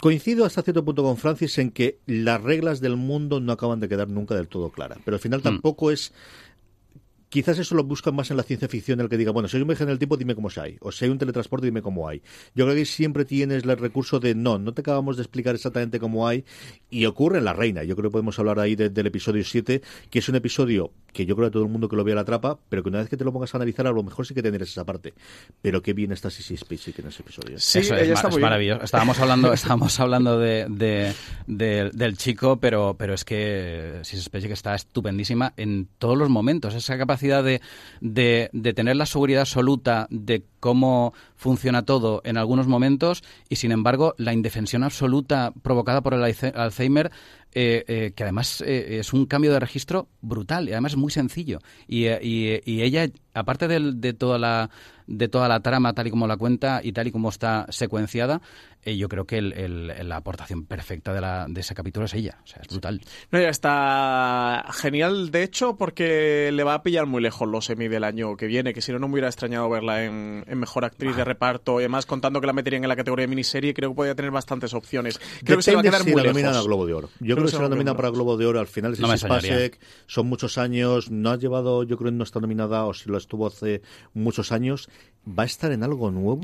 coincido 0.00 0.44
hasta 0.44 0.62
cierto 0.62 0.84
punto 0.84 1.02
con 1.02 1.16
Francis 1.16 1.58
en 1.58 1.70
que 1.70 1.98
las 2.06 2.42
reglas 2.42 2.80
del 2.80 2.96
mundo 2.96 3.40
no 3.40 3.52
acaban 3.52 3.80
de 3.80 3.88
quedar 3.88 4.08
nunca 4.08 4.34
del 4.34 4.48
todo 4.48 4.70
claras. 4.70 4.98
Pero 5.04 5.16
al 5.16 5.20
final 5.20 5.42
tampoco 5.42 5.90
es. 5.90 6.12
Quizás 7.28 7.58
eso 7.58 7.74
lo 7.74 7.84
buscan 7.84 8.14
más 8.14 8.30
en 8.30 8.38
la 8.38 8.42
ciencia 8.42 8.68
ficción, 8.68 9.00
el 9.00 9.08
que 9.08 9.16
diga, 9.18 9.32
bueno, 9.32 9.48
si 9.48 9.56
hay 9.56 9.62
un 9.62 9.68
viaje 9.68 9.82
en 9.84 9.90
el 9.90 9.98
tiempo, 9.98 10.16
dime 10.16 10.34
cómo 10.34 10.48
se 10.48 10.60
hay. 10.62 10.76
O 10.80 10.90
si 10.92 11.04
hay 11.04 11.10
un 11.10 11.18
teletransporte, 11.18 11.66
dime 11.66 11.82
cómo 11.82 12.08
hay. 12.08 12.22
Yo 12.54 12.64
creo 12.64 12.74
que 12.74 12.86
siempre 12.86 13.24
tienes 13.26 13.64
el 13.64 13.76
recurso 13.76 14.18
de, 14.18 14.34
no, 14.34 14.58
no 14.58 14.72
te 14.72 14.80
acabamos 14.80 15.16
de 15.16 15.22
explicar 15.24 15.54
exactamente 15.54 16.00
cómo 16.00 16.26
hay. 16.26 16.44
Y 16.90 17.04
ocurre 17.04 17.38
en 17.38 17.44
La 17.44 17.52
Reina. 17.52 17.84
Yo 17.84 17.96
creo 17.96 18.08
que 18.10 18.12
podemos 18.12 18.38
hablar 18.38 18.58
ahí 18.58 18.76
de- 18.76 18.88
del 18.88 19.06
episodio 19.08 19.44
7, 19.44 19.82
que 20.08 20.18
es 20.20 20.28
un 20.30 20.36
episodio 20.36 20.90
que 21.12 21.26
yo 21.26 21.36
creo 21.36 21.48
que 21.48 21.52
todo 21.52 21.62
el 21.64 21.68
mundo 21.68 21.88
que 21.88 21.96
lo 21.96 22.04
vea 22.04 22.14
la 22.14 22.20
atrapa, 22.22 22.58
pero 22.68 22.82
que 22.82 22.88
una 22.88 22.98
vez 23.00 23.08
que 23.08 23.16
te 23.16 23.24
lo 23.24 23.32
pongas 23.32 23.52
a 23.54 23.58
analizar, 23.58 23.86
a 23.86 23.92
lo 23.92 24.02
mejor 24.02 24.26
sí 24.26 24.32
que 24.34 24.42
tendrías 24.42 24.70
esa 24.70 24.84
parte. 24.84 25.12
Pero 25.60 25.82
qué 25.82 25.92
bien 25.92 26.12
está 26.12 26.30
Sissy 26.30 26.56
Spacek 26.56 26.98
en 27.00 27.08
ese 27.08 27.22
episodio. 27.22 27.58
Sí, 27.58 27.80
Eso 27.80 27.94
es, 27.94 28.08
está 28.08 28.28
maravilloso. 28.38 28.84
Estábamos 28.84 29.18
hablando, 29.18 29.52
estábamos 29.52 30.00
hablando 30.00 30.38
de, 30.38 30.66
de- 30.70 31.12
de- 31.46 31.90
del 31.92 32.16
chico, 32.16 32.58
pero, 32.58 32.94
pero 32.98 33.12
es 33.14 33.24
que 33.24 33.98
Sis 34.02 34.22
Spacek 34.24 34.52
está 34.52 34.74
estupendísima 34.74 35.52
en 35.56 35.88
todos 35.98 36.16
los 36.16 36.28
momentos. 36.30 36.74
Esa 36.74 36.96
capacidad 36.96 37.17
capacidad 37.18 37.42
de, 37.42 37.60
de, 38.00 38.48
de 38.52 38.72
tener 38.74 38.96
la 38.96 39.06
seguridad 39.06 39.40
absoluta 39.42 40.06
de 40.10 40.44
cómo 40.60 41.12
funciona 41.36 41.82
todo 41.84 42.20
en 42.24 42.36
algunos 42.36 42.66
momentos 42.66 43.22
y, 43.48 43.56
sin 43.56 43.72
embargo, 43.72 44.14
la 44.18 44.32
indefensión 44.32 44.82
absoluta 44.84 45.52
provocada 45.62 46.00
por 46.00 46.14
el 46.14 46.22
Alzheimer 46.22 47.10
eh, 47.54 47.84
eh, 47.88 48.12
que 48.14 48.22
además 48.24 48.60
eh, 48.66 48.98
es 49.00 49.12
un 49.14 49.24
cambio 49.26 49.52
de 49.52 49.58
registro 49.58 50.08
brutal 50.20 50.68
y 50.68 50.72
además 50.72 50.92
es 50.92 50.98
muy 50.98 51.10
sencillo. 51.10 51.60
Y, 51.86 52.06
y- 52.06 52.60
y 52.64 52.82
ella, 52.82 53.08
aparte 53.34 53.68
del- 53.68 54.00
de, 54.00 54.12
toda 54.12 54.38
la, 54.38 54.68
de 55.06 55.28
toda 55.28 55.48
la 55.48 55.60
trama 55.60 55.94
tal 55.94 56.06
y 56.06 56.10
como 56.10 56.26
la 56.26 56.36
cuenta 56.36 56.80
y 56.84 56.92
tal 56.92 57.06
y 57.06 57.10
como 57.12 57.30
está 57.30 57.66
secuenciada, 57.70 58.42
eh, 58.90 58.96
yo 58.96 59.08
creo 59.08 59.24
que 59.26 59.38
el- 59.38 59.52
el- 59.52 60.08
la 60.08 60.16
aportación 60.16 60.64
perfecta 60.64 61.12
de, 61.12 61.20
la, 61.20 61.46
de 61.48 61.60
ese 61.60 61.74
capítulo 61.74 62.06
es 62.06 62.14
ella. 62.14 62.38
O 62.42 62.46
sea, 62.46 62.60
es 62.62 62.68
brutal. 62.68 63.00
No, 63.30 63.40
ya 63.40 63.48
está 63.48 64.64
genial, 64.72 65.30
de 65.30 65.42
hecho, 65.42 65.76
porque 65.76 66.50
le 66.52 66.64
va 66.64 66.74
a 66.74 66.82
pillar 66.82 67.06
muy 67.06 67.22
lejos 67.22 67.48
los 67.48 67.68
Emmy 67.70 67.88
del 67.88 68.04
año 68.04 68.36
que 68.36 68.46
viene, 68.46 68.72
que 68.74 68.80
si 68.82 68.92
no, 68.92 68.98
no 68.98 69.08
me 69.08 69.14
hubiera 69.14 69.28
extrañado 69.28 69.68
verla 69.68 70.04
en, 70.04 70.44
en 70.46 70.58
Mejor 70.58 70.84
Actriz 70.84 71.14
de 71.16 71.24
Reparto 71.24 71.80
y 71.80 71.84
además 71.84 72.06
contando 72.06 72.40
que 72.40 72.46
la 72.46 72.52
meterían 72.52 72.84
en 72.84 72.88
la 72.88 72.96
categoría 72.96 73.24
de 73.24 73.28
miniserie, 73.28 73.74
creo 73.74 73.90
que 73.90 73.96
podría 73.96 74.14
tener 74.14 74.30
bastantes 74.30 74.74
opciones. 74.74 75.18
Creo 75.44 75.58
que 75.58 75.62
se 75.62 75.74
va 75.74 75.80
a 75.80 75.82
Depende 75.82 75.90
quedar 75.90 76.04
si 76.04 76.12
muy 76.12 76.22
la 76.22 76.28
nominan 76.28 76.50
lejos. 76.52 76.64
a 76.64 76.66
Globo 76.68 76.86
de 76.86 76.94
Oro. 76.94 77.08
Yo 77.20 77.34
creo, 77.34 77.36
Creo 77.36 77.44
que 77.46 77.50
si 77.50 77.56
se 77.56 77.62
la 77.62 77.68
nominan 77.68 77.96
para. 77.96 78.08
Globo 78.10 78.36
de 78.36 78.46
Oro, 78.46 78.60
al 78.60 78.66
final 78.66 78.94
es 78.94 79.00
No. 79.00 79.16
Spacek, 79.16 79.78
son 80.06 80.26
muchos 80.28 80.56
años, 80.58 81.10
no 81.10 81.30
ha 81.30 81.36
llevado, 81.36 81.82
yo 81.82 81.96
creo 81.98 82.10
que 82.10 82.16
no 82.16 82.24
está 82.24 82.40
nominada, 82.40 82.84
o 82.86 82.94
si 82.94 83.08
lo 83.10 83.18
estuvo 83.18 83.46
hace 83.46 83.82
muchos 84.14 84.50
años, 84.52 84.88
¿va 85.28 85.42
a 85.42 85.46
estar 85.46 85.70
en 85.72 85.82
algo 85.82 86.10
nuevo? 86.10 86.40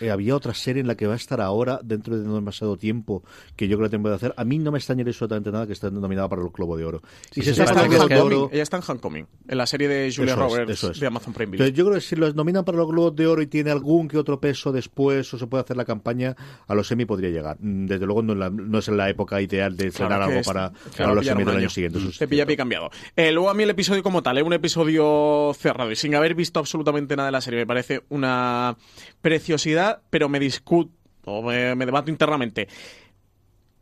Eh, 0.00 0.10
había 0.10 0.34
otra 0.36 0.54
serie 0.54 0.80
en 0.80 0.86
la 0.86 0.94
que 0.96 1.06
va 1.06 1.14
a 1.14 1.16
estar 1.16 1.40
ahora, 1.40 1.80
dentro 1.82 2.16
de 2.18 2.24
no 2.26 2.34
demasiado 2.34 2.76
tiempo, 2.76 3.22
que 3.56 3.68
yo 3.68 3.76
creo 3.76 3.88
que 3.88 3.96
tengo 3.96 4.08
que 4.08 4.14
hacer. 4.14 4.34
A 4.36 4.44
mí 4.44 4.58
no 4.58 4.70
me 4.72 4.78
extrañaría 4.78 5.10
absolutamente 5.10 5.50
nada 5.50 5.66
que 5.66 5.72
esté 5.72 5.90
nominada 5.90 6.28
para 6.28 6.42
el 6.42 6.48
Globo 6.48 6.76
de 6.76 6.84
Oro. 6.84 7.02
Y 7.34 7.42
si 7.42 7.50
Ella 7.50 7.54
se 7.54 7.62
está, 7.64 7.84
en 7.84 7.92
el 7.92 8.18
Oro, 8.18 8.50
ella 8.52 8.62
está 8.62 8.76
en 8.76 8.82
Homecoming, 8.86 9.26
en 9.48 9.58
la 9.58 9.66
serie 9.66 9.88
de 9.88 10.12
Julia 10.14 10.32
Eso 10.34 10.44
es, 10.46 10.50
Roberts 10.52 10.70
eso 10.72 10.90
es. 10.92 11.00
de 11.00 11.06
Amazon 11.06 11.32
Prime 11.32 11.52
Video. 11.52 11.66
Entonces, 11.66 11.78
yo 11.78 11.84
creo 11.84 11.94
que 11.96 12.00
si 12.00 12.16
los 12.16 12.34
nominan 12.34 12.64
para 12.64 12.78
los 12.78 12.88
Globos 12.88 13.14
de 13.16 13.26
Oro 13.26 13.42
y 13.42 13.46
tiene 13.46 13.70
algún 13.70 14.08
que 14.08 14.18
otro 14.18 14.40
peso 14.40 14.72
después 14.72 15.32
o 15.34 15.38
se 15.38 15.46
puede 15.46 15.62
hacer 15.64 15.76
la 15.76 15.84
campaña, 15.84 16.36
a 16.66 16.74
los 16.74 16.90
Emmy 16.92 17.04
podría 17.04 17.30
llegar. 17.30 17.56
Mm, 17.60 17.86
Desde 17.86 18.06
luego 18.06 18.22
no, 18.22 18.32
en 18.34 18.38
la- 18.40 18.50
no 18.50 18.78
es 18.78 18.88
en 18.88 18.96
la 18.96 19.08
época 19.08 19.40
ideal 19.40 19.76
de 19.76 19.90
Claro 19.90 19.90
estrenar 19.90 20.18
que 20.18 20.24
algo 20.24 20.40
es- 20.40 20.46
para, 20.46 20.70
claro, 20.70 20.92
para 20.96 21.14
los 21.14 21.26
un 21.28 21.38
del 21.38 21.48
año 21.48 21.58
año. 21.58 21.70
siguiente. 21.70 21.98
eso 21.98 22.08
es 22.08 22.18
Te 22.18 22.28
pilla 22.28 22.46
pie 22.46 22.56
cambiado. 22.56 22.90
Eh, 23.16 23.32
luego 23.32 23.50
a 23.50 23.54
mí 23.54 23.62
el 23.62 23.70
episodio 23.70 24.02
como 24.02 24.22
tal, 24.22 24.38
es 24.38 24.44
un 24.44 24.52
episodio 24.52 25.52
cerrado 25.58 25.90
y 25.90 25.96
sin 25.96 26.14
haber 26.14 26.34
visto 26.34 26.60
absolutamente 26.60 27.16
nada 27.16 27.26
de 27.28 27.32
la 27.32 27.40
serie. 27.40 27.60
Me 27.60 27.66
parece 27.66 28.02
una 28.08 28.76
preciosidad, 29.20 29.77
pero 30.10 30.28
me 30.28 30.40
discuto, 30.40 30.92
o 31.24 31.42
me, 31.42 31.74
debato 31.76 32.10
internamente. 32.10 32.68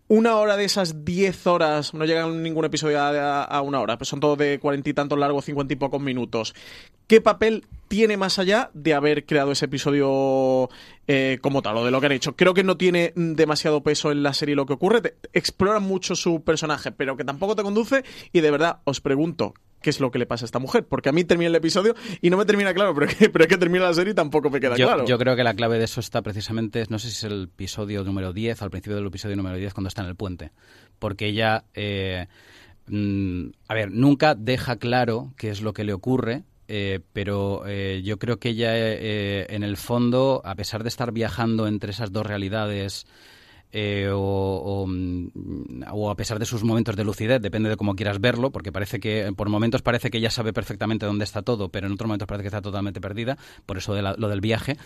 Una 0.08 0.36
hora 0.36 0.56
de 0.56 0.64
esas 0.64 1.04
diez 1.04 1.48
horas, 1.48 1.92
no 1.92 2.04
llegan 2.04 2.40
ningún 2.40 2.64
episodio 2.64 3.00
a, 3.00 3.60
una 3.62 3.80
hora, 3.80 3.98
pues 3.98 4.08
son 4.08 4.20
todos 4.20 4.38
de 4.38 4.60
cuarenta 4.60 4.88
y 4.88 4.94
tantos 4.94 5.18
largos, 5.18 5.44
cincuenta 5.44 5.72
y 5.72 5.76
pocos 5.76 6.00
minutos. 6.00 6.54
¿Qué 7.08 7.20
papel 7.20 7.66
tiene 7.88 8.16
más 8.16 8.38
allá 8.38 8.70
de 8.72 8.94
haber 8.94 9.26
creado 9.26 9.50
ese 9.50 9.64
episodio 9.64 10.68
eh, 11.08 11.38
como 11.42 11.60
tal, 11.60 11.78
o 11.78 11.84
de 11.84 11.90
lo 11.90 11.98
que 11.98 12.06
han 12.06 12.12
hecho? 12.12 12.36
Creo 12.36 12.54
que 12.54 12.62
no 12.62 12.76
tiene 12.76 13.12
demasiado 13.16 13.82
peso 13.82 14.12
en 14.12 14.22
la 14.22 14.32
serie 14.32 14.54
lo 14.54 14.66
que 14.66 14.74
ocurre, 14.74 15.00
te- 15.00 15.16
explora 15.32 15.80
mucho 15.80 16.14
su 16.14 16.44
personaje, 16.44 16.92
pero 16.92 17.16
que 17.16 17.24
tampoco 17.24 17.56
te 17.56 17.64
conduce, 17.64 18.04
y 18.32 18.40
de 18.40 18.50
verdad 18.52 18.78
os 18.84 19.00
pregunto, 19.00 19.54
¿qué 19.86 19.90
es 19.90 20.00
lo 20.00 20.10
que 20.10 20.18
le 20.18 20.26
pasa 20.26 20.44
a 20.44 20.46
esta 20.46 20.58
mujer? 20.58 20.84
Porque 20.84 21.10
a 21.10 21.12
mí 21.12 21.22
termina 21.22 21.46
el 21.48 21.54
episodio 21.54 21.94
y 22.20 22.28
no 22.28 22.36
me 22.36 22.44
termina 22.44 22.74
claro, 22.74 22.92
pero, 22.92 23.06
que- 23.06 23.30
pero 23.30 23.44
es 23.44 23.48
que 23.48 23.56
termina 23.56 23.84
la 23.84 23.94
serie 23.94 24.10
y 24.10 24.14
tampoco 24.16 24.50
me 24.50 24.58
queda 24.58 24.76
Yo, 24.76 24.88
claro. 24.88 25.06
yo 25.06 25.16
creo 25.16 25.36
que 25.36 25.44
la 25.44 25.54
clave 25.54 25.78
de 25.78 25.84
eso 25.84 26.00
está 26.00 26.22
precisamente, 26.22 26.82
no 26.88 26.98
sé 26.98 27.08
si 27.10 27.14
es 27.18 27.22
el 27.32 27.44
episodio 27.44 28.02
número 28.02 28.32
10, 28.32 28.62
al 28.62 28.70
principio 28.70 28.96
del 28.96 29.06
episodio 29.06 29.36
número 29.36 29.56
10, 29.56 29.72
cuando 29.74 29.86
está 29.86 30.02
en 30.02 30.08
el 30.08 30.16
puente. 30.16 30.50
Porque 30.98 31.26
ella, 31.28 31.62
eh, 31.74 32.26
mm, 32.88 33.44
a 33.68 33.74
ver, 33.74 33.92
nunca 33.92 34.34
deja 34.34 34.74
claro 34.76 35.32
qué 35.36 35.50
es 35.50 35.62
lo 35.62 35.72
que 35.72 35.84
le 35.84 35.92
ocurre, 35.92 36.42
eh, 36.66 36.98
pero 37.12 37.62
eh, 37.68 38.02
yo 38.04 38.18
creo 38.18 38.38
que 38.38 38.48
ella, 38.48 38.72
en 38.76 39.62
el 39.62 39.76
fondo, 39.76 40.42
a 40.44 40.56
pesar 40.56 40.82
de 40.82 40.88
estar 40.88 41.12
viajando 41.12 41.68
entre 41.68 41.92
esas 41.92 42.10
dos 42.10 42.26
realidades, 42.26 43.06
eh, 43.78 44.08
o, 44.10 44.18
o, 44.18 44.86
mm, 44.86 45.82
o 45.92 46.10
a 46.10 46.16
pesar 46.16 46.38
de 46.38 46.46
sus 46.46 46.64
momentos 46.64 46.96
de 46.96 47.04
lucidez, 47.04 47.42
depende 47.42 47.68
de 47.68 47.76
cómo 47.76 47.94
quieras 47.94 48.18
verlo, 48.20 48.50
porque 48.50 48.72
parece 48.72 48.98
que 49.00 49.30
por 49.36 49.50
momentos 49.50 49.82
parece 49.82 50.10
que 50.10 50.16
ella 50.16 50.30
sabe 50.30 50.54
perfectamente 50.54 51.04
dónde 51.04 51.24
está 51.24 51.42
todo, 51.42 51.68
pero 51.68 51.86
en 51.86 51.92
otros 51.92 52.08
momentos 52.08 52.26
parece 52.26 52.44
que 52.44 52.48
está 52.48 52.62
totalmente 52.62 53.00
perdida, 53.02 53.36
por 53.66 53.76
eso 53.76 53.92
de 53.94 54.00
la- 54.00 54.14
lo 54.16 54.28
del 54.28 54.40
viaje, 54.40 54.78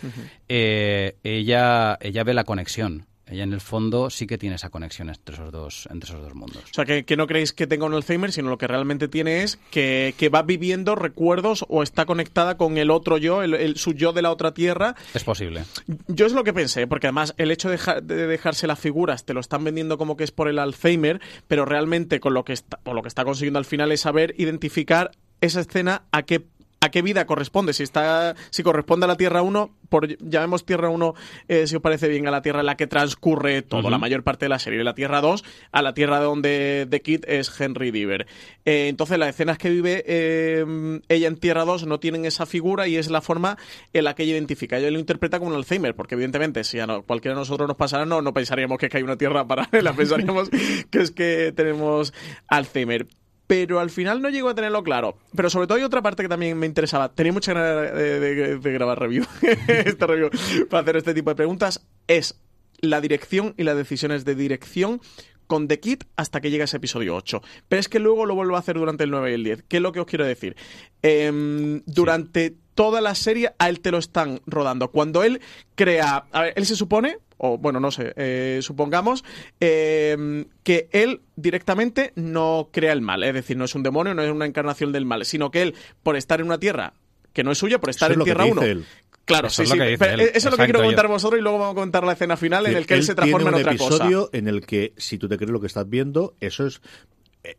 eh, 0.49 1.15
ella, 1.23 1.97
ella 2.01 2.23
ve 2.25 2.33
la 2.33 2.43
conexión. 2.43 3.05
Ella 3.31 3.43
en 3.43 3.53
el 3.53 3.61
fondo 3.61 4.09
sí 4.09 4.27
que 4.27 4.37
tiene 4.37 4.57
esa 4.57 4.69
conexión 4.69 5.09
entre 5.09 5.33
esos 5.35 5.51
dos, 5.51 5.87
entre 5.91 6.09
esos 6.09 6.21
dos 6.21 6.35
mundos. 6.35 6.63
O 6.69 6.73
sea, 6.73 6.85
que, 6.85 7.05
que 7.05 7.15
no 7.17 7.25
creéis 7.27 7.53
que 7.53 7.65
tenga 7.65 7.85
un 7.85 7.93
Alzheimer, 7.93 8.31
sino 8.31 8.49
lo 8.49 8.57
que 8.57 8.67
realmente 8.67 9.07
tiene 9.07 9.41
es 9.43 9.57
que, 9.71 10.13
que 10.17 10.29
va 10.29 10.41
viviendo 10.43 10.95
recuerdos 10.95 11.65
o 11.69 11.81
está 11.81 12.05
conectada 12.05 12.57
con 12.57 12.77
el 12.77 12.91
otro 12.91 13.17
yo, 13.17 13.41
el, 13.41 13.53
el- 13.53 13.77
su 13.77 13.93
yo 13.93 14.13
de 14.13 14.21
la 14.21 14.31
otra 14.31 14.53
tierra. 14.53 14.95
Es 15.13 15.23
posible. 15.23 15.63
Yo 16.07 16.25
es 16.25 16.33
lo 16.33 16.43
que 16.43 16.53
pensé, 16.53 16.87
porque 16.87 17.07
además 17.07 17.33
el 17.37 17.51
hecho 17.51 17.69
de, 17.69 17.77
deja- 17.77 18.01
de 18.01 18.27
dejarse 18.27 18.67
las 18.67 18.79
figuras 18.79 19.25
te 19.25 19.33
lo 19.33 19.39
están 19.39 19.63
vendiendo 19.63 19.97
como 19.97 20.17
que 20.17 20.23
es 20.25 20.31
por 20.31 20.47
el 20.49 20.59
Alzheimer, 20.59 21.21
pero 21.47 21.65
realmente 21.65 22.19
con 22.19 22.33
lo 22.33 22.43
que 22.43 22.53
está, 22.53 22.79
o 22.83 22.93
lo 22.93 23.01
que 23.01 23.07
está 23.07 23.23
consiguiendo 23.23 23.59
al 23.59 23.65
final 23.65 23.91
es 23.91 24.01
saber 24.01 24.35
identificar 24.37 25.11
esa 25.39 25.61
escena 25.61 26.03
a 26.11 26.23
qué 26.23 26.43
a 26.83 26.89
qué 26.89 27.03
vida 27.03 27.27
corresponde, 27.27 27.73
si 27.73 27.83
está 27.83 28.35
si 28.49 28.63
corresponde 28.63 29.05
a 29.05 29.07
la 29.07 29.15
Tierra 29.15 29.43
1, 29.43 29.69
por 29.87 30.07
llamemos 30.17 30.65
Tierra 30.65 30.89
1 30.89 31.13
eh, 31.47 31.67
si 31.67 31.75
os 31.75 31.81
parece 31.81 32.07
bien 32.07 32.27
a 32.27 32.31
la 32.31 32.41
Tierra 32.41 32.61
en 32.61 32.65
la 32.65 32.75
que 32.75 32.87
transcurre 32.87 33.61
todo, 33.61 33.81
Ujú. 33.81 33.89
la 33.91 33.99
mayor 33.99 34.23
parte 34.23 34.45
de 34.45 34.49
la 34.49 34.57
serie, 34.57 34.83
la 34.83 34.95
Tierra 34.95 35.21
2 35.21 35.43
a 35.71 35.81
la 35.83 35.93
Tierra 35.93 36.19
donde 36.19 36.87
The 36.89 37.01
Kid 37.03 37.25
es 37.27 37.51
Henry 37.61 37.91
Diver. 37.91 38.25
Eh, 38.65 38.87
entonces 38.87 39.19
las 39.19 39.29
escenas 39.29 39.59
que 39.59 39.69
vive 39.69 40.03
eh, 40.07 40.65
ella 41.07 41.27
en 41.27 41.37
Tierra 41.37 41.65
2 41.65 41.85
no 41.85 41.99
tienen 41.99 42.25
esa 42.25 42.47
figura 42.47 42.87
y 42.87 42.95
es 42.97 43.11
la 43.11 43.21
forma 43.21 43.59
en 43.93 44.03
la 44.03 44.15
que 44.15 44.23
ella 44.23 44.33
identifica. 44.33 44.79
Ella 44.79 44.89
lo 44.89 44.97
interpreta 44.97 45.37
como 45.37 45.51
un 45.51 45.57
Alzheimer, 45.57 45.93
porque 45.95 46.15
evidentemente 46.15 46.63
si 46.63 46.79
a 46.79 46.87
no- 46.87 47.03
cualquiera 47.03 47.35
de 47.35 47.41
nosotros 47.41 47.67
nos 47.67 47.77
pasara, 47.77 48.07
no, 48.07 48.23
no 48.23 48.33
pensaríamos 48.33 48.79
que 48.79 48.87
es 48.87 48.91
que 48.91 48.97
hay 48.97 49.03
una 49.03 49.17
Tierra 49.17 49.45
paralela, 49.45 49.93
pensaríamos 49.95 50.49
que 50.89 50.99
es 50.99 51.11
que 51.11 51.53
tenemos 51.55 52.11
Alzheimer. 52.47 53.05
Pero 53.51 53.81
al 53.81 53.89
final 53.89 54.21
no 54.21 54.29
llego 54.29 54.47
a 54.47 54.55
tenerlo 54.55 54.81
claro. 54.81 55.17
Pero 55.35 55.49
sobre 55.49 55.67
todo 55.67 55.77
hay 55.77 55.83
otra 55.83 56.01
parte 56.01 56.23
que 56.23 56.29
también 56.29 56.57
me 56.57 56.65
interesaba. 56.65 57.13
Tenía 57.13 57.33
mucha 57.33 57.51
ganas 57.51 57.93
de, 57.93 58.59
grabar 58.63 58.97
review, 58.97 59.25
este 59.67 60.07
review, 60.07 60.29
para 60.69 60.83
hacer 60.83 60.95
este 60.95 61.13
tipo 61.13 61.31
de 61.31 61.35
preguntas. 61.35 61.85
Es 62.07 62.39
la 62.79 63.01
dirección 63.01 63.53
y 63.57 63.63
las 63.63 63.75
decisiones 63.75 64.23
de 64.23 64.35
dirección 64.35 65.01
con 65.47 65.67
The 65.67 65.81
Kid 65.81 66.03
hasta 66.15 66.39
que 66.39 66.49
llega 66.49 66.63
ese 66.63 66.77
episodio 66.77 67.13
8. 67.13 67.41
Pero 67.67 67.81
es 67.81 67.89
que 67.89 67.99
luego 67.99 68.25
lo 68.25 68.35
vuelvo 68.35 68.55
a 68.55 68.59
hacer 68.59 68.77
durante 68.77 69.03
el 69.03 69.11
9 69.11 69.31
y 69.31 69.33
el 69.33 69.43
10. 69.43 69.63
¿Qué 69.67 69.77
es 69.77 69.83
lo 69.83 69.91
que 69.91 69.99
os 69.99 70.05
quiero 70.05 70.25
decir? 70.25 70.55
Em, 71.01 71.81
durante 71.87 72.55
toda 72.73 73.01
la 73.01 73.15
serie 73.15 73.51
a 73.59 73.67
él 73.67 73.81
te 73.81 73.91
lo 73.91 73.97
están 73.97 74.39
rodando. 74.45 74.91
Cuando 74.91 75.23
él 75.23 75.41
crea... 75.75 76.23
A 76.31 76.41
ver, 76.43 76.53
él 76.55 76.65
se 76.65 76.77
supone, 76.77 77.17
o 77.43 77.57
bueno, 77.57 77.79
no 77.79 77.89
sé, 77.89 78.13
eh, 78.17 78.59
supongamos 78.61 79.23
em, 79.59 80.45
que 80.63 80.87
él 80.91 81.21
directamente 81.35 82.13
no 82.15 82.69
crea 82.71 82.93
el 82.93 83.01
mal. 83.01 83.23
Es 83.23 83.33
decir, 83.33 83.57
no 83.57 83.65
es 83.65 83.73
un 83.73 83.81
demonio, 83.83 84.13
no 84.13 84.21
es 84.21 84.31
una 84.31 84.45
encarnación 84.45 84.91
del 84.91 85.05
mal, 85.05 85.25
sino 85.25 85.49
que 85.49 85.63
él, 85.63 85.75
por 86.03 86.15
estar 86.15 86.39
en 86.39 86.45
una 86.47 86.59
tierra 86.59 86.93
que 87.33 87.43
no 87.43 87.51
es 87.51 87.57
suya, 87.57 87.79
por 87.79 87.89
estar 87.89 88.11
es 88.11 88.17
en 88.17 88.23
Tierra 88.23 88.43
dice 88.45 88.57
1... 88.59 88.61
él. 88.63 88.85
Claro, 89.25 89.47
Eso 89.47 89.57
sí, 89.57 89.71
es 89.71 89.77
lo 89.77 89.85
sí. 89.85 89.91
que 89.91 89.97
pero 89.97 90.21
eso 90.21 90.31
es 90.33 90.45
lo 90.45 90.57
que 90.57 90.63
quiero 90.65 90.83
contar 90.83 91.07
vosotros 91.07 91.39
y 91.39 91.43
luego 91.43 91.59
vamos 91.59 91.73
a 91.73 91.79
contar 91.79 92.03
la 92.03 92.13
escena 92.13 92.35
final 92.37 92.65
en 92.65 92.75
el 92.75 92.85
que 92.85 92.95
él, 92.95 93.03
se 93.03 93.15
transforma 93.15 93.49
en 93.49 93.55
otra 93.55 93.71
un 93.71 93.77
cosa. 93.77 93.95
episodio 93.95 94.29
en 94.33 94.47
el 94.47 94.65
que, 94.65 94.93
si 94.97 95.17
tú 95.17 95.29
te 95.29 95.37
crees 95.37 95.51
lo 95.51 95.61
que 95.61 95.67
estás 95.67 95.87
viendo, 95.89 96.35
eso 96.41 96.65
es, 96.67 96.81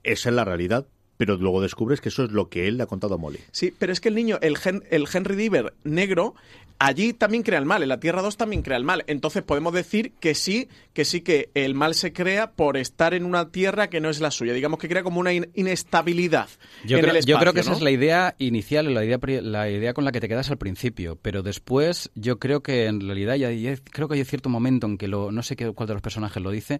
esa 0.02 0.28
es 0.28 0.34
la 0.34 0.44
realidad, 0.44 0.86
pero 1.16 1.36
luego 1.36 1.62
descubres 1.62 2.00
que 2.00 2.08
eso 2.08 2.24
es 2.24 2.32
lo 2.32 2.48
que 2.48 2.66
él 2.68 2.76
le 2.76 2.82
ha 2.82 2.86
contado 2.86 3.14
a 3.14 3.16
Molly. 3.18 3.38
Sí, 3.52 3.72
pero 3.78 3.92
es 3.92 4.00
que 4.00 4.08
el 4.08 4.16
niño, 4.16 4.38
el, 4.42 4.56
Hen- 4.56 4.82
el 4.90 5.06
Henry 5.10 5.36
Diver 5.36 5.72
negro, 5.84 6.34
allí 6.78 7.12
también 7.12 7.42
crea 7.42 7.58
el 7.58 7.66
mal, 7.66 7.82
en 7.82 7.88
la 7.88 8.00
Tierra 8.00 8.22
2 8.22 8.37
también 8.37 8.62
crea 8.62 8.76
el 8.76 8.85
mal. 8.85 9.04
Entonces 9.06 9.42
podemos 9.42 9.72
decir 9.72 10.12
que 10.20 10.35
sí, 10.35 10.68
que 10.92 11.04
sí 11.04 11.20
que 11.20 11.50
el 11.54 11.74
mal 11.74 11.94
se 11.94 12.12
crea 12.12 12.52
por 12.52 12.76
estar 12.76 13.14
en 13.14 13.24
una 13.24 13.50
Tierra 13.50 13.88
que 13.90 14.00
no 14.00 14.11
es 14.11 14.20
la 14.20 14.30
suya. 14.30 14.52
Digamos 14.52 14.78
que 14.78 14.88
crea 14.88 15.02
como 15.02 15.20
una 15.20 15.32
in- 15.32 15.50
inestabilidad. 15.54 16.48
Yo, 16.85 16.98
en 16.98 17.04
creo, 17.04 17.16
el 17.16 17.24
yo 17.24 17.38
creo 17.38 17.52
que 17.52 17.61
esa 17.61 17.72
es 17.72 17.82
la 17.82 17.90
idea 17.90 18.35
inicial, 18.38 18.92
la 18.92 19.04
idea, 19.04 19.18
la 19.42 19.70
idea 19.70 19.94
con 19.94 20.04
la 20.04 20.12
que 20.12 20.20
te 20.20 20.28
quedas 20.28 20.50
al 20.50 20.58
principio, 20.58 21.16
pero 21.20 21.42
después 21.42 22.11
yo 22.14 22.38
creo 22.38 22.62
que 22.62 22.87
en 22.87 23.00
realidad 23.00 23.37
ya, 23.37 23.50
ya- 23.52 23.76
creo 23.90 24.08
que 24.08 24.14
hay 24.14 24.24
cierto 24.24 24.48
momento 24.48 24.87
en 24.87 24.98
que 24.98 25.08
lo, 25.08 25.32
no 25.32 25.42
sé 25.42 25.56
qué, 25.56 25.70
cuál 25.72 25.87
de 25.88 25.94
los 25.94 26.02
personajes 26.02 26.42
lo 26.42 26.50
dice, 26.50 26.78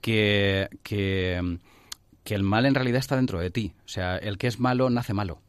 que, 0.00 0.68
que, 0.82 1.58
que 2.24 2.34
el 2.34 2.42
mal 2.42 2.66
en 2.66 2.74
realidad 2.74 2.98
está 2.98 3.16
dentro 3.16 3.40
de 3.40 3.50
ti. 3.50 3.72
O 3.84 3.88
sea, 3.88 4.16
el 4.16 4.38
que 4.38 4.46
es 4.46 4.58
malo 4.60 4.90
nace 4.90 5.14
malo. 5.14 5.40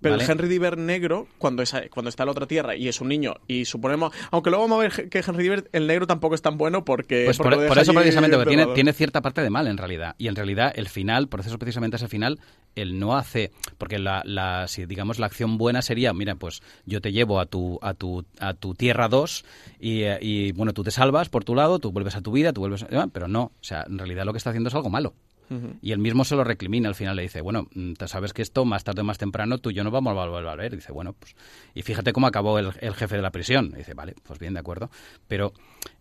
Pero 0.00 0.14
¿vale? 0.14 0.24
el 0.24 0.30
Henry 0.30 0.48
Diver 0.48 0.78
negro, 0.78 1.26
cuando, 1.38 1.62
es, 1.62 1.74
cuando 1.90 2.08
está 2.08 2.22
en 2.22 2.26
la 2.26 2.32
otra 2.32 2.46
Tierra 2.46 2.76
y 2.76 2.88
es 2.88 3.00
un 3.00 3.08
niño, 3.08 3.34
y 3.46 3.64
suponemos. 3.64 4.12
Aunque 4.30 4.50
luego 4.50 4.64
vamos 4.64 4.78
a 4.78 4.88
ver 4.88 5.08
que 5.08 5.18
Henry 5.26 5.42
Diver, 5.42 5.68
el 5.72 5.86
negro, 5.86 6.06
tampoco 6.06 6.34
es 6.34 6.42
tan 6.42 6.58
bueno 6.58 6.84
porque. 6.84 7.24
Pues 7.24 7.38
porque 7.38 7.56
por, 7.66 7.78
eso 7.78 7.92
precisamente, 7.94 8.36
porque 8.36 8.48
tiene, 8.56 8.66
tiene 8.74 8.92
cierta 8.92 9.20
parte 9.22 9.42
de 9.42 9.50
mal 9.50 9.66
en 9.66 9.76
realidad. 9.76 10.14
Y 10.18 10.28
en 10.28 10.36
realidad 10.36 10.72
el 10.74 10.88
final, 10.88 11.28
por 11.28 11.40
eso 11.40 11.58
precisamente 11.58 11.96
ese 11.96 12.08
final, 12.08 12.38
él 12.74 12.98
no 12.98 13.16
hace, 13.16 13.52
porque 13.78 13.98
la, 13.98 14.22
la, 14.24 14.66
si 14.68 14.86
digamos 14.86 15.18
la 15.18 15.26
acción 15.26 15.58
buena 15.58 15.82
sería, 15.82 16.12
mira, 16.12 16.34
pues 16.34 16.62
yo 16.86 17.00
te 17.00 17.12
llevo 17.12 17.40
a 17.40 17.46
tu, 17.46 17.78
a 17.82 17.94
tu, 17.94 18.24
a 18.40 18.54
tu 18.54 18.74
tierra 18.74 19.08
2 19.08 19.44
y, 19.80 20.02
y, 20.20 20.52
bueno, 20.52 20.72
tú 20.72 20.82
te 20.82 20.90
salvas 20.90 21.28
por 21.28 21.44
tu 21.44 21.54
lado, 21.54 21.78
tú 21.78 21.92
vuelves 21.92 22.16
a 22.16 22.20
tu 22.20 22.32
vida, 22.32 22.52
tú 22.52 22.60
vuelves 22.60 22.82
a- 22.82 23.06
pero 23.12 23.28
no, 23.28 23.44
o 23.44 23.52
sea, 23.60 23.84
en 23.88 23.98
realidad 23.98 24.24
lo 24.24 24.32
que 24.32 24.38
está 24.38 24.50
haciendo 24.50 24.68
es 24.68 24.74
algo 24.74 24.90
malo. 24.90 25.14
Y 25.82 25.92
él 25.92 25.98
mismo 25.98 26.24
se 26.24 26.36
lo 26.36 26.44
recrimina 26.44 26.88
al 26.88 26.94
final, 26.94 27.16
le 27.16 27.22
dice, 27.22 27.40
bueno, 27.40 27.68
mm, 27.74 27.94
te 27.94 28.08
sabes 28.08 28.32
que 28.32 28.42
esto 28.42 28.64
más 28.64 28.84
tarde 28.84 29.02
o 29.02 29.04
más 29.04 29.18
temprano 29.18 29.58
tú 29.58 29.70
y 29.70 29.74
yo 29.74 29.84
no 29.84 29.90
vamos 29.90 30.10
a 30.16 30.26
volver 30.26 30.48
a 30.48 30.56
ver. 30.56 30.74
dice, 30.74 30.92
bueno, 30.92 31.12
pues... 31.12 31.36
Y 31.74 31.82
fíjate 31.82 32.12
cómo 32.12 32.26
acabó 32.26 32.58
el, 32.58 32.72
jefe 32.72 33.16
de 33.16 33.22
la 33.22 33.30
prisión. 33.30 33.72
dice, 33.72 33.94
vale, 33.94 34.14
pues 34.22 34.38
bien, 34.38 34.54
de 34.54 34.60
acuerdo. 34.60 34.90
Pero 35.28 35.52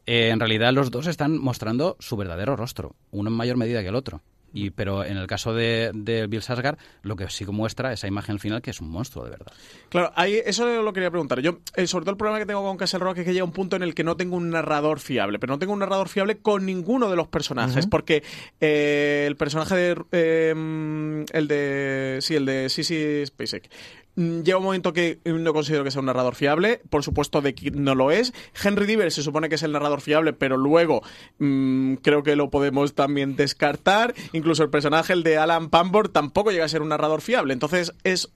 eh, 0.05 0.29
en 0.29 0.39
realidad 0.39 0.73
los 0.73 0.91
dos 0.91 1.07
están 1.07 1.37
mostrando 1.37 1.97
su 1.99 2.15
verdadero 2.15 2.55
rostro, 2.55 2.95
uno 3.11 3.29
en 3.29 3.35
mayor 3.35 3.57
medida 3.57 3.81
que 3.81 3.89
el 3.89 3.95
otro. 3.95 4.21
Y, 4.53 4.69
pero 4.69 5.03
en 5.03 5.17
el 5.17 5.27
caso 5.27 5.53
de, 5.53 5.91
Bill 6.29 6.41
Sasgar, 6.41 6.77
lo 7.01 7.15
que 7.15 7.29
sí 7.29 7.43
muestra 7.45 7.91
esa 7.91 8.07
imagen 8.07 8.39
final 8.39 8.61
que 8.61 8.69
es 8.69 8.79
un 8.79 8.89
monstruo 8.89 9.25
de 9.25 9.31
verdad. 9.31 9.51
Claro, 9.89 10.11
ahí, 10.15 10.39
eso 10.45 10.83
lo 10.83 10.93
quería 10.93 11.09
preguntar. 11.09 11.39
Yo, 11.39 11.59
eh, 11.75 11.87
sobre 11.87 12.03
todo 12.03 12.11
el 12.11 12.17
problema 12.17 12.39
que 12.39 12.45
tengo 12.45 12.63
con 12.63 12.77
Castle 12.77 12.99
Rock 12.99 13.19
es 13.19 13.25
que 13.25 13.33
llega 13.33 13.43
un 13.43 13.51
punto 13.51 13.75
en 13.75 13.83
el 13.83 13.95
que 13.95 14.03
no 14.03 14.15
tengo 14.15 14.37
un 14.37 14.49
narrador 14.51 14.99
fiable, 14.99 15.39
pero 15.39 15.53
no 15.53 15.59
tengo 15.59 15.73
un 15.73 15.79
narrador 15.79 16.07
fiable 16.07 16.37
con 16.37 16.65
ninguno 16.65 17.09
de 17.09 17.15
los 17.15 17.27
personajes, 17.27 17.87
porque 17.87 18.23
eh, 18.61 19.25
el 19.27 19.35
personaje 19.35 19.75
de. 19.75 20.03
Eh, 20.11 21.25
el 21.31 21.47
de. 21.47 22.19
Sí, 22.21 22.35
el 22.35 22.45
de 22.45 22.69
Sissy 22.69 23.25
Spacek 23.25 23.69
llega 24.15 24.57
un 24.57 24.63
momento 24.63 24.93
que 24.93 25.19
no 25.25 25.53
considero 25.53 25.83
que 25.83 25.91
sea 25.91 25.99
un 25.99 26.05
narrador 26.05 26.35
fiable. 26.35 26.81
Por 26.89 27.03
supuesto, 27.03 27.41
de 27.41 27.55
que 27.55 27.71
no 27.71 27.95
lo 27.95 28.11
es. 28.11 28.33
Henry 28.63 28.85
Diver 28.85 29.11
se 29.11 29.23
supone 29.23 29.49
que 29.49 29.55
es 29.55 29.63
el 29.63 29.71
narrador 29.71 30.01
fiable, 30.01 30.33
pero 30.33 30.57
luego 30.57 31.01
mm, 31.39 31.95
creo 31.95 32.23
que 32.23 32.35
lo 32.35 32.49
podemos 32.49 32.93
también 32.93 33.35
descartar. 33.35 34.13
Incluso 34.31 34.63
el 34.63 34.69
personaje, 34.69 35.13
el 35.13 35.23
de 35.23 35.37
Alan 35.37 35.69
Pambor, 35.69 36.09
tampoco 36.09 36.51
llega 36.51 36.65
a 36.65 36.69
ser 36.69 36.81
un 36.81 36.89
narrador 36.89 37.21
fiable. 37.21 37.53
Entonces 37.53 37.93
es 38.03 38.31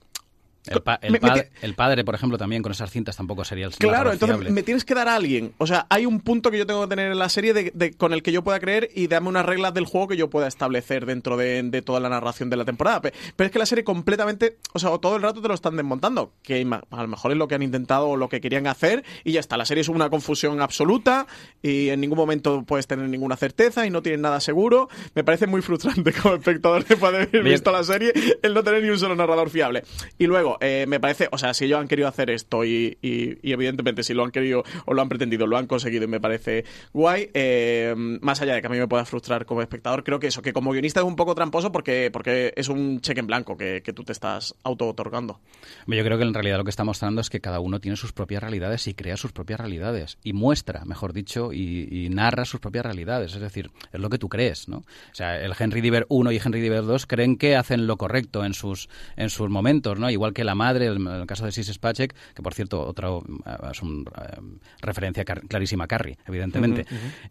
el, 0.66 1.74
padre, 1.74 2.04
por 2.04 2.14
ejemplo, 2.14 2.38
también 2.38 2.62
con 2.62 2.72
esas 2.72 2.90
cintas 2.90 3.16
tampoco 3.16 3.44
sería 3.44 3.66
el 3.66 3.72
Claro, 3.72 4.12
entonces 4.12 4.50
me 4.50 4.62
tienes 4.62 4.84
que 4.84 4.94
dar 4.94 5.08
a 5.08 5.14
alguien. 5.14 5.52
O 5.58 5.66
sea, 5.66 5.86
hay 5.88 6.06
un 6.06 6.20
punto 6.20 6.50
que 6.50 6.58
yo 6.58 6.66
tengo 6.66 6.82
que 6.82 6.88
tener 6.88 7.12
en 7.12 7.18
la 7.18 7.28
serie 7.28 7.54
de, 7.54 7.92
con 7.94 8.12
el 8.12 8.22
que 8.22 8.32
yo 8.32 8.42
pueda 8.42 8.60
creer 8.60 8.90
y 8.94 9.06
dame 9.06 9.28
unas 9.28 9.46
reglas 9.46 9.74
del 9.74 9.86
juego 9.86 10.08
que 10.08 10.16
yo 10.16 10.28
pueda 10.30 10.46
establecer 10.46 11.06
dentro 11.06 11.36
de, 11.36 11.82
toda 11.84 12.00
la 12.00 12.08
narración 12.08 12.50
de 12.50 12.56
la 12.56 12.64
temporada. 12.64 13.00
Pero, 13.00 13.14
es 13.38 13.50
que 13.50 13.58
la 13.58 13.66
serie 13.66 13.84
completamente, 13.84 14.58
o 14.72 14.78
sea, 14.78 14.96
todo 14.98 15.16
el 15.16 15.22
rato 15.22 15.40
te 15.40 15.48
lo 15.48 15.54
están 15.54 15.76
desmontando. 15.76 16.32
Que 16.42 16.66
a 16.90 17.02
lo 17.02 17.08
mejor 17.08 17.32
es 17.32 17.36
lo 17.36 17.48
que 17.48 17.54
han 17.54 17.62
intentado 17.62 18.08
o 18.08 18.16
lo 18.16 18.28
que 18.28 18.40
querían 18.40 18.66
hacer 18.66 19.04
y 19.24 19.32
ya 19.32 19.40
está. 19.40 19.56
La 19.56 19.64
serie 19.64 19.82
es 19.82 19.88
una 19.88 20.10
confusión 20.10 20.60
absoluta 20.60 21.26
y 21.62 21.88
en 21.88 22.00
ningún 22.00 22.18
momento 22.18 22.64
puedes 22.64 22.86
tener 22.86 23.08
ninguna 23.08 23.36
certeza 23.36 23.86
y 23.86 23.90
no 23.90 24.02
tienes 24.02 24.20
nada 24.20 24.40
seguro. 24.40 24.88
Me 25.14 25.24
parece 25.24 25.46
muy 25.46 25.62
frustrante 25.62 26.12
como 26.22 26.34
espectador 26.34 26.84
de 26.84 26.96
poder 26.96 27.28
haber 27.28 27.42
visto 27.42 27.72
la 27.72 27.84
serie 27.84 28.12
el 28.42 28.54
no 28.54 28.62
tener 28.62 28.82
ni 28.82 28.90
un 28.90 28.98
solo 28.98 29.14
narrador 29.14 29.50
fiable. 29.50 29.84
Y 30.18 30.26
luego, 30.26 30.47
eh, 30.60 30.86
me 30.88 31.00
parece, 31.00 31.28
o 31.30 31.38
sea, 31.38 31.52
si 31.54 31.66
ellos 31.66 31.78
han 31.78 31.88
querido 31.88 32.08
hacer 32.08 32.30
esto 32.30 32.64
y, 32.64 32.96
evidentemente 33.42 34.02
si 34.02 34.14
lo 34.14 34.24
han 34.24 34.30
querido 34.30 34.64
o 34.86 34.94
lo 34.94 35.02
han 35.02 35.08
pretendido, 35.08 35.46
lo 35.46 35.56
han 35.56 35.66
conseguido 35.66 36.04
y 36.04 36.08
me 36.08 36.20
parece 36.20 36.64
guay, 36.92 37.30
eh, 37.34 37.94
más 37.96 38.40
allá 38.40 38.54
de 38.54 38.60
que 38.60 38.66
a 38.66 38.70
mí 38.70 38.78
me 38.78 38.88
pueda 38.88 39.04
frustrar 39.04 39.46
como 39.46 39.62
espectador, 39.62 40.04
creo 40.04 40.18
que 40.18 40.28
eso, 40.28 40.42
que 40.42 40.52
como 40.52 40.70
guionista 40.70 41.00
es 41.00 41.06
un 41.06 41.16
poco 41.16 41.34
tramposo 41.34 41.72
porque, 41.72 42.10
porque 42.12 42.52
es 42.56 42.68
un 42.68 43.00
cheque 43.00 43.20
en 43.20 43.26
blanco 43.26 43.56
que, 43.56 43.82
tú 43.88 44.04
te 44.04 44.12
estás 44.12 44.54
auto-otorgando. 44.64 45.40
Yo 45.86 46.04
creo 46.04 46.18
que 46.18 46.24
en 46.24 46.34
realidad 46.34 46.58
lo 46.58 46.64
que 46.64 46.70
está 46.70 46.84
mostrando 46.84 47.22
es 47.22 47.30
que 47.30 47.40
cada 47.40 47.58
uno 47.58 47.80
tiene 47.80 47.96
sus 47.96 48.12
propias 48.12 48.42
realidades 48.42 48.86
y 48.86 48.94
crea 48.94 49.16
sus 49.16 49.32
propias 49.32 49.58
realidades 49.60 50.18
y 50.22 50.34
muestra, 50.34 50.84
mejor 50.84 51.12
dicho, 51.12 51.52
y, 51.52 52.08
narra 52.10 52.44
sus 52.44 52.60
propias 52.60 52.84
realidades. 52.84 53.34
Es 53.34 53.40
decir, 53.40 53.70
es 53.92 54.00
lo 54.00 54.10
que 54.10 54.18
tú 54.18 54.28
crees, 54.28 54.68
¿no? 54.68 54.78
O 54.78 55.14
sea, 55.14 55.40
el 55.40 55.52
Henry 55.58 55.80
Diver 55.80 56.06
1 56.08 56.32
y 56.32 56.40
Henry 56.42 56.60
Diver 56.60 56.84
2 56.84 57.06
creen 57.06 57.36
que 57.36 57.56
hacen 57.56 57.86
lo 57.86 57.96
correcto 57.96 58.44
en 58.44 58.54
sus, 58.54 58.88
en 59.16 59.30
sus 59.30 59.48
momentos, 59.50 59.98
¿no? 59.98 60.10
Igual 60.10 60.32
que 60.32 60.37
la 60.44 60.54
madre, 60.54 60.86
en 60.86 61.06
el 61.06 61.26
caso 61.26 61.44
de 61.44 61.52
Sis 61.52 61.72
Spacek, 61.72 62.14
que 62.34 62.42
por 62.42 62.54
cierto, 62.54 62.86
otra 62.86 63.08
eh, 63.10 63.70
es 63.70 63.82
una 63.82 64.02
eh, 64.10 64.40
referencia 64.80 65.24
clarísima 65.24 65.84
a 65.84 65.88
Carrie, 65.88 66.18
evidentemente, 66.26 66.86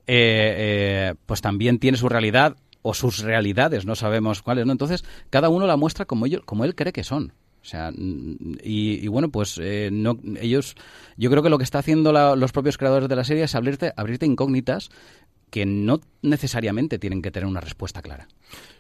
eh, 0.05 1.13
pues 1.25 1.41
también 1.41 1.79
tiene 1.79 1.97
su 1.97 2.09
realidad 2.09 2.57
o 2.81 2.93
sus 2.93 3.19
realidades, 3.19 3.85
no 3.85 3.95
sabemos 3.95 4.41
cuáles, 4.41 4.65
¿no? 4.65 4.71
Entonces, 4.71 5.03
cada 5.29 5.49
uno 5.49 5.67
la 5.67 5.77
muestra 5.77 6.05
como, 6.05 6.25
ellos, 6.25 6.41
como 6.45 6.63
él 6.63 6.75
cree 6.75 6.93
que 6.93 7.03
son. 7.03 7.33
O 7.61 7.69
sea, 7.69 7.91
y, 7.97 9.05
bueno, 9.09 9.29
pues 9.29 9.59
no, 9.91 10.17
ellos, 10.39 10.75
yo 11.17 11.29
creo 11.29 11.43
que 11.43 11.49
lo 11.49 11.57
que 11.57 11.65
está 11.65 11.79
haciendo 11.79 12.13
los 12.13 12.51
propios 12.53 12.77
creadores 12.77 13.09
de 13.09 13.15
la 13.17 13.25
serie 13.25 13.43
es 13.43 13.55
abrirte, 13.55 13.91
abrirte 13.97 14.25
incógnitas 14.25 14.89
que 15.49 15.65
no 15.65 16.01
necesariamente 16.29 16.99
tienen 16.99 17.21
que 17.21 17.31
tener 17.31 17.47
una 17.47 17.61
respuesta 17.61 18.01
clara. 18.01 18.27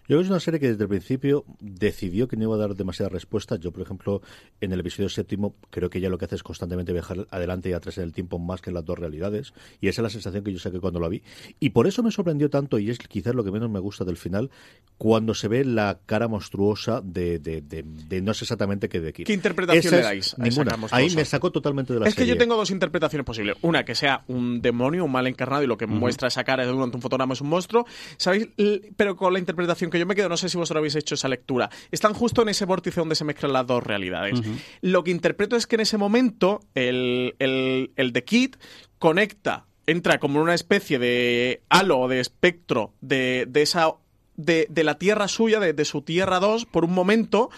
Yo 0.07 0.15
creo 0.15 0.19
que 0.19 0.23
es 0.23 0.29
una 0.29 0.39
serie 0.39 0.59
que 0.61 0.67
desde 0.69 0.83
el 0.83 0.87
principio 0.87 1.43
decidió 1.59 2.29
que 2.29 2.37
no 2.37 2.43
iba 2.43 2.55
a 2.55 2.57
dar 2.57 2.75
demasiadas 2.75 3.11
respuestas. 3.11 3.59
Yo, 3.59 3.73
por 3.73 3.81
ejemplo, 3.81 4.21
en 4.61 4.71
el 4.71 4.79
episodio 4.79 5.09
séptimo, 5.09 5.55
creo 5.69 5.89
que 5.89 5.97
ella 5.97 6.07
lo 6.07 6.17
que 6.17 6.23
hace 6.23 6.35
es 6.35 6.43
constantemente 6.43 6.93
viajar 6.93 7.27
adelante 7.29 7.69
y 7.69 7.73
atrás 7.73 7.97
en 7.97 8.05
el 8.05 8.13
tiempo 8.13 8.39
más 8.39 8.61
que 8.61 8.69
en 8.69 8.75
las 8.75 8.85
dos 8.85 8.97
realidades. 8.97 9.53
Y 9.81 9.89
esa 9.89 9.99
es 10.01 10.03
la 10.03 10.09
sensación 10.09 10.45
que 10.45 10.53
yo 10.53 10.59
saqué 10.59 10.79
cuando 10.79 11.01
la 11.01 11.09
vi. 11.09 11.23
Y 11.59 11.71
por 11.71 11.87
eso 11.87 12.03
me 12.03 12.11
sorprendió 12.11 12.49
tanto, 12.49 12.79
y 12.79 12.89
es 12.89 12.99
quizás 12.99 13.35
lo 13.35 13.43
que 13.43 13.51
menos 13.51 13.69
me 13.69 13.79
gusta 13.79 14.05
del 14.05 14.15
final, 14.15 14.49
cuando 14.97 15.33
se 15.33 15.49
ve 15.49 15.65
la 15.65 15.99
cara 16.05 16.29
monstruosa 16.29 17.01
de, 17.03 17.39
de, 17.39 17.61
de, 17.61 18.21
no 18.21 18.33
sé 18.33 18.45
exactamente 18.45 18.87
qué 18.87 19.01
de 19.01 19.09
aquí. 19.09 19.25
¿Qué 19.25 19.33
interpretación 19.33 19.93
le 19.93 20.01
dais? 20.01 20.37
ninguna. 20.37 20.77
Ahí 20.91 21.13
me 21.15 21.25
sacó 21.25 21.51
totalmente 21.51 21.93
de 21.93 21.99
la 21.99 22.07
Es 22.07 22.15
que 22.15 22.25
yo 22.25 22.37
tengo 22.37 22.55
dos 22.55 22.71
interpretaciones 22.71 23.25
posibles. 23.25 23.57
Una, 23.61 23.83
que 23.83 23.93
sea 23.93 24.23
un 24.27 24.61
demonio, 24.61 25.03
un 25.03 25.11
mal 25.11 25.27
encarnado, 25.27 25.63
y 25.63 25.67
lo 25.67 25.77
que 25.77 25.85
muestra 25.85 26.29
esa 26.29 26.45
cara 26.45 26.65
durante 26.65 26.95
un 26.95 27.01
fotograma 27.01 27.35
es 27.37 27.41
un 27.41 27.49
monstruo. 27.49 27.85
¿Sabéis? 28.17 28.49
Pero 28.95 29.15
con 29.15 29.33
la 29.33 29.39
interpretación 29.39 29.89
que 29.89 29.99
yo 29.99 30.05
me 30.05 30.15
quedo, 30.15 30.29
no 30.29 30.37
sé 30.37 30.49
si 30.49 30.57
vosotros 30.57 30.79
habéis 30.79 30.95
hecho 30.95 31.15
esa 31.15 31.27
lectura, 31.27 31.69
están 31.91 32.13
justo 32.13 32.41
en 32.41 32.49
ese 32.49 32.65
vórtice 32.65 32.99
donde 32.99 33.15
se 33.15 33.23
mezclan 33.23 33.53
las 33.53 33.65
dos 33.65 33.83
realidades. 33.83 34.41
Lo 34.81 35.03
que 35.03 35.11
interpreto 35.11 35.55
es 35.55 35.67
que 35.67 35.75
en 35.75 35.81
ese 35.81 35.97
momento 35.97 36.61
el, 36.75 37.35
el, 37.39 37.91
el 37.95 38.13
The 38.13 38.23
Kid 38.23 38.55
conecta, 38.99 39.65
entra 39.85 40.19
como 40.19 40.41
una 40.41 40.53
especie 40.53 40.99
de 40.99 41.61
halo 41.69 41.99
o 41.99 42.07
de 42.07 42.19
espectro 42.19 42.93
de, 43.01 43.45
de 43.47 43.61
esa 43.61 43.93
de, 44.35 44.67
de, 44.69 44.83
la 44.83 44.99
tierra 44.99 45.27
suya, 45.27 45.59
de, 45.59 45.73
de, 45.73 45.85
su 45.85 46.03
tierra 46.03 46.39
2, 46.39 46.65
por 46.65 46.85
un 46.85 46.93
momento, 46.93 47.49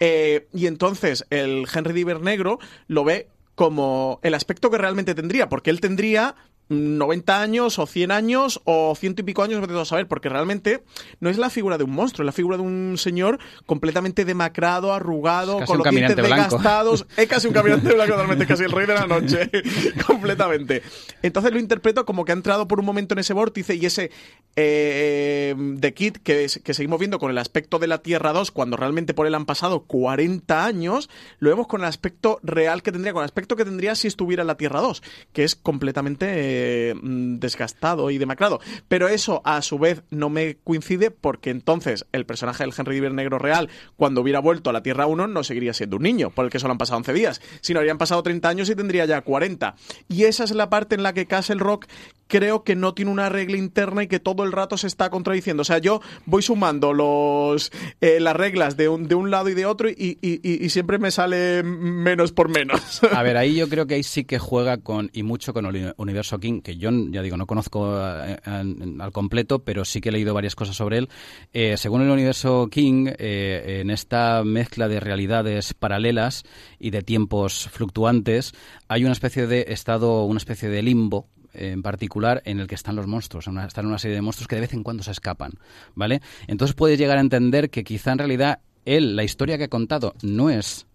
eh, 0.00 0.48
y 0.52 0.66
entonces 0.66 1.26
el 1.30 1.66
Henry 1.72 1.92
Diver 1.92 2.20
negro 2.20 2.58
lo 2.88 3.04
ve 3.04 3.28
como 3.54 4.18
el 4.22 4.34
aspecto 4.34 4.70
que 4.70 4.78
realmente 4.78 5.14
tendría, 5.14 5.48
porque 5.48 5.70
él 5.70 5.80
tendría 5.80 6.34
90 6.68 7.40
años 7.40 7.78
o 7.78 7.86
100 7.86 8.10
años 8.10 8.60
o 8.64 8.94
ciento 8.94 9.22
y 9.22 9.24
pico 9.24 9.42
años, 9.42 9.66
no 9.66 9.80
a 9.80 9.84
saber, 9.84 10.08
porque 10.08 10.28
realmente 10.28 10.82
no 11.20 11.28
es 11.28 11.38
la 11.38 11.50
figura 11.50 11.78
de 11.78 11.84
un 11.84 11.90
monstruo, 11.90 12.24
es 12.24 12.26
la 12.26 12.32
figura 12.32 12.56
de 12.56 12.62
un 12.62 12.96
señor 12.96 13.38
completamente 13.66 14.24
demacrado, 14.24 14.92
arrugado, 14.92 15.60
con 15.66 15.78
los 15.78 15.90
dientes 15.90 16.16
desgastados. 16.16 17.06
Es 17.16 17.28
casi 17.28 17.46
un 17.46 17.54
caminante 17.54 17.92
blanco, 17.92 18.12
totalmente, 18.12 18.46
casi 18.46 18.64
el 18.64 18.72
rey 18.72 18.86
de 18.86 18.94
la 18.94 19.06
noche, 19.06 19.50
completamente. 20.06 20.82
Entonces 21.22 21.52
lo 21.52 21.58
interpreto 21.58 22.04
como 22.04 22.24
que 22.24 22.32
ha 22.32 22.34
entrado 22.34 22.66
por 22.66 22.80
un 22.80 22.86
momento 22.86 23.14
en 23.14 23.20
ese 23.20 23.34
vórtice 23.34 23.74
y 23.74 23.86
ese 23.86 24.10
eh, 24.56 25.54
The 25.80 25.94
Kid 25.94 26.16
que, 26.18 26.46
que 26.62 26.74
seguimos 26.74 26.98
viendo 26.98 27.18
con 27.18 27.30
el 27.30 27.38
aspecto 27.38 27.78
de 27.78 27.86
la 27.86 27.98
Tierra 27.98 28.32
2, 28.32 28.50
cuando 28.50 28.76
realmente 28.76 29.14
por 29.14 29.26
él 29.26 29.34
han 29.34 29.46
pasado 29.46 29.84
40 29.84 30.64
años, 30.64 31.08
lo 31.38 31.50
vemos 31.50 31.66
con 31.66 31.82
el 31.82 31.86
aspecto 31.86 32.40
real 32.42 32.82
que 32.82 32.92
tendría, 32.92 33.12
con 33.12 33.22
el 33.22 33.26
aspecto 33.26 33.56
que 33.56 33.64
tendría 33.64 33.94
si 33.94 34.08
estuviera 34.08 34.42
en 34.42 34.48
la 34.48 34.56
Tierra 34.56 34.80
2, 34.80 35.02
que 35.32 35.44
es 35.44 35.54
completamente 35.54 36.53
Mm, 37.00 37.38
desgastado 37.38 38.10
y 38.10 38.18
demacrado. 38.18 38.60
Pero 38.88 39.08
eso, 39.08 39.42
a 39.44 39.62
su 39.62 39.78
vez, 39.78 40.02
no 40.10 40.30
me 40.30 40.56
coincide 40.56 41.10
porque 41.10 41.50
entonces 41.50 42.06
el 42.12 42.26
personaje 42.26 42.64
del 42.64 42.74
Henry 42.76 42.94
Diver 42.94 43.12
Negro 43.12 43.38
real, 43.38 43.68
cuando 43.96 44.20
hubiera 44.20 44.40
vuelto 44.40 44.70
a 44.70 44.72
la 44.72 44.82
Tierra 44.82 45.06
1, 45.06 45.26
no 45.26 45.44
seguiría 45.44 45.74
siendo 45.74 45.96
un 45.96 46.02
niño, 46.02 46.30
por 46.30 46.44
el 46.44 46.50
que 46.50 46.58
solo 46.58 46.72
han 46.72 46.78
pasado 46.78 46.98
11 46.98 47.12
días, 47.12 47.40
sino 47.60 47.80
habrían 47.80 47.98
pasado 47.98 48.22
30 48.22 48.48
años 48.48 48.70
y 48.70 48.74
tendría 48.74 49.04
ya 49.06 49.20
40. 49.20 49.74
Y 50.08 50.24
esa 50.24 50.44
es 50.44 50.52
la 50.52 50.70
parte 50.70 50.94
en 50.94 51.02
la 51.02 51.12
que 51.12 51.26
Castle 51.26 51.56
Rock 51.56 51.86
creo 52.26 52.64
que 52.64 52.76
no 52.76 52.94
tiene 52.94 53.10
una 53.10 53.28
regla 53.28 53.56
interna 53.56 54.02
y 54.02 54.08
que 54.08 54.20
todo 54.20 54.44
el 54.44 54.52
rato 54.52 54.76
se 54.76 54.86
está 54.86 55.10
contradiciendo. 55.10 55.62
O 55.62 55.64
sea, 55.64 55.78
yo 55.78 56.00
voy 56.26 56.42
sumando 56.42 56.92
los 56.92 57.70
eh, 58.00 58.20
las 58.20 58.36
reglas 58.36 58.76
de 58.76 58.88
un, 58.88 59.08
de 59.08 59.14
un 59.14 59.30
lado 59.30 59.48
y 59.48 59.54
de 59.54 59.66
otro 59.66 59.88
y, 59.88 60.18
y, 60.20 60.68
siempre 60.70 60.98
me 60.98 61.10
sale 61.10 61.62
menos 61.62 62.32
por 62.32 62.48
menos. 62.48 63.02
A 63.04 63.22
ver, 63.22 63.36
ahí 63.36 63.54
yo 63.56 63.68
creo 63.68 63.86
que 63.86 63.94
ahí 63.94 64.02
sí 64.02 64.24
que 64.24 64.38
juega 64.38 64.78
con 64.78 65.10
y 65.12 65.22
mucho 65.22 65.52
con 65.52 65.66
el 65.66 65.94
universo 65.96 66.38
King, 66.38 66.60
que 66.60 66.76
yo 66.76 66.90
ya 67.10 67.22
digo, 67.22 67.36
no 67.36 67.46
conozco 67.46 67.96
eh, 67.98 68.38
al 68.44 69.12
completo, 69.12 69.60
pero 69.60 69.84
sí 69.84 70.00
que 70.00 70.08
he 70.08 70.12
leído 70.12 70.34
varias 70.34 70.56
cosas 70.56 70.76
sobre 70.76 70.98
él. 70.98 71.08
Eh, 71.52 71.76
según 71.76 72.02
el 72.02 72.10
universo 72.10 72.68
King, 72.70 73.06
en 73.18 73.90
esta 73.90 74.42
mezcla 74.44 74.88
de 74.88 75.00
realidades 75.00 75.74
paralelas 75.74 76.44
y 76.78 76.90
de 76.90 77.02
tiempos 77.02 77.68
fluctuantes, 77.70 78.52
hay 78.88 79.04
una 79.04 79.12
especie 79.12 79.46
de 79.46 79.66
estado, 79.68 80.24
una 80.24 80.38
especie 80.38 80.68
de 80.68 80.82
limbo 80.82 81.28
en 81.54 81.82
particular 81.82 82.42
en 82.44 82.60
el 82.60 82.66
que 82.66 82.74
están 82.74 82.96
los 82.96 83.06
monstruos, 83.06 83.46
están 83.66 83.86
una 83.86 83.98
serie 83.98 84.16
de 84.16 84.22
monstruos 84.22 84.48
que 84.48 84.56
de 84.56 84.62
vez 84.62 84.74
en 84.74 84.82
cuando 84.82 85.02
se 85.02 85.12
escapan, 85.12 85.52
¿vale? 85.94 86.20
Entonces 86.46 86.74
puedes 86.74 86.98
llegar 86.98 87.18
a 87.18 87.20
entender 87.20 87.70
que 87.70 87.84
quizá 87.84 88.12
en 88.12 88.18
realidad 88.18 88.60
él, 88.84 89.16
la 89.16 89.24
historia 89.24 89.58
que 89.58 89.64
ha 89.64 89.68
contado, 89.68 90.14
no 90.22 90.50
es, 90.50 90.86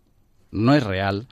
no 0.51 0.75
es 0.75 0.83
real, 0.83 1.27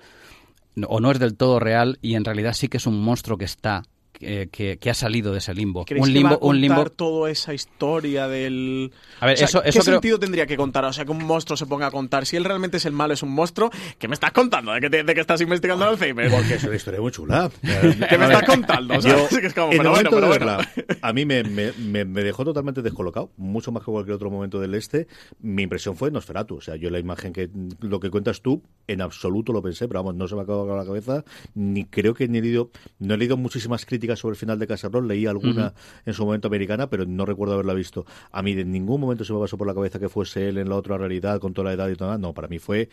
o 0.87 0.99
no 0.99 1.11
es 1.11 1.19
del 1.19 1.35
todo 1.35 1.59
real, 1.59 1.99
y 2.01 2.15
en 2.15 2.25
realidad 2.25 2.53
sí 2.53 2.67
que 2.67 2.77
es 2.77 2.87
un 2.87 3.01
monstruo 3.01 3.37
que 3.37 3.45
está 3.45 3.83
que, 4.17 4.49
que- 4.51 4.77
que 4.77 4.89
ha 4.89 4.93
salido 4.93 5.31
de 5.31 5.39
ese 5.39 5.53
limbo. 5.53 5.85
¿Creéis 5.85 6.07
Un 6.07 6.13
que 6.13 6.23
va 6.23 6.29
a 6.29 6.31
limbo, 6.33 6.47
un 6.47 6.61
limbo. 6.61 6.75
contar 6.75 6.89
toda 6.91 7.29
esa 7.31 7.53
historia 7.53 8.27
del... 8.27 8.91
A 9.19 9.25
ver, 9.27 9.35
O 9.35 9.37
sea, 9.37 9.45
eso- 9.47 9.61
¿Qué 9.63 9.69
creo- 9.71 9.83
sentido 9.83 10.19
tendría 10.19 10.45
que 10.45 10.57
contar? 10.57 10.85
O 10.85 10.93
sea, 10.93 11.05
que 11.05 11.11
un 11.11 11.23
monstruo 11.23 11.55
se 11.57 11.65
ponga 11.65 11.87
a 11.87 11.91
contar. 11.91 12.25
Si 12.25 12.35
él 12.35 12.43
realmente 12.43 12.77
es 12.77 12.85
el 12.85 12.93
malo, 12.93 13.13
es 13.13 13.23
un 13.23 13.29
monstruo, 13.31 13.69
¿qué 13.99 14.07
me 14.07 14.13
estás 14.13 14.31
contando? 14.31 14.71
¿De 14.73 14.81
que, 14.81 14.89
te- 14.89 15.03
de 15.03 15.13
que 15.13 15.21
estás 15.21 15.41
investigando 15.41 15.85
al 15.85 15.91
Alzheimer? 15.91 16.29
Porque 16.31 16.55
es 16.55 16.63
una 16.63 16.75
historia 16.75 17.01
muy 17.01 17.11
chula. 17.11 17.49
¿Qué 17.61 18.17
me 18.17 18.25
estás 18.25 18.43
contando? 18.43 18.97
O 18.97 19.01
sea, 19.01 19.17
Yo, 19.17 19.27
sí 19.29 19.39
que 19.39 19.47
es 19.47 19.53
como, 19.53 19.67
en 19.67 19.73
el 19.73 19.77
pero 19.79 19.91
bueno, 19.91 20.09
momento 20.11 20.15
pero 20.15 20.21
de 20.21 20.45
bueno. 20.61 20.73
verla, 20.85 20.97
a 21.01 21.13
mí 21.13 21.25
me, 21.25 21.43
me- 21.43 21.73
me- 21.73 22.05
me 22.05 22.23
dejó 22.23 22.43
totalmente 22.45 22.81
descolocado, 22.81 23.31
mucho 23.37 23.71
más 23.71 23.83
que 23.83 23.91
cualquier 23.91 24.15
otro 24.15 24.29
momento 24.31 24.59
del 24.59 24.73
este. 24.75 25.07
Mi 25.41 25.63
impresión 25.63 25.95
fue 25.95 26.11
Nosferatu. 26.11 26.55
O 26.57 26.61
sea, 26.61 26.75
yo 26.75 26.89
la 26.89 26.99
imagen 26.99 27.33
que 27.33 27.49
lo 27.81 27.99
que 27.99 28.09
cuentas 28.09 28.41
tú, 28.41 28.63
en 28.87 29.01
absoluto 29.01 29.53
lo 29.53 29.61
pensé, 29.61 29.87
pero 29.87 29.99
vamos, 30.01 30.15
no 30.15 30.27
se 30.27 30.35
me 30.35 30.41
ha 30.41 30.43
acabado 30.43 30.75
la 30.75 30.85
cabeza. 30.85 31.23
Ni 31.53 31.85
creo 31.85 32.13
que 32.13 32.27
ni 32.27 32.37
he 32.37 32.41
leído, 32.41 32.71
no 32.99 33.13
he 33.13 33.17
leído 33.17 33.37
muchísimas 33.37 33.85
críticas 33.85 34.06
sobre 34.15 34.33
el 34.33 34.37
final 34.37 34.57
de 34.59 34.67
Casarrón, 34.67 35.07
leí 35.07 35.25
alguna 35.25 35.73
en 36.05 36.13
su 36.13 36.25
momento 36.25 36.47
americana, 36.47 36.89
pero 36.89 37.05
no 37.05 37.25
recuerdo 37.25 37.53
haberla 37.55 37.73
visto. 37.73 38.05
A 38.31 38.41
mí 38.41 38.53
de 38.55 38.65
ningún 38.65 39.01
momento 39.01 39.23
se 39.25 39.33
me 39.33 39.39
pasó 39.39 39.57
por 39.57 39.67
la 39.67 39.73
cabeza 39.73 39.99
que 39.99 40.09
fuese 40.09 40.47
él 40.49 40.57
en 40.57 40.69
la 40.69 40.75
otra 40.75 40.97
realidad, 40.97 41.39
con 41.39 41.53
toda 41.53 41.65
la 41.69 41.73
edad 41.73 41.89
y 41.89 41.95
todo. 41.95 42.17
No, 42.17 42.33
para 42.33 42.47
mí 42.47 42.59
fue 42.59 42.89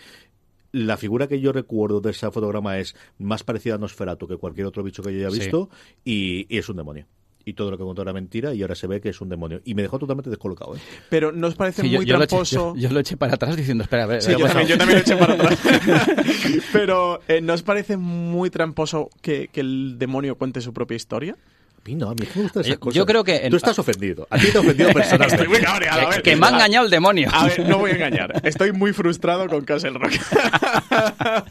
la 0.72 0.96
figura 0.96 1.28
que 1.28 1.40
yo 1.40 1.52
recuerdo 1.52 2.00
de 2.00 2.10
ese 2.10 2.28
fotograma 2.32 2.78
es 2.78 2.96
más 3.18 3.44
parecida 3.44 3.76
a 3.76 3.78
Nosferatu 3.78 4.26
que 4.26 4.36
cualquier 4.36 4.66
otro 4.66 4.82
bicho 4.82 5.02
que 5.04 5.12
yo 5.12 5.18
haya 5.20 5.30
Sí. 5.30 5.38
visto 5.40 5.70
y, 6.04 6.46
y 6.52 6.58
es 6.58 6.68
un 6.68 6.76
demonio. 6.76 7.06
Y 7.46 7.52
todo 7.54 7.70
lo 7.70 7.76
que 7.78 7.84
contó 7.84 8.02
era 8.02 8.12
mentira 8.12 8.54
y 8.54 8.62
ahora 8.62 8.74
se 8.74 8.86
ve 8.86 9.00
que 9.00 9.10
es 9.10 9.20
un 9.20 9.28
demonio. 9.28 9.60
Y 9.64 9.74
me 9.74 9.82
dejó 9.82 9.98
totalmente 9.98 10.30
descolocado. 10.30 10.76
¿eh? 10.76 10.78
Pero 11.10 11.30
¿no 11.32 11.46
os 11.48 11.54
parece 11.54 11.82
Sí, 11.82 11.90
yo, 11.90 11.98
muy 11.98 12.06
yo 12.06 12.16
lo 12.16 12.24
eché, 12.24 12.28
tramposo? 12.28 12.74
yo- 12.74 12.80
yo 12.88 12.90
lo 12.94 13.00
eché 13.00 13.16
para 13.16 13.34
atrás 13.34 13.54
diciendo, 13.56 13.84
espera, 13.84 14.04
a 14.04 14.06
ver. 14.06 14.22
Sí, 14.22 14.32
yo 14.32 14.46
también, 14.46 14.66
yo 14.68 14.78
también 14.78 14.98
lo 14.98 15.02
eché 15.04 15.16
para 15.16 15.34
atrás. 15.34 15.58
Pero 16.72 17.20
eh, 17.28 17.40
¿no 17.40 17.52
os 17.54 17.62
parece 17.62 17.96
muy 17.96 18.50
tramposo 18.50 19.10
que, 19.20 19.48
que 19.52 19.60
el 19.60 19.96
demonio 19.98 20.36
cuente 20.36 20.60
su 20.60 20.72
propia 20.72 20.96
historia? 20.96 21.36
A 21.84 21.88
mí 21.90 21.96
no, 21.96 22.08
a 22.08 22.14
mí 22.14 22.20
es 22.22 22.28
que 22.30 22.38
me 22.38 22.42
gustan 22.44 22.60
esas 22.62 22.72
Yo- 22.74 22.80
cosas. 22.80 22.94
yo 22.96 23.04
creo 23.04 23.24
que 23.24 23.36
en- 23.36 23.50
Tú 23.50 23.56
estás 23.56 23.78
ofendido. 23.78 24.26
A 24.30 24.38
ti 24.38 24.46
te 24.50 24.56
ha 24.56 24.60
ofendido 24.62 24.90
personalmente. 24.94 25.34
Estoy 25.42 25.48
muy 25.48 25.58
cabreado, 25.60 26.00
a 26.00 26.10
ver. 26.10 26.22
que 26.22 26.34
me 26.36 26.46
ha 26.46 26.50
engañado 26.50 26.84
el 26.86 26.90
demonio. 26.90 27.28
A 27.30 27.46
ver, 27.46 27.68
no 27.68 27.78
voy 27.78 27.90
a 27.90 27.94
engañar. 27.94 28.40
Estoy 28.46 28.72
muy 28.72 28.92
frustrado 28.94 29.46
con 29.48 29.64
Castle 29.64 29.90
Rock. 29.98 30.12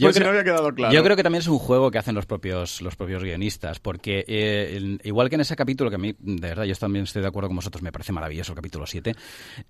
Pues 0.00 0.16
si 0.16 0.22
no 0.22 0.28
había 0.30 0.44
quedado 0.44 0.72
claro. 0.74 0.92
Yo 0.94 1.02
creo 1.04 1.14
que 1.16 1.22
también 1.22 1.40
es 1.40 1.46
un 1.48 1.58
juego 1.58 1.90
que 1.90 1.98
hacen 1.98 2.14
los 2.14 2.24
propios, 2.26 2.80
los 2.80 2.96
propios 2.96 3.22
guionistas, 3.22 3.78
porque 3.80 4.24
eh, 4.26 4.98
igual 5.04 5.28
que 5.28 5.34
en 5.34 5.42
ese 5.42 5.54
capítulo, 5.56 5.90
que 5.90 5.96
a 5.96 5.98
mí, 5.98 6.14
de 6.18 6.48
verdad, 6.48 6.64
yo 6.64 6.74
también 6.76 7.04
estoy 7.04 7.20
de 7.22 7.28
acuerdo 7.28 7.48
con 7.48 7.56
vosotros, 7.56 7.82
me 7.82 7.92
parece 7.92 8.12
maravilloso 8.12 8.52
el 8.52 8.56
capítulo 8.56 8.86
7, 8.86 9.14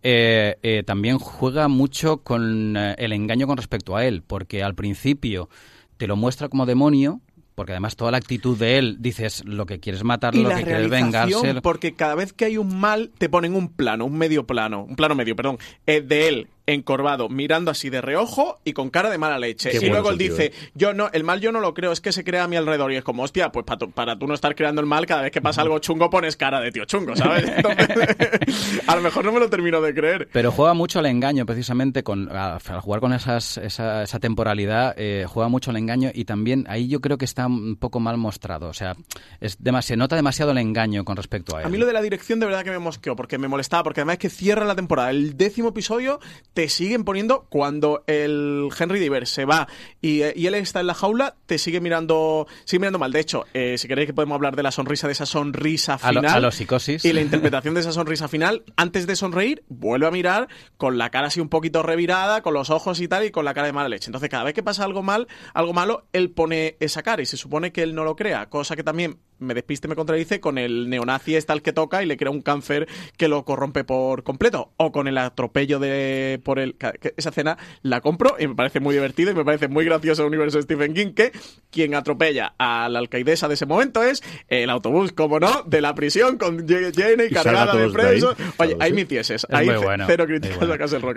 eh, 0.02 0.56
eh, 0.62 0.82
también 0.84 1.18
juega 1.18 1.66
mucho 1.68 2.18
con 2.18 2.76
el 2.76 3.12
engaño 3.12 3.46
con 3.46 3.56
respecto 3.56 3.96
a 3.96 4.04
él, 4.04 4.22
porque 4.26 4.62
al 4.62 4.74
principio 4.74 5.48
te 5.96 6.06
lo 6.06 6.16
muestra 6.16 6.48
como 6.48 6.64
demonio, 6.64 7.20
porque 7.60 7.72
además 7.72 7.94
toda 7.94 8.10
la 8.10 8.16
actitud 8.16 8.56
de 8.56 8.78
él, 8.78 8.96
dices 9.00 9.44
lo 9.44 9.66
que 9.66 9.80
quieres 9.80 10.02
matarlo, 10.02 10.40
y 10.40 10.44
lo 10.44 10.48
que 10.48 10.64
quieres 10.64 10.88
vengarse. 10.88 11.60
porque 11.60 11.92
cada 11.92 12.14
vez 12.14 12.32
que 12.32 12.46
hay 12.46 12.56
un 12.56 12.80
mal, 12.80 13.10
te 13.18 13.28
ponen 13.28 13.54
un 13.54 13.68
plano, 13.68 14.06
un 14.06 14.16
medio 14.16 14.46
plano, 14.46 14.84
un 14.84 14.96
plano 14.96 15.14
medio, 15.14 15.36
perdón, 15.36 15.58
eh, 15.86 16.00
de 16.00 16.28
él 16.28 16.48
encorvado, 16.72 17.28
mirando 17.28 17.70
así 17.70 17.90
de 17.90 18.00
reojo 18.00 18.60
y 18.64 18.72
con 18.72 18.90
cara 18.90 19.10
de 19.10 19.18
mala 19.18 19.38
leche. 19.38 19.70
Qué 19.70 19.86
y 19.86 19.88
luego 19.88 20.10
él 20.10 20.18
sentido, 20.18 20.36
dice, 20.36 20.46
¿eh? 20.46 20.70
yo 20.74 20.94
no, 20.94 21.10
el 21.12 21.24
mal 21.24 21.40
yo 21.40 21.52
no 21.52 21.60
lo 21.60 21.74
creo, 21.74 21.92
es 21.92 22.00
que 22.00 22.12
se 22.12 22.24
crea 22.24 22.44
a 22.44 22.48
mi 22.48 22.56
alrededor. 22.56 22.92
Y 22.92 22.96
es 22.96 23.04
como, 23.04 23.22
hostia, 23.22 23.50
pues 23.52 23.64
para 23.64 23.78
tu, 23.78 23.90
para 23.90 24.18
tú 24.18 24.26
no 24.26 24.34
estar 24.34 24.54
creando 24.54 24.80
el 24.80 24.86
mal, 24.86 25.06
cada 25.06 25.22
vez 25.22 25.32
que 25.32 25.40
pasa 25.40 25.62
algo 25.62 25.78
chungo 25.78 26.10
pones 26.10 26.36
cara 26.36 26.60
de 26.60 26.72
tío 26.72 26.84
chungo, 26.84 27.16
¿sabes? 27.16 27.44
Entonces, 27.56 27.88
a 28.86 28.96
lo 28.96 29.02
mejor 29.02 29.24
no 29.24 29.32
me 29.32 29.40
lo 29.40 29.48
termino 29.48 29.80
de 29.80 29.94
creer. 29.94 30.28
Pero 30.32 30.52
juega 30.52 30.74
mucho 30.74 30.98
al 30.98 31.06
engaño, 31.06 31.46
precisamente, 31.46 32.02
con, 32.02 32.30
al 32.30 32.60
jugar 32.60 33.00
con 33.00 33.12
esas, 33.12 33.58
esa, 33.58 34.02
esa 34.02 34.18
temporalidad, 34.18 34.94
eh, 34.96 35.26
juega 35.28 35.48
mucho 35.48 35.70
al 35.70 35.76
engaño 35.76 36.10
y 36.12 36.24
también 36.24 36.64
ahí 36.68 36.88
yo 36.88 37.00
creo 37.00 37.18
que 37.18 37.24
está 37.24 37.46
un 37.46 37.76
poco 37.76 38.00
mal 38.00 38.16
mostrado. 38.16 38.68
O 38.68 38.74
sea, 38.74 38.94
es 39.40 39.58
se 39.82 39.96
nota 39.96 40.16
demasiado 40.16 40.52
el 40.52 40.58
engaño 40.58 41.04
con 41.04 41.16
respecto 41.16 41.56
a 41.56 41.60
él. 41.60 41.66
A 41.66 41.68
mí 41.68 41.78
lo 41.78 41.86
de 41.86 41.92
la 41.92 42.02
dirección 42.02 42.40
de 42.40 42.46
verdad 42.46 42.64
que 42.64 42.70
me 42.70 42.78
mosqueó, 42.78 43.16
porque 43.16 43.38
me 43.38 43.48
molestaba, 43.48 43.82
porque 43.82 44.00
además 44.00 44.14
es 44.14 44.18
que 44.18 44.30
cierran 44.30 44.68
la 44.68 44.74
temporada. 44.74 45.10
El 45.10 45.36
décimo 45.36 45.68
episodio 45.68 46.20
te 46.52 46.59
siguen 46.68 47.04
poniendo 47.04 47.46
cuando 47.48 48.04
el 48.06 48.68
Henry 48.78 49.00
Diver 49.00 49.26
se 49.26 49.44
va 49.44 49.68
y, 50.00 50.22
eh, 50.22 50.32
y 50.36 50.46
él 50.46 50.54
está 50.54 50.80
en 50.80 50.86
la 50.88 50.94
jaula, 50.94 51.36
te 51.46 51.58
sigue 51.58 51.80
mirando, 51.80 52.46
sigue 52.64 52.80
mirando 52.80 52.98
mal. 52.98 53.12
De 53.12 53.20
hecho, 53.20 53.46
eh, 53.54 53.78
si 53.78 53.88
queréis 53.88 54.06
que 54.08 54.14
podemos 54.14 54.34
hablar 54.36 54.56
de 54.56 54.62
la 54.62 54.70
sonrisa, 54.70 55.06
de 55.06 55.12
esa 55.12 55.26
sonrisa 55.26 55.94
A 55.94 56.12
lo- 56.12 56.20
final. 56.20 56.36
a 56.36 56.40
los 56.40 56.54
psicosis. 56.54 57.04
Y 57.04 57.12
la 57.12 57.20
interpretación 57.20 57.74
de 57.74 57.80
esa 57.80 57.92
sonrisa 57.92 58.28
final, 58.28 58.64
antes 58.76 59.06
de 59.06 59.16
sonreír, 59.16 59.62
vuelve 59.68 60.06
a 60.06 60.10
mirar 60.10 60.48
con 60.76 60.98
la 60.98 61.10
cara 61.10 61.28
así 61.28 61.40
un 61.40 61.48
poquito 61.48 61.82
revirada, 61.82 62.42
con 62.42 62.54
los 62.54 62.70
ojos 62.70 63.00
y 63.00 63.08
tal, 63.08 63.24
y 63.24 63.30
con 63.30 63.44
la 63.44 63.54
cara 63.54 63.66
de 63.68 63.72
mala 63.72 63.88
leche. 63.88 64.06
Entonces, 64.08 64.28
cada 64.30 64.44
vez 64.44 64.54
que 64.54 64.62
pasa 64.62 64.84
algo 64.84 65.02
mal, 65.02 65.28
algo 65.54 65.72
malo, 65.72 66.06
él 66.12 66.30
pone 66.30 66.76
esa 66.80 67.02
cara 67.02 67.22
y 67.22 67.26
se 67.26 67.36
supone 67.36 67.72
que 67.72 67.82
él 67.82 67.94
no 67.94 68.04
lo 68.04 68.16
crea, 68.16 68.46
cosa 68.48 68.76
que 68.76 68.82
también 68.84 69.18
me 69.40 69.54
despiste, 69.54 69.88
me 69.88 69.96
contradice 69.96 70.40
con 70.40 70.58
el 70.58 70.88
neonazi 70.88 71.34
está 71.36 71.52
el 71.52 71.62
que 71.62 71.72
toca 71.72 72.02
y 72.02 72.06
le 72.06 72.16
crea 72.16 72.30
un 72.30 72.42
cáncer 72.42 72.86
que 73.16 73.28
lo 73.28 73.44
corrompe 73.44 73.84
por 73.84 74.22
completo. 74.22 74.72
O 74.76 74.92
con 74.92 75.08
el 75.08 75.18
atropello 75.18 75.78
de 75.78 76.40
por 76.44 76.58
el 76.58 76.76
esa 77.16 77.30
escena 77.30 77.58
la 77.82 78.00
compro 78.00 78.36
y 78.38 78.46
me 78.46 78.54
parece 78.54 78.80
muy 78.80 78.94
divertido 78.94 79.30
y 79.30 79.34
me 79.34 79.44
parece 79.44 79.68
muy 79.68 79.84
gracioso 79.84 80.22
el 80.22 80.28
universo 80.28 80.58
de 80.58 80.62
Stephen 80.62 80.94
King 80.94 81.12
que 81.14 81.32
quien 81.70 81.94
atropella 81.94 82.54
a 82.58 82.88
la 82.88 82.98
alcaidesa 82.98 83.48
de 83.48 83.54
ese 83.54 83.66
momento 83.66 84.02
es 84.02 84.22
el 84.48 84.70
autobús, 84.70 85.12
como 85.12 85.40
no, 85.40 85.62
de 85.64 85.80
la 85.80 85.94
prisión 85.94 86.36
con 86.38 86.58
J- 86.68 86.92
Jane 86.94 87.26
Y 87.26 87.30
cargada 87.32 87.72
de 87.74 87.78
todos 87.88 87.92
de 87.94 88.02
ahí. 88.02 88.08
presos. 88.20 88.36
Oye, 88.58 88.76
ahí 88.80 88.90
sí. 88.90 88.94
me 88.94 89.00
hicieses. 89.02 89.46
Es 89.48 89.54
Ahí 89.54 89.68
bueno. 89.68 90.04
cero 90.06 90.26
críticas 90.26 90.58
bueno. 90.58 90.74
a 90.74 90.78
Castle 90.78 90.98
Rock. 90.98 91.16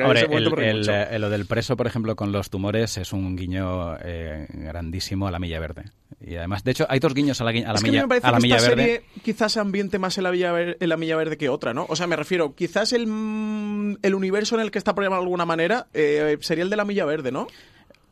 El- 0.59 0.89
eh, 0.89 1.19
lo 1.19 1.29
del 1.29 1.45
preso, 1.45 1.75
por 1.77 1.87
ejemplo, 1.87 2.15
con 2.15 2.31
los 2.31 2.49
tumores 2.49 2.97
es 2.97 3.13
un 3.13 3.35
guiño 3.35 3.97
eh, 4.03 4.47
grandísimo 4.49 5.27
a 5.27 5.31
la 5.31 5.39
Milla 5.39 5.59
Verde. 5.59 5.85
Y 6.25 6.35
además, 6.35 6.63
de 6.63 6.71
hecho, 6.71 6.85
hay 6.89 6.99
dos 6.99 7.13
guiños 7.13 7.41
a 7.41 7.43
la, 7.43 7.49
a 7.49 7.53
la 7.53 7.73
es 7.73 7.83
Milla, 7.83 8.05
parece 8.21 8.27
a 8.27 8.31
la 8.31 8.37
que 8.37 8.43
Milla 8.43 8.55
esta 8.57 8.69
Verde. 8.69 8.83
serie 8.83 9.03
quizás 9.23 9.51
se 9.51 9.59
ambiente 9.59 9.99
más 9.99 10.17
en 10.17 10.23
la, 10.23 10.31
Villa 10.31 10.53
en 10.79 10.89
la 10.89 10.97
Milla 10.97 11.15
Verde 11.15 11.37
que 11.37 11.49
otra, 11.49 11.73
¿no? 11.73 11.85
O 11.89 11.95
sea, 11.95 12.07
me 12.07 12.15
refiero, 12.15 12.55
quizás 12.55 12.93
el, 12.93 13.07
mm, 13.07 13.97
el 14.01 14.15
universo 14.15 14.55
en 14.55 14.61
el 14.61 14.71
que 14.71 14.77
está 14.77 14.93
programado 14.95 15.21
de 15.21 15.25
alguna 15.25 15.45
manera 15.45 15.87
eh, 15.93 16.37
sería 16.41 16.63
el 16.63 16.69
de 16.69 16.75
la 16.75 16.85
Milla 16.85 17.05
Verde, 17.05 17.31
¿no? 17.31 17.47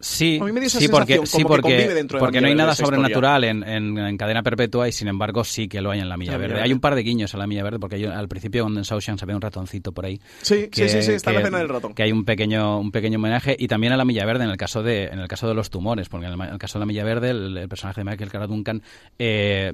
Sí, 0.02 0.40
A 0.42 0.46
mí 0.46 0.52
me 0.52 0.60
dio 0.60 0.68
esa 0.68 0.80
sí, 0.80 0.88
porque, 0.88 1.20
sí, 1.26 1.38
que 1.40 1.44
porque, 1.44 1.62
convive 1.62 1.94
dentro 1.94 2.18
de 2.18 2.22
la 2.22 2.26
porque 2.26 2.42
no 2.42 2.48
hay 2.48 2.56
nada 2.56 2.76
sobrenatural 2.76 3.44
en, 3.44 3.64
en- 3.64 3.98
en 3.98 4.18
cadena 4.18 4.44
perpetua 4.44 4.88
y 4.88 4.92
sin 4.92 5.08
embargo 5.08 5.44
sí 5.44 5.68
que 5.68 5.80
lo 5.82 5.92
hay 5.92 6.00
en 6.00 6.10
la 6.10 6.18
Milla 6.18 6.32
La 6.34 6.38
Milla 6.38 6.42
Verde. 6.48 6.54
Verde. 6.56 6.66
Hay 6.66 6.74
un 6.74 6.80
par 6.80 6.96
de 6.96 7.04
guiños 7.04 7.34
a 7.34 7.38
la 7.38 7.48
Milla 7.48 7.64
Verde 7.64 7.80
porque 7.80 8.06
al 8.08 8.28
principio 8.28 8.64
cuando 8.64 8.80
en 8.80 8.84
Shawshank 8.84 9.20
se 9.20 9.26
ve 9.26 9.36
un 9.36 9.42
ratoncito 9.42 9.92
por 9.92 10.06
ahí. 10.06 10.20
Sí, 10.42 10.70
sí, 10.72 10.90
sí, 10.90 11.02
sí, 11.02 11.12
está 11.14 11.30
en 11.32 11.36
la 11.36 11.42
escena 11.42 11.58
del 11.60 11.70
ratón. 11.70 11.94
Que 11.94 12.04
hay 12.04 12.12
un 12.12 12.26
pequeño, 12.26 12.80
un 12.80 12.92
pequeño 12.92 13.18
homenaje 13.20 13.56
y 13.58 13.68
también 13.68 13.94
a 13.94 13.98
la 13.98 14.06
Milla 14.06 14.26
Verde 14.26 14.44
en 14.44 14.50
el 14.50 14.58
caso 14.58 14.84
de, 14.84 15.06
en 15.06 15.20
el 15.20 15.28
caso 15.28 15.48
de 15.48 15.54
los 15.54 15.70
tumores, 15.70 16.10
porque 16.10 16.28
en 16.28 16.34
el, 16.34 16.42
en 16.50 16.58
caso 16.58 16.80
de 16.80 16.82
la 16.82 16.86
Milla 16.88 17.04
Verde 17.04 17.30
el, 17.30 17.58
el 17.58 17.70
personaje 17.70 18.02
de 18.02 18.06
Michael 18.10 18.32
Cara 18.32 18.48
Duncan 18.48 18.82
eh, 19.20 19.72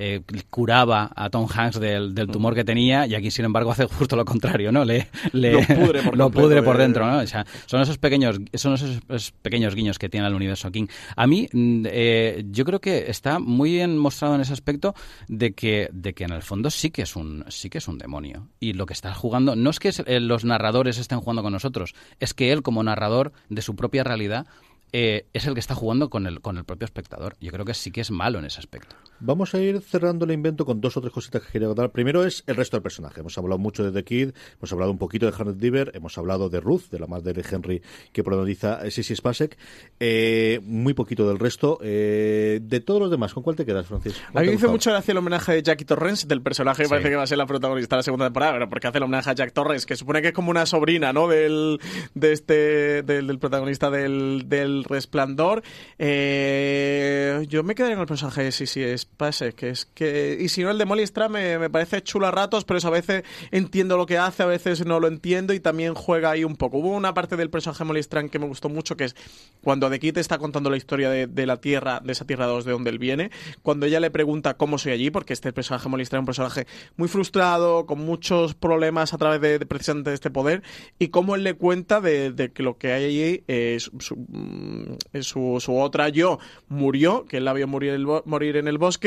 eh, 0.00 0.22
curaba 0.48 1.10
a 1.14 1.28
Tom 1.30 1.46
Hanks 1.52 1.78
del, 1.78 2.14
del 2.14 2.26
tumor 2.28 2.54
que 2.54 2.64
tenía 2.64 3.06
y 3.06 3.14
aquí 3.14 3.30
sin 3.30 3.44
embargo 3.44 3.70
hace 3.70 3.84
justo 3.86 4.16
lo 4.16 4.24
contrario, 4.24 4.72
¿no? 4.72 4.84
Le, 4.84 5.08
le- 5.32 5.52
Lo 5.52 5.60
pudre 5.66 6.02
por 6.02 6.16
lo 6.16 6.24
completo 6.24 6.30
pudre 6.48 6.62
por 6.62 6.76
de- 6.78 6.82
dentro, 6.84 7.06
¿no? 7.06 7.18
O 7.18 7.26
sea, 7.26 7.46
son 7.66 7.82
esos 7.82 7.98
pequeños, 7.98 8.40
son 8.54 8.74
esos, 8.74 8.98
esos 9.08 9.32
pequeños 9.32 9.74
guiños 9.74 9.98
que 9.98 10.08
tiene 10.08 10.26
el 10.26 10.34
universo 10.34 10.70
King. 10.72 10.86
A 11.16 11.26
mí, 11.26 11.48
mm, 11.52 11.84
eh, 11.90 12.44
yo 12.50 12.64
creo 12.64 12.80
que 12.80 13.10
está 13.10 13.38
muy 13.38 13.72
bien 13.72 13.98
mostrado 13.98 14.34
en 14.34 14.40
ese 14.40 14.52
aspecto 14.54 14.94
de 15.28 15.52
que, 15.52 15.88
de 15.92 16.14
que 16.14 16.24
en 16.24 16.32
el 16.32 16.42
fondo 16.42 16.70
sí 16.70 16.90
que 16.90 17.02
es 17.02 17.14
un, 17.16 17.44
sí 17.48 17.68
que 17.70 17.78
es 17.78 17.86
un 17.86 17.98
demonio. 17.98 18.48
Y 18.58 18.72
lo 18.72 18.86
que 18.86 18.94
está 18.94 19.14
jugando, 19.14 19.54
no 19.54 19.70
es 19.70 19.78
que 19.78 19.90
eh, 20.06 20.20
los 20.20 20.44
narradores 20.44 20.96
estén 20.98 21.20
jugando 21.20 21.42
con 21.42 21.52
nosotros, 21.52 21.94
es 22.20 22.32
que 22.34 22.52
él 22.52 22.62
como 22.62 22.82
narrador 22.82 23.32
de 23.50 23.62
su 23.62 23.76
propia 23.76 24.02
realidad 24.02 24.46
eh, 24.92 25.26
es 25.34 25.46
el 25.46 25.54
que 25.54 25.60
está 25.60 25.74
jugando 25.74 26.10
con 26.10 26.26
el, 26.26 26.40
con 26.40 26.58
el 26.58 26.64
propio 26.64 26.84
espectador. 26.84 27.36
Yo 27.40 27.52
creo 27.52 27.64
que 27.64 27.74
sí 27.74 27.90
que 27.90 28.00
es 28.00 28.10
malo 28.10 28.38
en 28.38 28.46
ese 28.46 28.58
aspecto. 28.58 28.96
Vamos 29.20 29.54
a 29.54 29.58
ir 29.60 29.80
cerrando 29.82 30.24
el 30.24 30.30
invento 30.32 30.64
con 30.64 30.80
dos 30.80 30.96
o 30.96 31.00
tres 31.00 31.12
cositas 31.12 31.42
que 31.42 31.52
quería 31.52 31.68
contar. 31.68 31.90
Primero 31.90 32.24
es 32.24 32.42
el 32.46 32.56
resto 32.56 32.76
del 32.76 32.82
personaje. 32.82 33.20
Hemos 33.20 33.36
hablado 33.38 33.58
mucho 33.58 33.84
de 33.84 33.92
The 33.92 34.04
Kid, 34.04 34.30
hemos 34.58 34.72
hablado 34.72 34.90
un 34.90 34.98
poquito 34.98 35.26
de 35.26 35.32
Harriet 35.38 35.56
Diver, 35.56 35.92
hemos 35.94 36.16
hablado 36.18 36.48
de 36.48 36.60
Ruth, 36.60 36.84
de 36.90 36.98
la 36.98 37.06
madre 37.06 37.32
de 37.32 37.44
Henry 37.50 37.82
que 38.12 38.24
protagoniza 38.24 38.80
Sissy 38.90 39.14
Spacek. 39.14 39.58
Eh, 39.98 40.60
muy 40.64 40.94
poquito 40.94 41.28
del 41.28 41.38
resto. 41.38 41.78
Eh, 41.82 42.60
de 42.62 42.80
todos 42.80 43.00
los 43.00 43.10
demás, 43.10 43.34
¿con 43.34 43.42
cuál 43.42 43.56
te 43.56 43.66
quedas, 43.66 43.86
Francis? 43.86 44.20
A 44.28 44.32
¿Cuál 44.32 44.44
mí 44.44 44.50
me 44.50 44.56
hizo 44.56 44.70
mucho 44.70 44.90
gracia 44.90 45.12
el 45.12 45.18
homenaje 45.18 45.52
de 45.52 45.62
Jackie 45.62 45.84
Torrens, 45.84 46.26
del 46.26 46.42
personaje 46.42 46.82
que 46.82 46.88
Sí. 46.88 46.90
parece 46.90 47.10
que 47.10 47.16
va 47.16 47.22
a 47.24 47.26
ser 47.26 47.38
la 47.38 47.46
protagonista 47.46 47.96
de 47.96 47.98
la 47.98 48.02
segunda 48.04 48.26
temporada, 48.26 48.52
pero 48.54 48.68
porque 48.70 48.86
hace 48.88 48.98
el 48.98 49.04
homenaje 49.04 49.30
a 49.30 49.34
Jack 49.34 49.52
Torrens, 49.52 49.86
que 49.86 49.96
supone 49.96 50.22
que 50.22 50.28
es 50.28 50.34
como 50.34 50.50
una 50.50 50.64
sobrina, 50.66 51.12
¿no? 51.12 51.28
Del, 51.28 51.78
de 52.14 52.32
este, 52.32 53.02
del, 53.02 53.26
del 53.26 53.38
protagonista 53.38 53.90
del, 53.90 54.44
del 54.46 54.84
Resplandor. 54.84 55.62
Eh, 55.98 57.44
yo 57.48 57.62
me 57.62 57.74
quedaría 57.74 57.96
con 57.96 58.02
el 58.02 58.08
personaje 58.08 58.44
de 58.44 58.52
Sissy 58.52 58.96
Spacek, 58.98 59.09
que 59.54 59.68
es 59.68 59.84
que, 59.84 60.38
y 60.40 60.48
si 60.48 60.62
no, 60.62 60.70
el 60.70 60.78
de 60.78 60.86
Molly 60.86 61.06
Stra 61.06 61.28
me, 61.28 61.58
me 61.58 61.68
parece 61.68 62.02
chulo 62.02 62.26
a 62.26 62.30
ratos, 62.30 62.64
pero 62.64 62.78
eso 62.78 62.88
a 62.88 62.92
veces 62.92 63.22
entiendo 63.50 63.98
lo 63.98 64.06
que 64.06 64.16
hace, 64.16 64.42
a 64.42 64.46
veces 64.46 64.86
no 64.86 64.98
lo 64.98 65.08
entiendo 65.08 65.52
y 65.52 65.60
también 65.60 65.94
juega 65.94 66.30
ahí 66.30 66.42
un 66.42 66.56
poco. 66.56 66.78
Hubo 66.78 66.88
una 66.88 67.12
parte 67.12 67.36
del 67.36 67.50
personaje 67.50 67.84
de 67.84 67.84
Molly 67.84 68.00
que 68.30 68.38
me 68.38 68.46
gustó 68.46 68.70
mucho, 68.70 68.96
que 68.96 69.04
es 69.04 69.16
cuando 69.62 69.90
The 69.90 69.98
Kid 69.98 70.16
está 70.16 70.38
contando 70.38 70.70
la 70.70 70.78
historia 70.78 71.10
de, 71.10 71.46
la 71.46 71.58
Tierra, 71.58 72.00
de 72.02 72.12
esa 72.12 72.26
Tierra 72.26 72.46
2 72.46 72.64
de 72.64 72.72
donde 72.72 72.88
él 72.88 72.98
viene, 72.98 73.30
cuando 73.62 73.84
ella 73.84 74.00
le 74.00 74.10
pregunta 74.10 74.54
cómo 74.54 74.78
soy 74.78 74.92
allí, 74.92 75.10
porque 75.10 75.34
este 75.34 75.52
personaje 75.52 75.88
Molly 75.90 76.04
es 76.04 76.12
un 76.12 76.24
personaje 76.24 76.66
muy 76.96 77.08
frustrado, 77.08 77.84
con 77.84 77.98
muchos 78.00 78.54
problemas 78.54 79.12
a 79.12 79.18
través 79.18 79.42
de, 79.42 79.58
de 79.58 79.66
precisamente 79.66 80.10
de 80.10 80.14
este 80.14 80.30
poder, 80.30 80.62
y 80.98 81.08
cómo 81.08 81.34
él 81.34 81.44
le 81.44 81.54
cuenta 81.54 82.00
de, 82.00 82.32
de 82.32 82.52
que 82.52 82.62
lo 82.62 82.78
que 82.78 82.92
hay 82.92 83.04
allí 83.04 83.44
es 83.48 83.90
su- 83.98 84.16
mm, 84.16 85.20
su, 85.20 85.58
su 85.60 85.76
otra 85.78 86.08
yo 86.08 86.38
murió, 86.68 87.26
que 87.26 87.36
él 87.36 87.44
la 87.44 87.52
vio 87.52 87.68
morir, 87.68 88.00
morir 88.24 88.56
en 88.56 88.66
el 88.66 88.78
bosque, 88.78 88.99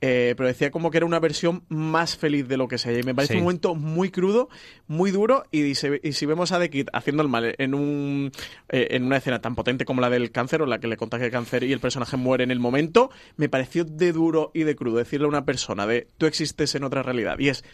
eh, 0.00 0.34
pero 0.36 0.46
decía 0.48 0.70
como 0.70 0.90
que 0.90 0.96
era 0.98 1.06
una 1.06 1.18
versión 1.20 1.64
más 1.68 2.16
feliz 2.16 2.48
de 2.48 2.56
lo 2.56 2.68
que 2.68 2.78
sea. 2.78 2.98
Y 2.98 3.02
me 3.02 3.14
parece 3.14 3.34
Sí. 3.34 3.38
un 3.38 3.44
momento 3.44 3.74
muy 3.74 4.10
crudo, 4.10 4.48
muy 4.86 5.10
duro, 5.10 5.44
y, 5.50 5.74
si, 5.74 5.88
y 6.02 6.12
si 6.12 6.26
vemos 6.26 6.52
a 6.52 6.58
The 6.58 6.70
Kid 6.70 6.88
haciendo 6.92 7.22
el 7.22 7.28
mal 7.28 7.54
en, 7.58 7.74
un, 7.74 8.32
eh, 8.68 8.88
en 8.90 9.04
una 9.04 9.18
escena 9.18 9.40
tan 9.40 9.54
potente 9.54 9.84
como 9.84 10.00
la 10.00 10.10
del 10.10 10.30
cáncer, 10.30 10.62
o 10.62 10.66
la 10.66 10.78
que 10.80 10.88
le 10.88 10.96
contagia 10.96 11.26
el 11.26 11.32
cáncer 11.32 11.64
y 11.64 11.72
el 11.72 11.80
personaje 11.80 12.16
muere 12.16 12.44
en 12.44 12.50
el 12.50 12.60
momento, 12.60 13.10
me 13.36 13.48
pareció 13.48 13.84
de 13.84 14.12
duro 14.12 14.50
y 14.54 14.62
de 14.64 14.74
crudo 14.76 14.96
decirle 14.98 15.26
a 15.26 15.28
una 15.28 15.44
persona 15.44 15.86
de 15.86 16.08
tú 16.18 16.26
existes 16.26 16.74
en 16.74 16.84
otra 16.84 17.02
realidad. 17.02 17.38
Y 17.38 17.48
es 17.48 17.64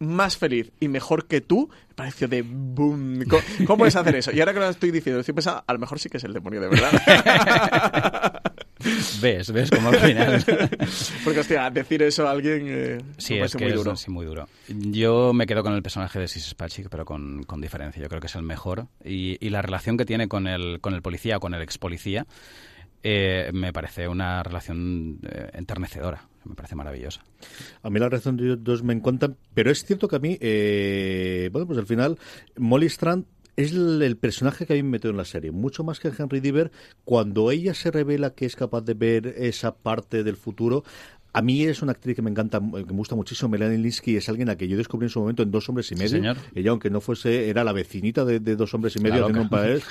más 0.00 0.36
feliz 0.36 0.72
y 0.80 0.88
mejor 0.88 1.26
que 1.26 1.40
tú, 1.40 1.70
me 1.90 1.94
pareció 1.94 2.26
de 2.26 2.42
boom. 2.42 3.24
¿Cómo, 3.30 3.42
cómo 3.64 3.78
puedes 3.78 3.94
hacer 3.94 4.16
eso? 4.16 4.32
Y 4.32 4.40
ahora 4.40 4.52
que 4.52 4.58
lo 4.58 4.68
estoy 4.68 4.90
diciendo, 4.90 5.20
estoy 5.20 5.34
pensando, 5.34 5.62
a 5.64 5.72
lo 5.72 5.78
mejor 5.78 6.00
sí 6.00 6.08
que 6.08 6.16
es 6.16 6.24
el 6.24 6.32
demonio 6.32 6.60
de 6.60 6.68
verdad. 6.68 8.42
Ves, 9.20 9.52
ves 9.52 9.70
como 9.70 9.88
al 9.88 9.96
final. 9.98 10.44
Porque, 11.24 11.40
hostia, 11.40 11.70
decir 11.70 12.02
eso 12.02 12.26
a 12.28 12.32
alguien 12.32 12.66
eh, 12.68 12.98
Sí, 13.18 13.38
es 13.38 13.54
que 13.56 13.64
muy 13.64 13.72
es 13.72 13.78
duro. 13.78 13.96
sí, 13.96 14.10
muy 14.10 14.26
duro. 14.26 14.48
Yo 14.68 15.32
me 15.32 15.46
quedo 15.46 15.62
con 15.62 15.74
el 15.74 15.82
personaje 15.82 16.18
de 16.18 16.28
Sis 16.28 16.44
Spacek, 16.50 16.88
pero 16.88 17.04
con, 17.04 17.44
con 17.44 17.60
diferencia. 17.60 18.02
Yo 18.02 18.08
creo 18.08 18.20
que 18.20 18.26
es 18.26 18.34
el 18.34 18.42
mejor. 18.42 18.88
Y, 19.04 19.38
y 19.44 19.50
la 19.50 19.62
relación 19.62 19.96
que 19.96 20.04
tiene 20.04 20.28
con 20.28 20.46
el, 20.46 20.80
con 20.80 20.94
el 20.94 21.02
policía 21.02 21.36
o 21.38 21.40
con 21.40 21.54
el 21.54 21.62
ex 21.62 21.78
policía 21.78 22.26
eh, 23.02 23.50
me 23.52 23.72
parece 23.72 24.08
una 24.08 24.42
relación 24.42 25.18
eh, 25.30 25.50
enternecedora. 25.52 26.26
Me 26.44 26.54
parece 26.54 26.74
maravillosa. 26.74 27.22
A 27.82 27.88
mí 27.90 27.98
la 28.00 28.08
relación 28.08 28.36
de 28.36 28.44
ellos 28.44 28.58
dos 28.62 28.82
me 28.82 28.92
encantan, 28.92 29.36
pero 29.54 29.70
es 29.70 29.84
cierto 29.84 30.08
que 30.08 30.16
a 30.16 30.18
mí, 30.18 30.36
eh, 30.40 31.48
bueno, 31.52 31.66
pues 31.66 31.78
al 31.78 31.86
final, 31.86 32.18
Molly 32.58 32.86
Strand 32.86 33.24
es 33.56 33.72
el, 33.72 34.02
el 34.02 34.16
personaje 34.16 34.66
que 34.66 34.72
a 34.72 34.76
mí 34.76 34.82
me 34.82 34.90
metió 34.90 35.10
en 35.10 35.16
la 35.16 35.24
serie, 35.24 35.50
mucho 35.50 35.84
más 35.84 36.00
que 36.00 36.10
Henry 36.16 36.40
Diver. 36.40 36.70
Cuando 37.04 37.50
ella 37.50 37.74
se 37.74 37.90
revela 37.90 38.30
que 38.34 38.46
es 38.46 38.56
capaz 38.56 38.82
de 38.82 38.94
ver 38.94 39.26
esa 39.38 39.74
parte 39.76 40.24
del 40.24 40.36
futuro, 40.36 40.84
a 41.36 41.42
mí 41.42 41.64
es 41.64 41.82
una 41.82 41.90
actriz 41.90 42.14
que 42.14 42.22
me 42.22 42.30
encanta, 42.30 42.60
que 42.60 42.64
me 42.84 42.92
gusta 42.92 43.16
muchísimo, 43.16 43.48
Melanie 43.48 43.78
Linsky, 43.78 44.16
es 44.16 44.28
alguien 44.28 44.50
a 44.50 44.56
que 44.56 44.68
yo 44.68 44.76
descubrí 44.76 45.06
en 45.06 45.10
su 45.10 45.18
momento 45.18 45.42
en 45.42 45.50
Dos 45.50 45.68
Hombres 45.68 45.86
y 45.86 45.88
Sí, 45.88 45.94
Medio. 45.96 46.10
señor. 46.10 46.36
Ella, 46.54 46.70
aunque 46.70 46.90
no 46.90 47.00
fuese, 47.00 47.48
era 47.48 47.64
la 47.64 47.72
vecinita 47.72 48.24
de, 48.24 48.38
de 48.38 48.54
Dos 48.54 48.72
Hombres 48.72 48.94
y 48.94 49.00
Medio 49.00 49.22
haciendo 49.26 49.42
un 49.42 49.48
papel, 49.48 49.82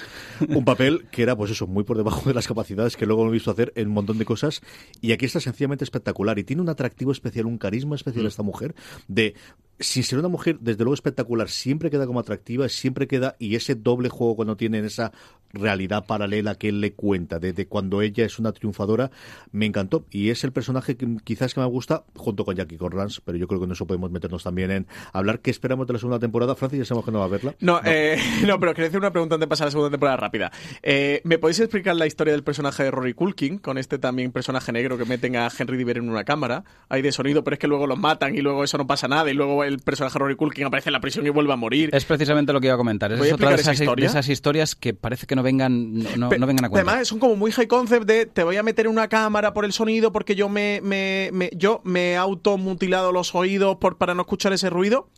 un 0.48 0.64
papel 0.64 1.06
que 1.12 1.22
era, 1.22 1.36
pues 1.36 1.52
eso, 1.52 1.68
muy 1.68 1.84
por 1.84 1.98
debajo 1.98 2.22
de 2.30 2.34
las 2.34 2.48
capacidades 2.48 2.96
que 2.96 3.06
luego 3.06 3.28
he 3.28 3.32
visto 3.32 3.52
hacer 3.52 3.74
en 3.76 3.88
un 3.90 3.94
montón 3.94 4.18
de 4.20 4.24
cosas. 4.24 4.62
Y 5.02 5.12
aquí 5.12 5.26
está 5.26 5.42
sencillamente 5.42 5.84
espectacular. 5.84 6.40
Y 6.40 6.46
tiene 6.46 6.62
un 6.62 6.70
atractivo 6.70 7.12
especial, 7.12 7.46
un 7.46 7.58
carisma 7.58 7.98
especial 7.98 8.26
esta 8.26 8.42
mujer, 8.44 8.74
de, 9.10 9.36
sin 9.84 10.04
ser 10.04 10.20
una 10.20 10.28
mujer, 10.28 10.58
desde 10.60 10.84
luego 10.84 10.94
espectacular, 10.94 11.50
siempre 11.50 11.90
queda 11.90 12.08
como 12.08 12.20
atractiva, 12.20 12.68
siempre 12.70 13.08
queda, 13.08 13.36
y 13.40 13.56
ese 13.56 13.76
doble 13.76 14.10
juego 14.10 14.36
cuando 14.36 14.58
tiene 14.58 14.80
en 14.80 14.86
esa 14.86 15.12
realidad 15.54 16.06
paralela 16.06 16.56
que 16.56 16.70
él 16.70 16.82
le 16.82 16.94
cuenta, 16.94 17.40
de, 17.40 17.54
de 17.54 17.68
cuando 17.68 18.02
ella 18.02 18.26
es 18.26 18.40
una 18.40 18.52
triunfadora, 18.52 19.12
me 19.52 19.66
encantó. 19.66 20.06
Y 20.10 20.30
es 20.30 20.44
el 20.44 20.52
personaje 20.52 20.98
que 20.98 21.08
quizás 21.24 21.54
que 21.54 21.60
me 21.60 21.66
gusta, 21.68 22.04
junto 22.16 22.44
con 22.44 22.56
Jackie 22.56 22.78
Corrans, 22.78 23.22
pero 23.22 23.38
yo 23.38 23.48
creo 23.48 23.60
que 23.60 23.66
en 23.66 23.72
eso 23.72 23.86
podemos 23.86 24.12
meternos 24.12 24.44
también 24.44 24.72
en 24.72 24.88
hablar 25.12 25.40
qué 25.40 25.52
esperamos 25.52 25.88
de 25.88 25.94
la 25.94 26.00
segunda 26.00 26.20
temporada. 26.20 26.56
Francis, 26.56 26.80
ya 26.80 26.86
sabemos 26.86 27.06
que 27.06 27.12
no 27.12 27.20
va 27.20 27.26
a 27.26 27.30
verla. 27.30 27.56
No, 27.60 27.82
Eh, 27.86 28.18
no, 28.48 28.60
pero 28.60 28.74
quería 28.74 28.88
hacer 28.88 29.00
una 29.00 29.12
pregunta 29.12 29.36
antes 29.36 29.46
de 29.46 29.50
pasar 29.50 29.66
a 29.66 29.68
la 29.68 29.72
segunda 29.72 29.92
temporada 29.92 30.18
rápida. 30.18 30.52
Eh, 30.82 31.22
¿Me 31.24 31.38
podéis 31.38 31.60
explicar 31.60 31.96
la 31.96 32.08
historia 32.08 32.34
del 32.34 32.44
personaje 32.44 32.84
de 32.84 32.92
Rory 32.92 33.14
Culkin, 33.14 33.60
con 33.60 33.78
este 33.78 34.00
también 34.00 34.32
personaje 34.32 34.72
negro 34.72 34.98
que 34.98 35.06
meten 35.06 35.36
a 35.36 35.50
Henry 35.56 35.78
Diver 35.78 35.98
en 35.98 36.10
una 36.10 36.24
cámara? 36.24 36.64
Hay 36.90 37.02
de 37.02 37.12
sonido, 37.12 37.44
pero 37.44 37.56
es 37.56 37.60
que 37.60 37.68
luego 37.68 37.86
los 37.86 38.00
matan 38.00 38.36
y 38.36 38.42
luego 38.42 38.64
eso 38.64 38.78
no 38.78 38.88
pasa 38.88 39.08
nada 39.08 39.30
y 39.30 39.34
luego 39.34 39.64
el 39.64 39.73
personaje 39.80 40.18
Rory 40.20 40.36
Culkin 40.36 40.66
aparece 40.66 40.90
en 40.90 40.94
la 40.94 41.00
prisión 41.02 41.26
y 41.26 41.30
vuelve 41.30 41.54
a 41.54 41.56
morir. 41.56 41.90
Es 41.94 42.06
precisamente 42.06 42.54
lo 42.54 42.60
que 42.62 42.68
iba 42.68 42.76
a 42.76 42.78
comentar. 42.78 43.12
Esa 43.12 43.20
¿Voy 43.20 43.28
a 43.28 43.30
es 43.30 43.34
otra 43.34 43.50
de 43.50 43.56
esas, 43.56 43.74
esa 43.76 43.84
historia? 43.84 44.06
de 44.06 44.10
esas 44.10 44.30
historias 44.30 44.76
que 44.76 44.94
parece 44.94 45.28
que 45.28 45.36
no 45.36 45.44
vengan, 45.44 45.94
no, 46.18 46.30
vengan 46.30 46.66
a 46.66 46.70
cuenta. 46.70 46.92
Además, 46.92 47.08
son 47.08 47.20
como 47.20 47.36
muy 47.36 47.52
high 47.52 47.68
concept 47.68 48.06
de 48.06 48.26
te 48.26 48.44
voy 48.44 48.58
a 48.58 48.64
meter 48.64 48.86
en 48.86 48.92
una 48.92 49.08
cámara 49.08 49.54
por 49.54 49.66
el 49.66 49.74
sonido 49.74 50.12
porque 50.12 50.36
yo 50.36 50.50
me, 50.50 50.80
me, 50.84 51.30
me- 51.34 51.52
yo 51.56 51.82
me 51.84 52.12
he 52.12 52.18
automutilado 52.18 53.12
los 53.12 53.34
oídos 53.36 53.78
por, 53.78 53.98
para 53.98 54.14
no 54.14 54.22
escuchar 54.22 54.54
ese 54.54 54.70
ruido. 54.70 55.10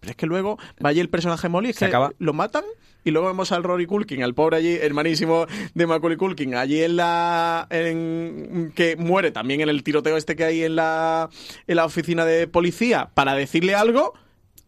Pero 0.00 0.10
es 0.12 0.16
que 0.16 0.26
luego 0.26 0.58
vaya 0.80 1.02
el 1.02 1.10
personaje 1.10 1.48
Molly, 1.48 1.70
es 1.70 1.76
Se 1.76 1.80
que 1.80 1.84
acaba. 1.86 2.12
lo 2.18 2.32
matan 2.32 2.64
y 3.04 3.10
luego 3.10 3.28
vemos 3.28 3.52
al 3.52 3.62
Rory 3.62 3.86
Culkin, 3.86 4.22
al 4.22 4.34
pobre 4.34 4.56
allí, 4.56 4.76
hermanísimo 4.80 5.46
de 5.74 5.86
Macaulay 5.86 6.16
Culkin, 6.16 6.54
allí 6.54 6.82
en 6.82 6.96
la. 6.96 7.66
En, 7.70 8.72
que 8.74 8.96
muere 8.96 9.30
también 9.30 9.60
en 9.60 9.68
el 9.68 9.82
tiroteo 9.82 10.16
este 10.16 10.36
que 10.36 10.44
hay 10.44 10.62
en 10.62 10.76
la, 10.76 11.28
en 11.66 11.76
la 11.76 11.84
oficina 11.84 12.24
de 12.24 12.46
policía 12.46 13.10
para 13.14 13.34
decirle 13.34 13.74
algo 13.74 14.14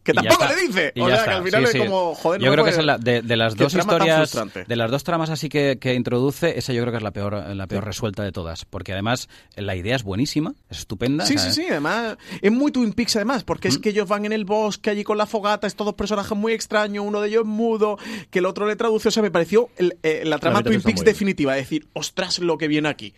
que 0.02 0.12
tampoco 0.12 0.44
le 0.46 0.56
dice. 0.66 0.92
O 1.00 1.06
sea, 1.08 1.24
que 1.24 1.30
al 1.30 1.44
final 1.44 1.60
Sí, 1.62 1.64
es 1.64 1.70
sí. 1.72 1.78
como, 1.78 2.14
joder, 2.14 2.40
Yo 2.40 2.46
no 2.48 2.52
creo 2.52 2.64
que 2.64 2.70
es 2.72 2.84
la- 2.84 2.98
de, 2.98 3.22
de 3.22 3.36
las 3.36 3.56
dos 3.56 3.72
historias, 3.74 4.36
de 4.66 4.76
las 4.76 4.90
dos 4.90 5.04
tramas 5.04 5.30
así 5.30 5.48
que, 5.48 5.78
que 5.80 5.94
introduce, 5.94 6.58
esa 6.58 6.72
yo 6.72 6.82
creo 6.82 6.92
que 6.92 6.96
es 6.98 7.02
la 7.02 7.12
peor, 7.12 7.34
la 7.54 7.66
peor 7.66 7.84
resuelta 7.84 8.22
de 8.22 8.32
todas, 8.32 8.64
porque 8.64 8.92
además 8.92 9.28
la 9.56 9.76
idea 9.76 9.94
es 9.96 10.02
buenísima, 10.02 10.54
es 10.70 10.78
estupenda. 10.80 11.24
Sí, 11.26 11.38
sí, 11.38 11.52
sí, 11.52 11.66
además 11.70 12.16
es 12.40 12.50
muy 12.52 12.72
Twin 12.72 12.92
Peaks 12.92 13.16
además, 13.16 13.44
porque 13.44 13.68
es 13.68 13.78
que 13.78 13.90
ellos 13.90 14.08
van 14.08 14.24
en 14.24 14.32
el 14.32 14.44
bosque 14.44 14.90
allí 14.90 15.04
con 15.04 15.18
la 15.18 15.26
fogata, 15.26 15.66
es 15.66 15.74
todos 15.76 15.94
personajes 15.94 16.36
muy 16.36 16.52
extraños, 16.52 17.04
uno 17.06 17.20
de 17.20 17.28
ellos 17.28 17.44
mudo, 17.44 17.98
que 18.30 18.40
el 18.40 18.46
otro 18.46 18.66
le 18.66 18.76
traduce, 18.76 19.08
o 19.08 19.10
sea, 19.10 19.22
me 19.22 19.30
pareció 19.30 19.70
el- 19.76 19.96
eh, 20.02 20.22
la 20.24 20.38
trama 20.38 20.62
Twin 20.62 20.82
Peaks 20.82 21.04
definitiva, 21.04 21.56
es 21.56 21.64
decir, 21.66 21.86
ostras 21.92 22.38
lo 22.40 22.58
que 22.58 22.68
viene 22.68 22.88
aquí. 22.88 23.14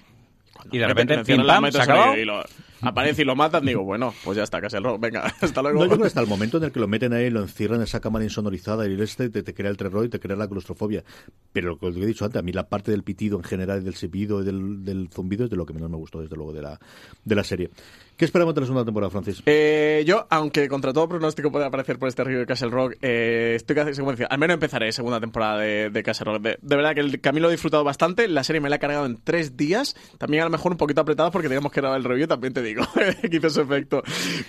Y 0.72 0.78
de 0.78 0.86
repente, 0.86 1.18
pim, 1.24 1.46
pam, 1.46 1.70
se 1.70 2.20
y 2.20 2.24
lo- 2.24 2.44
aparece 2.88 3.22
y 3.22 3.24
lo 3.24 3.36
matan, 3.36 3.64
digo, 3.64 3.82
bueno, 3.82 4.14
pues 4.24 4.36
ya 4.36 4.42
está, 4.44 4.60
casi 4.60 4.76
el 4.76 4.84
rock, 4.84 5.00
venga, 5.00 5.24
hasta 5.40 5.62
luego. 5.62 6.04
Hasta 6.04 6.20
el 6.20 6.26
momento 6.26 6.58
en 6.58 6.64
el 6.64 6.72
que 6.72 6.80
lo 6.80 6.88
meten 6.88 7.12
ahí, 7.12 7.30
lo 7.30 7.42
encierran 7.42 7.78
en 7.78 7.84
esa 7.84 8.00
cámara 8.00 8.24
insonorizada 8.24 8.86
y 8.88 9.00
este 9.00 9.30
te, 9.30 9.42
te 9.42 9.54
crea 9.54 9.70
el 9.70 9.76
terror 9.76 10.04
y 10.04 10.08
te 10.08 10.20
crea 10.20 10.36
la 10.36 10.48
claustrofobia. 10.48 11.04
Pero 11.52 11.78
lo 11.80 11.92
que 11.92 12.02
he 12.02 12.06
dicho 12.06 12.24
antes, 12.24 12.38
a 12.38 12.42
mí 12.42 12.52
la 12.52 12.68
parte 12.68 12.90
del 12.90 13.02
pitido 13.02 13.36
en 13.38 13.44
general, 13.44 13.82
y 13.82 13.84
del 13.84 13.94
silbido 13.94 14.42
y 14.42 14.44
del, 14.44 14.84
del 14.84 15.08
zumbido 15.10 15.44
es 15.44 15.50
de 15.50 15.56
lo 15.56 15.66
que 15.66 15.72
menos 15.72 15.90
me 15.90 15.96
gustó, 15.96 16.20
desde 16.20 16.36
luego, 16.36 16.52
de 16.52 16.62
la, 16.62 16.78
de 17.24 17.34
la 17.34 17.44
serie. 17.44 17.70
¿Qué 18.16 18.24
esperamos 18.24 18.54
de 18.54 18.60
la 18.60 18.66
segunda 18.68 18.84
temporada, 18.84 19.10
Francis? 19.10 19.42
Eh, 19.44 20.04
yo, 20.06 20.26
aunque 20.30 20.68
contra 20.68 20.92
todo 20.92 21.08
pronóstico 21.08 21.50
puede 21.50 21.64
aparecer 21.64 21.98
por 21.98 22.08
este 22.08 22.22
río 22.22 22.38
de 22.38 22.46
Castle 22.46 22.70
Rock, 22.70 22.94
eh, 23.02 23.54
estoy 23.56 23.74
casi 23.74 23.98
convencido. 23.98 24.28
Al 24.30 24.38
menos 24.38 24.54
empezaré 24.54 24.92
segunda 24.92 25.18
temporada 25.18 25.58
de, 25.58 26.02
Castle 26.04 26.24
Rock. 26.32 26.42
De, 26.42 26.58
verdad 26.62 26.94
que 26.94 27.00
el 27.00 27.20
camino 27.20 27.44
lo 27.46 27.48
he 27.48 27.52
disfrutado 27.54 27.82
bastante. 27.82 28.28
La 28.28 28.44
serie 28.44 28.60
me 28.60 28.68
la 28.68 28.76
he 28.76 28.78
cargado 28.78 29.04
en 29.06 29.18
tres 29.22 29.56
días. 29.56 29.96
También 30.18 30.42
a 30.42 30.46
lo 30.46 30.50
mejor 30.50 30.70
un 30.70 30.78
poquito 30.78 31.00
apretado 31.00 31.32
porque 31.32 31.48
teníamos 31.48 31.72
que 31.72 31.80
grabar 31.80 31.98
el 31.98 32.04
review, 32.04 32.28
también 32.28 32.52
te 32.54 32.62
digo, 32.62 32.84
que 33.30 33.36
hizo 33.36 33.50
su 33.50 33.62
efecto. 33.62 34.02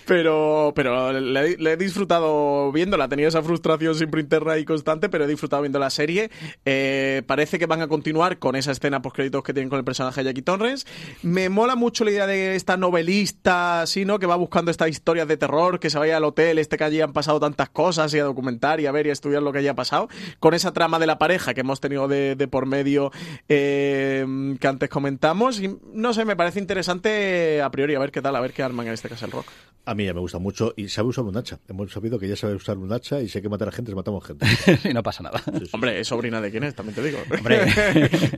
Pero, 0.05 0.71
pero 0.75 1.11
le, 1.11 1.53
he- 1.53 1.71
he 1.73 1.77
disfrutado 1.77 2.71
viéndola. 2.71 3.07
Tenía 3.07 3.27
esa 3.29 3.41
frustración 3.41 3.95
siempre 3.95 4.21
interna 4.21 4.59
y 4.59 4.65
constante, 4.65 5.09
pero 5.09 5.23
he 5.23 5.27
disfrutado 5.27 5.63
viendo 5.63 5.79
la 5.79 5.89
serie. 5.89 6.29
Eh, 6.65 7.23
parece 7.25 7.57
que 7.57 7.65
van 7.65 7.81
a 7.81 7.87
continuar 7.87 8.37
con 8.37 8.55
esa 8.55 8.71
escena 8.71 9.01
post 9.01 9.15
créditos 9.15 9.43
que 9.43 9.53
tienen 9.53 9.69
con 9.69 9.79
el 9.79 9.85
personaje 9.85 10.21
de 10.21 10.25
Jackie 10.29 10.43
Torrens. 10.43 10.85
Me 11.23 11.49
mola 11.49 11.75
mucho 11.75 12.03
la 12.05 12.11
idea 12.11 12.27
de 12.27 12.55
esta 12.55 12.77
novelista, 12.77 13.54
así, 13.55 14.05
¿no? 14.05 14.19
Que 14.19 14.25
va 14.25 14.35
buscando 14.35 14.71
estas 14.71 14.89
historias 14.89 15.27
de 15.27 15.37
terror, 15.37 15.79
que 15.79 15.89
se 15.89 15.97
vaya 15.99 16.17
al 16.17 16.23
hotel, 16.23 16.57
este 16.59 16.77
que 16.77 16.83
allí 16.83 17.01
han 17.01 17.13
pasado 17.13 17.39
tantas 17.39 17.69
cosas 17.69 18.13
y 18.13 18.19
a 18.19 18.23
documentar 18.23 18.79
y 18.79 18.85
a 18.85 18.91
ver 18.91 19.07
y 19.07 19.09
a 19.09 19.13
estudiar 19.13 19.41
lo 19.43 19.51
que 19.51 19.59
haya 19.59 19.73
pasado. 19.75 20.07
Con 20.39 20.53
esa 20.53 20.73
trama 20.73 20.99
de 20.99 21.07
la 21.07 21.17
pareja 21.17 21.53
que 21.53 21.61
hemos 21.61 21.79
tenido 21.81 22.07
de, 22.07 22.35
de 22.35 22.47
por 22.47 22.65
medio 22.65 23.11
eh, 23.49 24.25
que 24.59 24.67
antes 24.67 24.89
comentamos. 24.89 25.59
Y 25.59 25.77
no 25.93 26.13
sé, 26.13 26.25
me 26.25 26.35
parece 26.35 26.59
interesante 26.59 27.61
a 27.61 27.69
priori 27.71 27.95
a 27.95 27.99
ver 27.99 28.11
qué 28.11 28.21
tal, 28.21 28.35
a 28.35 28.39
ver 28.41 28.53
qué 28.53 28.63
arman 28.63 28.87
en 28.87 28.93
este 28.93 29.09
caso 29.09 29.25
el 29.25 29.31
rock. 29.31 29.45
A 29.87 29.93
mí 29.93 30.03
ya 30.03 30.15
me 30.15 30.19
gusta 30.19 30.39
mucho 30.39 30.73
y 30.75 30.89
sabe 30.89 31.09
usar 31.09 31.25
un 31.25 31.37
hacha. 31.37 31.59
Hemos 31.69 31.91
sabido 31.91 32.17
que 32.17 32.27
ya 32.27 32.35
sabe 32.35 32.55
usar 32.55 32.77
un 32.79 32.91
hacha 32.91 33.21
y 33.21 33.29
si 33.29 33.37
hay 33.37 33.43
que 33.43 33.49
matar 33.49 33.67
a 33.67 33.71
gente, 33.71 33.93
matamos 33.93 34.25
gente. 34.25 34.47
y 34.89 34.93
no 34.93 35.03
pasa 35.03 35.21
nada. 35.21 35.43
Hombre, 35.73 35.99
es 35.99 36.07
sobrina 36.07 36.41
de 36.41 36.49
quién 36.49 36.63
es, 36.63 36.73
también 36.73 36.95
te 36.95 37.03
digo. 37.03 37.19
Hombre. 37.37 37.59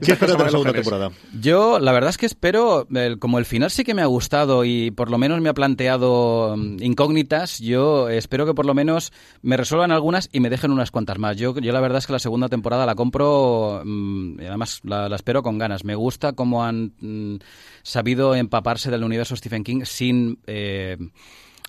¿Qué 0.04 0.12
esperas 0.12 0.36
de 0.36 0.44
la 0.44 0.50
segunda 0.50 0.72
temporada? 0.74 1.10
Yo, 1.40 1.78
la 1.78 1.92
verdad 1.92 2.10
es 2.10 2.18
que 2.18 2.26
espero, 2.26 2.86
el- 2.94 3.18
como 3.18 3.38
el 3.38 3.46
final 3.46 3.70
sí 3.70 3.82
que 3.82 3.94
me 3.94 4.02
ha 4.02 4.06
gustado 4.06 4.66
y 4.66 4.90
por 4.90 5.07
lo 5.10 5.18
menos 5.18 5.40
me 5.40 5.48
ha 5.48 5.54
planteado 5.54 6.56
mm, 6.56 6.82
incógnitas, 6.82 7.58
yo 7.58 8.08
espero 8.08 8.46
que 8.46 8.54
por 8.54 8.66
lo 8.66 8.74
menos 8.74 9.12
me 9.42 9.56
resuelvan 9.56 9.92
algunas 9.92 10.28
y 10.32 10.40
me 10.40 10.50
dejen 10.50 10.70
unas 10.70 10.90
cuantas 10.90 11.18
más. 11.18 11.36
Yo, 11.36 11.58
yo 11.58 11.72
la 11.72 11.80
verdad 11.80 11.98
es 11.98 12.06
que 12.06 12.12
la 12.12 12.18
segunda 12.18 12.48
temporada 12.48 12.86
la 12.86 12.94
compro 12.94 13.82
mm, 13.84 14.40
y 14.40 14.46
además 14.46 14.80
la, 14.84 15.08
la 15.08 15.16
espero 15.16 15.42
con 15.42 15.58
ganas. 15.58 15.84
Me 15.84 15.94
gusta 15.94 16.32
cómo 16.32 16.64
han 16.64 16.92
mm, 17.00 17.36
sabido 17.82 18.34
empaparse 18.34 18.90
del 18.90 19.04
universo 19.04 19.36
Stephen 19.36 19.64
King 19.64 19.82
sin... 19.84 20.38
eh, 20.46 20.96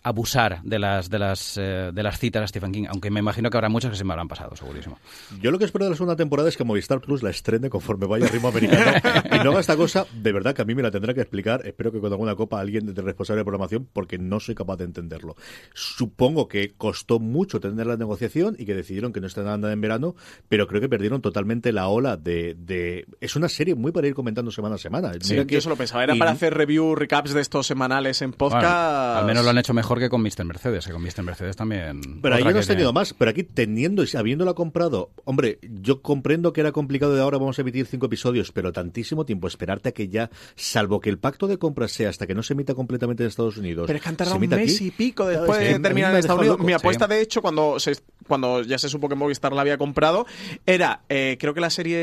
abusar 0.10 0.62
de 0.64 0.80
las 0.80 1.10
de 1.10 1.20
las 1.20 1.58
eh, 1.58 1.92
de 1.94 2.04
las 2.04 2.20
citas 2.20 2.44
a 2.44 2.48
Stephen 2.48 2.72
King, 2.72 2.86
aunque 2.90 3.10
me 3.12 3.20
imagino 3.20 3.50
que 3.50 3.58
habrá 3.58 3.70
muchas 3.70 3.92
que 3.92 3.98
se 3.98 4.04
me 4.04 4.14
habrán 4.14 4.28
pasado, 4.28 4.56
segurísimo. 4.56 4.98
Yo 5.42 5.52
lo 5.52 5.60
que 5.60 5.66
espero 5.66 5.86
de 5.86 5.92
la 5.92 5.96
segunda 5.98 6.16
temporada 6.16 6.50
es 6.50 6.58
que 6.58 6.64
Movistar 6.64 7.00
Plus 7.02 7.24
la 7.24 7.30
estrene 7.30 7.70
conforme 7.70 8.06
vaya 8.08 8.26
a 8.26 8.30
ritmo 8.30 8.50
americano 8.50 8.92
y 9.32 9.44
no 9.44 9.52
haga 9.52 9.60
esta 9.62 9.78
cosa, 9.78 10.06
de 10.14 10.32
verdad 10.32 10.54
que 10.54 10.62
a 10.62 10.66
mí 10.66 10.76
me 10.76 10.82
la 10.84 10.92
tendrá 10.92 11.14
que 11.14 11.22
explicar. 11.22 11.62
Espero 11.66 11.92
que 11.92 12.00
con 12.00 12.12
alguna 12.12 12.36
copa 12.36 12.60
alguien 12.60 12.94
de 12.94 13.02
responsable 13.02 13.40
de 13.40 13.46
programación, 13.46 13.88
porque 13.92 14.18
no 14.18 14.40
soy 14.40 14.56
capaz 14.56 14.78
de 14.78 14.86
entenderlo. 14.86 15.36
Supongo 15.74 16.48
que 16.48 16.74
costó 16.76 17.20
mucho 17.20 17.60
tener 17.60 17.88
la 17.88 17.98
negociación 17.98 18.56
y 18.58 18.66
que 18.66 18.76
decidieron 18.76 19.14
que 19.14 19.22
no 19.22 19.28
estrenaran 19.28 19.64
en 19.66 19.82
verano, 19.82 20.16
pero 20.48 20.68
creo 20.68 20.82
que 20.82 20.90
perdieron 20.90 21.22
totalmente 21.22 21.72
la 21.72 21.88
ola 21.88 22.18
de. 22.18 22.56
de... 22.58 23.06
Es 23.22 23.36
una 23.36 23.50
serie 23.50 23.76
muy 23.76 23.92
para 23.92 24.08
ir 24.08 24.14
comentando 24.14 24.52
semana 24.52 24.76
a 24.76 24.78
semana. 24.78 25.12
Sí, 25.22 25.34
Mira 25.34 25.46
que- 25.46 25.54
yo 25.54 25.60
eso 25.60 25.70
lo 25.70 25.76
pensaba. 25.76 26.04
Era 26.04 26.16
y- 26.16 26.20
para 26.20 26.32
hacer 26.32 26.54
review, 26.54 26.96
recaps 26.96 27.34
de 27.34 27.42
estos 27.42 27.68
semanales 27.68 28.22
en 28.22 28.34
podcast. 28.34 28.64
Bueno, 28.64 29.20
al 29.20 29.26
menos 29.26 29.44
lo 29.44 29.50
han 29.52 29.58
hecho 29.58 29.74
mejor 29.74 29.99
mejor 30.00 30.08
que 30.08 30.10
con 30.10 30.22
Mr. 30.22 30.46
Mercedes, 30.46 30.86
que 30.86 30.94
con 30.94 31.02
Mr. 31.04 31.24
Mercedes 31.24 31.56
también. 31.56 32.22
Pero 32.22 32.36
ahí 32.36 32.44
no 32.44 32.50
has 32.50 32.68
tenido 32.68 32.90
tiene- 32.90 32.92
más. 32.94 33.14
Pero 33.14 33.32
aquí, 33.32 33.44
teniendo 33.44 34.04
y 34.04 34.18
habiéndola 34.18 34.54
comprado, 34.54 35.12
hombre, 35.26 35.60
yo 35.62 36.02
comprendo 36.02 36.54
que 36.54 36.62
era 36.62 36.72
complicado 36.72 37.16
de 37.16 37.22
ahora 37.22 37.38
vamos 37.38 37.58
a 37.60 37.62
emitir 37.62 37.86
cinco 37.86 38.06
episodios, 38.08 38.52
pero 38.52 38.72
tantísimo 38.72 39.26
tiempo 39.26 39.48
esperarte 39.48 39.90
a 39.90 39.92
que 39.92 40.08
ya, 40.08 40.30
salvo 40.56 41.00
que 41.00 41.10
el 41.10 41.18
pacto 41.20 41.48
de 41.48 41.58
compra 41.58 41.88
sea 41.88 42.10
hasta 42.10 42.26
que 42.28 42.36
no 42.36 42.44
se 42.44 42.54
emita 42.54 42.74
completamente 42.76 43.24
en 43.24 43.28
Estados 43.30 43.58
Unidos. 43.58 43.86
Pero 43.88 43.98
es 43.98 44.04
que 44.04 44.10
han 44.10 44.14
se 44.16 44.18
tardado 44.18 44.38
un 44.40 44.48
mes 44.48 44.76
aquí. 44.78 44.88
y 44.88 44.92
pico 44.92 45.28
después 45.28 45.60
de 45.60 45.80
terminar 45.80 46.12
me 46.12 46.18
en 46.18 46.20
Estados 46.20 46.40
Unidos. 46.40 46.58
loco. 46.58 46.66
Mi 46.66 46.72
Sí. 46.74 46.76
apuesta, 46.76 47.08
de 47.08 47.22
hecho, 47.22 47.42
cuando 47.42 47.80
se 47.80 47.94
cuando 48.28 48.62
ya 48.62 48.78
se 48.78 48.90
supo 48.90 49.10
que 49.10 49.16
Movistar 49.16 49.54
la 49.54 49.62
había 49.62 49.80
comprado, 49.80 50.28
era, 50.68 51.02
eh, 51.10 51.38
creo 51.40 51.56
que 51.56 51.62
la 51.62 51.72
serie 51.72 51.98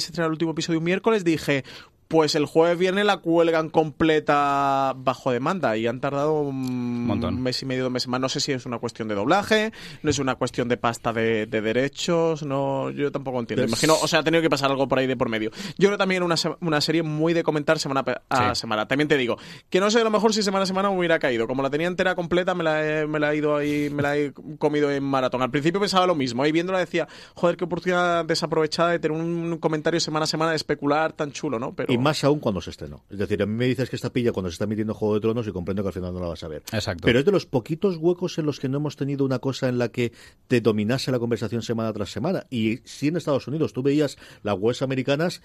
se 0.00 0.06
estrena 0.08 0.26
el 0.26 0.32
último 0.32 0.52
episodio 0.52 0.78
un 0.78 0.84
miércoles, 0.84 1.24
dije, 1.24 1.64
pues 2.12 2.34
el 2.34 2.44
jueves 2.44 2.76
viernes 2.78 3.06
la 3.06 3.16
cuelgan 3.16 3.70
completa 3.70 4.92
bajo 4.96 5.32
demanda 5.32 5.76
y 5.78 5.86
han 5.86 5.98
tardado 5.98 6.42
un 6.42 7.06
Montón. 7.06 7.40
mes 7.42 7.62
y 7.62 7.66
medio, 7.66 7.84
dos 7.84 7.92
meses 7.92 8.08
más. 8.08 8.20
No 8.20 8.28
sé 8.28 8.38
si 8.40 8.52
es 8.52 8.66
una 8.66 8.78
cuestión 8.78 9.08
de 9.08 9.14
doblaje, 9.14 9.72
no 10.02 10.10
es 10.10 10.18
una 10.18 10.34
cuestión 10.34 10.68
de 10.68 10.76
pasta 10.76 11.14
de, 11.14 11.46
de 11.46 11.60
derechos, 11.62 12.42
no, 12.42 12.90
yo 12.90 13.10
tampoco 13.10 13.40
entiendo. 13.40 13.64
Imagino, 13.64 13.94
o 14.00 14.06
sea, 14.06 14.18
ha 14.18 14.22
tenido 14.22 14.42
que 14.42 14.50
pasar 14.50 14.70
algo 14.70 14.86
por 14.88 14.98
ahí 14.98 15.06
de 15.06 15.16
por 15.16 15.30
medio. 15.30 15.50
Yo 15.78 15.88
creo 15.88 15.96
también 15.96 16.22
una, 16.22 16.34
una 16.60 16.80
serie 16.82 17.02
muy 17.02 17.32
de 17.32 17.42
comentar 17.42 17.78
semana 17.78 18.04
a 18.28 18.54
Sí. 18.54 18.60
semana. 18.60 18.86
También 18.86 19.08
te 19.08 19.16
digo, 19.16 19.38
que 19.70 19.80
no 19.80 19.90
sé 19.90 20.00
a 20.00 20.04
lo 20.04 20.10
mejor 20.10 20.34
si 20.34 20.42
semana 20.42 20.64
a 20.64 20.66
semana 20.66 20.90
me 20.90 20.98
hubiera 20.98 21.18
caído. 21.18 21.46
Como 21.46 21.62
la 21.62 21.70
tenía 21.70 21.86
entera 21.86 22.14
completa, 22.14 22.54
me 22.54 22.62
la 22.64 22.86
he, 23.02 23.06
me 23.06 23.18
la 23.20 23.32
he 23.32 23.36
ido 23.38 23.56
ahí, 23.56 23.88
me 23.90 24.02
la 24.02 24.18
he 24.18 24.32
comido 24.58 24.90
en 24.90 25.02
maratón. 25.02 25.40
Al 25.40 25.50
principio 25.50 25.80
pensaba 25.80 26.06
lo 26.06 26.14
mismo, 26.14 26.44
y 26.44 26.52
viéndola 26.52 26.78
decía, 26.78 27.08
joder, 27.34 27.56
qué 27.56 27.64
oportunidad 27.64 28.26
desaprovechada 28.26 28.90
de 28.90 28.98
tener 28.98 29.16
un 29.18 29.56
comentario 29.58 29.98
semana 29.98 30.24
a 30.24 30.26
semana 30.26 30.50
de 30.50 30.56
especular 30.56 31.14
tan 31.14 31.32
chulo, 31.32 31.58
¿no? 31.58 31.72
Pero 31.74 31.90
Y 31.90 32.01
más 32.02 32.22
aún 32.24 32.40
cuando 32.40 32.60
se 32.60 32.70
estrenó. 32.70 33.04
Es 33.10 33.18
decir, 33.18 33.42
a 33.42 33.46
mí 33.46 33.54
me 33.54 33.66
dices 33.66 33.88
que 33.88 33.96
esta 33.96 34.12
pilla 34.12 34.32
cuando 34.32 34.50
se 34.50 34.54
está 34.54 34.64
emitiendo 34.64 34.94
Juego 34.94 35.14
de 35.14 35.20
Tronos 35.20 35.46
y 35.46 35.52
comprendo 35.52 35.82
que 35.82 35.88
al 35.88 35.94
final 35.94 36.12
no 36.12 36.20
la 36.20 36.28
vas 36.28 36.42
a 36.42 36.48
ver. 36.48 36.62
Exacto. 36.72 37.02
Pero 37.04 37.18
es 37.18 37.24
de 37.24 37.32
los 37.32 37.46
poquitos 37.46 37.96
huecos 37.96 38.38
en 38.38 38.46
los 38.46 38.60
que 38.60 38.68
no 38.68 38.78
hemos 38.78 38.96
tenido 38.96 39.24
una 39.24 39.38
cosa 39.38 39.68
en 39.68 39.78
la 39.78 39.88
que 39.88 40.12
te 40.48 40.60
dominase 40.60 41.10
la 41.10 41.18
conversación 41.18 41.62
semana 41.62 41.92
tras 41.92 42.10
semana. 42.10 42.46
Y 42.50 42.78
sí 42.84 43.08
en 43.08 43.16
Estados 43.16 43.46
Unidos, 43.48 43.72
tú 43.72 43.82
veías 43.82 44.18
las 44.42 44.58
webs 44.58 44.82
americanas, 44.82 45.42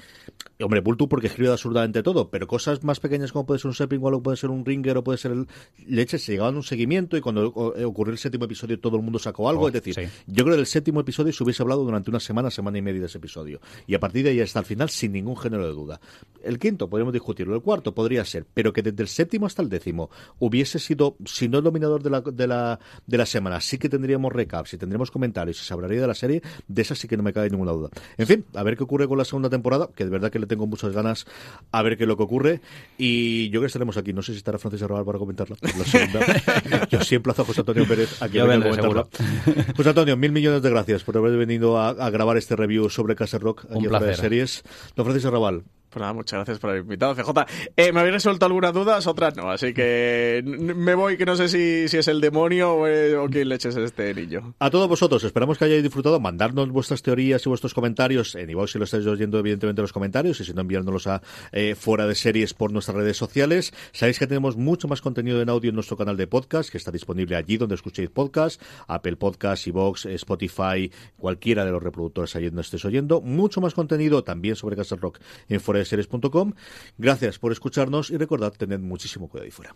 hombre, 0.59 0.81
Bultu 0.81 1.07
porque 1.07 1.27
escribe 1.27 1.51
absurdamente 1.51 2.03
todo, 2.03 2.29
pero 2.29 2.47
cosas 2.47 2.83
más 2.83 2.99
pequeñas 2.99 3.31
como 3.31 3.45
puede 3.45 3.59
ser 3.59 3.69
un 3.69 3.75
Sepping 3.75 3.99
o 4.03 4.23
puede 4.23 4.37
ser 4.37 4.49
un 4.49 4.65
Ringer 4.65 4.97
o 4.97 5.03
puede 5.03 5.17
ser 5.17 5.31
el 5.31 5.47
Leche, 5.87 6.17
se 6.17 6.33
llegaban 6.33 6.55
a 6.55 6.57
un 6.57 6.63
seguimiento 6.63 7.17
y 7.17 7.21
cuando 7.21 7.73
eh, 7.75 7.85
ocurrió 7.85 8.11
el 8.11 8.17
séptimo 8.17 8.45
episodio 8.45 8.79
todo 8.79 8.97
el 8.97 9.03
mundo 9.03 9.19
sacó 9.19 9.49
algo. 9.49 9.63
Oh, 9.63 9.67
es 9.67 9.73
decir, 9.73 9.93
sí. 9.93 10.01
yo 10.27 10.43
creo 10.43 10.55
que 10.55 10.57
del 10.57 10.65
séptimo 10.65 11.01
episodio 11.01 11.31
se 11.33 11.43
hubiese 11.43 11.61
hablado 11.63 11.83
durante 11.83 12.09
una 12.09 12.19
semana, 12.19 12.49
semana 12.49 12.77
y 12.77 12.81
media 12.81 13.01
de 13.01 13.07
ese 13.07 13.17
episodio. 13.17 13.59
Y 13.85 13.95
a 13.95 13.99
partir 13.99 14.23
de 14.23 14.31
ahí 14.31 14.41
hasta 14.41 14.59
el 14.59 14.65
final, 14.65 14.89
sin 14.89 15.11
ningún 15.11 15.37
género 15.37 15.65
de 15.65 15.73
duda. 15.73 15.99
El 16.47 16.59
quinto, 16.59 16.89
podríamos 16.89 17.13
discutirlo. 17.13 17.55
El 17.55 17.61
cuarto 17.61 17.93
podría 17.93 18.23
ser, 18.25 18.45
pero 18.53 18.73
que 18.73 18.81
desde 18.81 19.01
el 19.01 19.07
séptimo 19.07 19.45
hasta 19.45 19.61
el 19.61 19.69
décimo 19.69 20.09
hubiese 20.39 20.79
sido, 20.79 21.17
si 21.25 21.49
no 21.49 21.59
el 21.59 21.63
dominador 21.63 22.01
de 22.03 22.09
la, 22.09 22.21
de 22.21 22.47
la, 22.47 22.79
de 23.05 23.17
la 23.17 23.25
semana, 23.25 23.59
sí 23.61 23.77
que 23.77 23.89
tendríamos 23.89 24.31
recaps 24.31 24.73
y 24.73 24.77
tendríamos 24.77 25.11
comentarios 25.11 25.61
y 25.61 25.65
se 25.65 25.73
hablaría 25.73 26.01
de 26.01 26.07
la 26.07 26.15
serie, 26.15 26.41
de 26.67 26.81
esa 26.81 26.95
sí 26.95 27.07
que 27.07 27.17
no 27.17 27.23
me 27.23 27.33
cabe 27.33 27.49
ninguna 27.49 27.71
duda. 27.71 27.89
En 28.17 28.27
fin, 28.27 28.45
a 28.53 28.63
ver 28.63 28.77
qué 28.77 28.83
ocurre 28.83 29.07
con 29.07 29.17
la 29.17 29.25
segunda 29.25 29.49
temporada, 29.49 29.89
que 29.95 30.03
de 30.05 30.09
verdad 30.09 30.31
que 30.31 30.39
le 30.39 30.47
tengo 30.47 30.67
muchas 30.67 30.93
ganas 30.93 31.25
a 31.71 31.81
ver 31.81 31.97
qué 31.97 32.03
es 32.03 32.07
lo 32.07 32.17
que 32.17 32.23
ocurre. 32.23 32.61
Y 32.97 33.49
yo 33.49 33.59
que 33.59 33.67
estaremos 33.67 33.97
aquí, 33.97 34.13
no 34.13 34.21
sé 34.21 34.31
si 34.31 34.37
estará 34.37 34.57
Francis 34.57 34.81
Arrabal 34.83 35.05
para 35.05 35.19
comentarla. 35.19 35.57
la 35.61 35.85
segunda. 35.85 36.87
yo 36.89 37.01
sí 37.01 37.15
emplazo 37.15 37.41
a 37.41 37.45
José 37.45 37.61
Antonio 37.61 37.87
Pérez 37.87 38.21
a 38.21 38.29
que 38.29 38.37
Yo 38.37 38.47
venga 38.47 38.67
a 38.67 38.69
comentarla. 38.69 39.07
José 39.75 39.89
Antonio, 39.89 40.17
mil 40.17 40.31
millones 40.31 40.61
de 40.61 40.69
gracias 40.69 41.03
por 41.03 41.17
haber 41.17 41.37
venido 41.37 41.77
a, 41.77 41.89
a 41.89 42.09
grabar 42.09 42.37
este 42.37 42.55
review 42.55 42.89
sobre 42.89 43.15
Castle 43.15 43.39
Rock 43.39 43.65
aquí 43.65 43.87
Un 43.87 43.99
de. 43.99 44.15
Series. 44.15 44.63
Don 44.95 45.05
Francisco 45.05 45.29
Arrabal, 45.29 45.63
Pues 45.97 46.01
nada, 46.03 46.13
muchas 46.13 46.37
gracias 46.37 46.59
por 46.59 46.69
haber 46.69 46.83
invitado, 46.83 47.15
CJ. 47.15 47.31
Eh, 47.75 47.91
me 47.91 48.01
habéis 48.01 48.13
resuelto 48.13 48.45
algunas 48.45 48.71
dudas, 48.71 49.07
otras 49.07 49.35
no, 49.35 49.49
así 49.49 49.73
que 49.73 50.43
me 50.45 50.93
voy 50.93 51.17
que 51.17 51.25
no 51.25 51.35
sé 51.35 51.49
si, 51.49 51.87
si 51.87 51.97
es 51.97 52.07
el 52.07 52.21
demonio 52.21 52.75
o, 52.75 52.87
eh, 52.87 53.17
o 53.17 53.27
quién 53.27 53.49
leches 53.49 53.75
es 53.75 53.83
este 53.83 54.13
niño. 54.13 54.53
A 54.59 54.69
todos 54.69 54.87
vosotros, 54.87 55.23
esperamos 55.23 55.57
que 55.57 55.65
hayáis 55.65 55.81
disfrutado. 55.81 56.19
Mandarnos 56.19 56.69
vuestras 56.69 57.01
teorías 57.01 57.43
y 57.43 57.49
vuestros 57.49 57.73
comentarios 57.73 58.35
en 58.35 58.47
iVoox 58.47 58.73
si 58.73 58.77
lo 58.77 58.83
estáis 58.83 59.07
oyendo, 59.07 59.39
evidentemente, 59.39 59.81
los 59.81 59.91
comentarios 59.91 60.39
y 60.39 60.45
si 60.45 60.53
no, 60.53 60.61
enviándolos 60.61 61.07
a 61.07 61.23
eh, 61.51 61.73
fuera 61.73 62.05
de 62.05 62.13
series 62.13 62.53
por 62.53 62.71
nuestras 62.71 62.95
redes 62.95 63.17
sociales. 63.17 63.73
Sabéis 63.91 64.19
que 64.19 64.27
tenemos 64.27 64.55
mucho 64.55 64.87
más 64.87 65.01
contenido 65.01 65.41
en 65.41 65.49
audio 65.49 65.69
en 65.69 65.75
nuestro 65.75 65.97
canal 65.97 66.15
de 66.15 66.27
podcast, 66.27 66.69
que 66.69 66.77
está 66.77 66.91
disponible 66.91 67.35
allí 67.35 67.57
donde 67.57 67.73
escuchéis 67.73 68.11
podcast, 68.11 68.61
Apple 68.87 69.15
Podcast, 69.15 69.65
iVoox, 69.65 70.05
Spotify, 70.05 70.91
cualquiera 71.17 71.65
de 71.65 71.71
los 71.71 71.81
reproductores 71.81 72.35
allí 72.35 72.45
donde 72.45 72.61
estéis 72.61 72.85
oyendo. 72.85 73.19
Mucho 73.19 73.61
más 73.61 73.73
contenido 73.73 74.23
también 74.23 74.55
sobre 74.55 74.75
Castle 74.75 74.99
Rock 75.01 75.17
en 75.49 75.59
fuera 75.59 75.79
series.com. 75.87 76.53
Gracias 76.97 77.39
por 77.39 77.51
escucharnos 77.51 78.09
y 78.11 78.17
recordad, 78.17 78.53
tened 78.53 78.79
muchísimo 78.79 79.27
cuidado 79.27 79.45
ahí 79.45 79.51
fuera. 79.51 79.75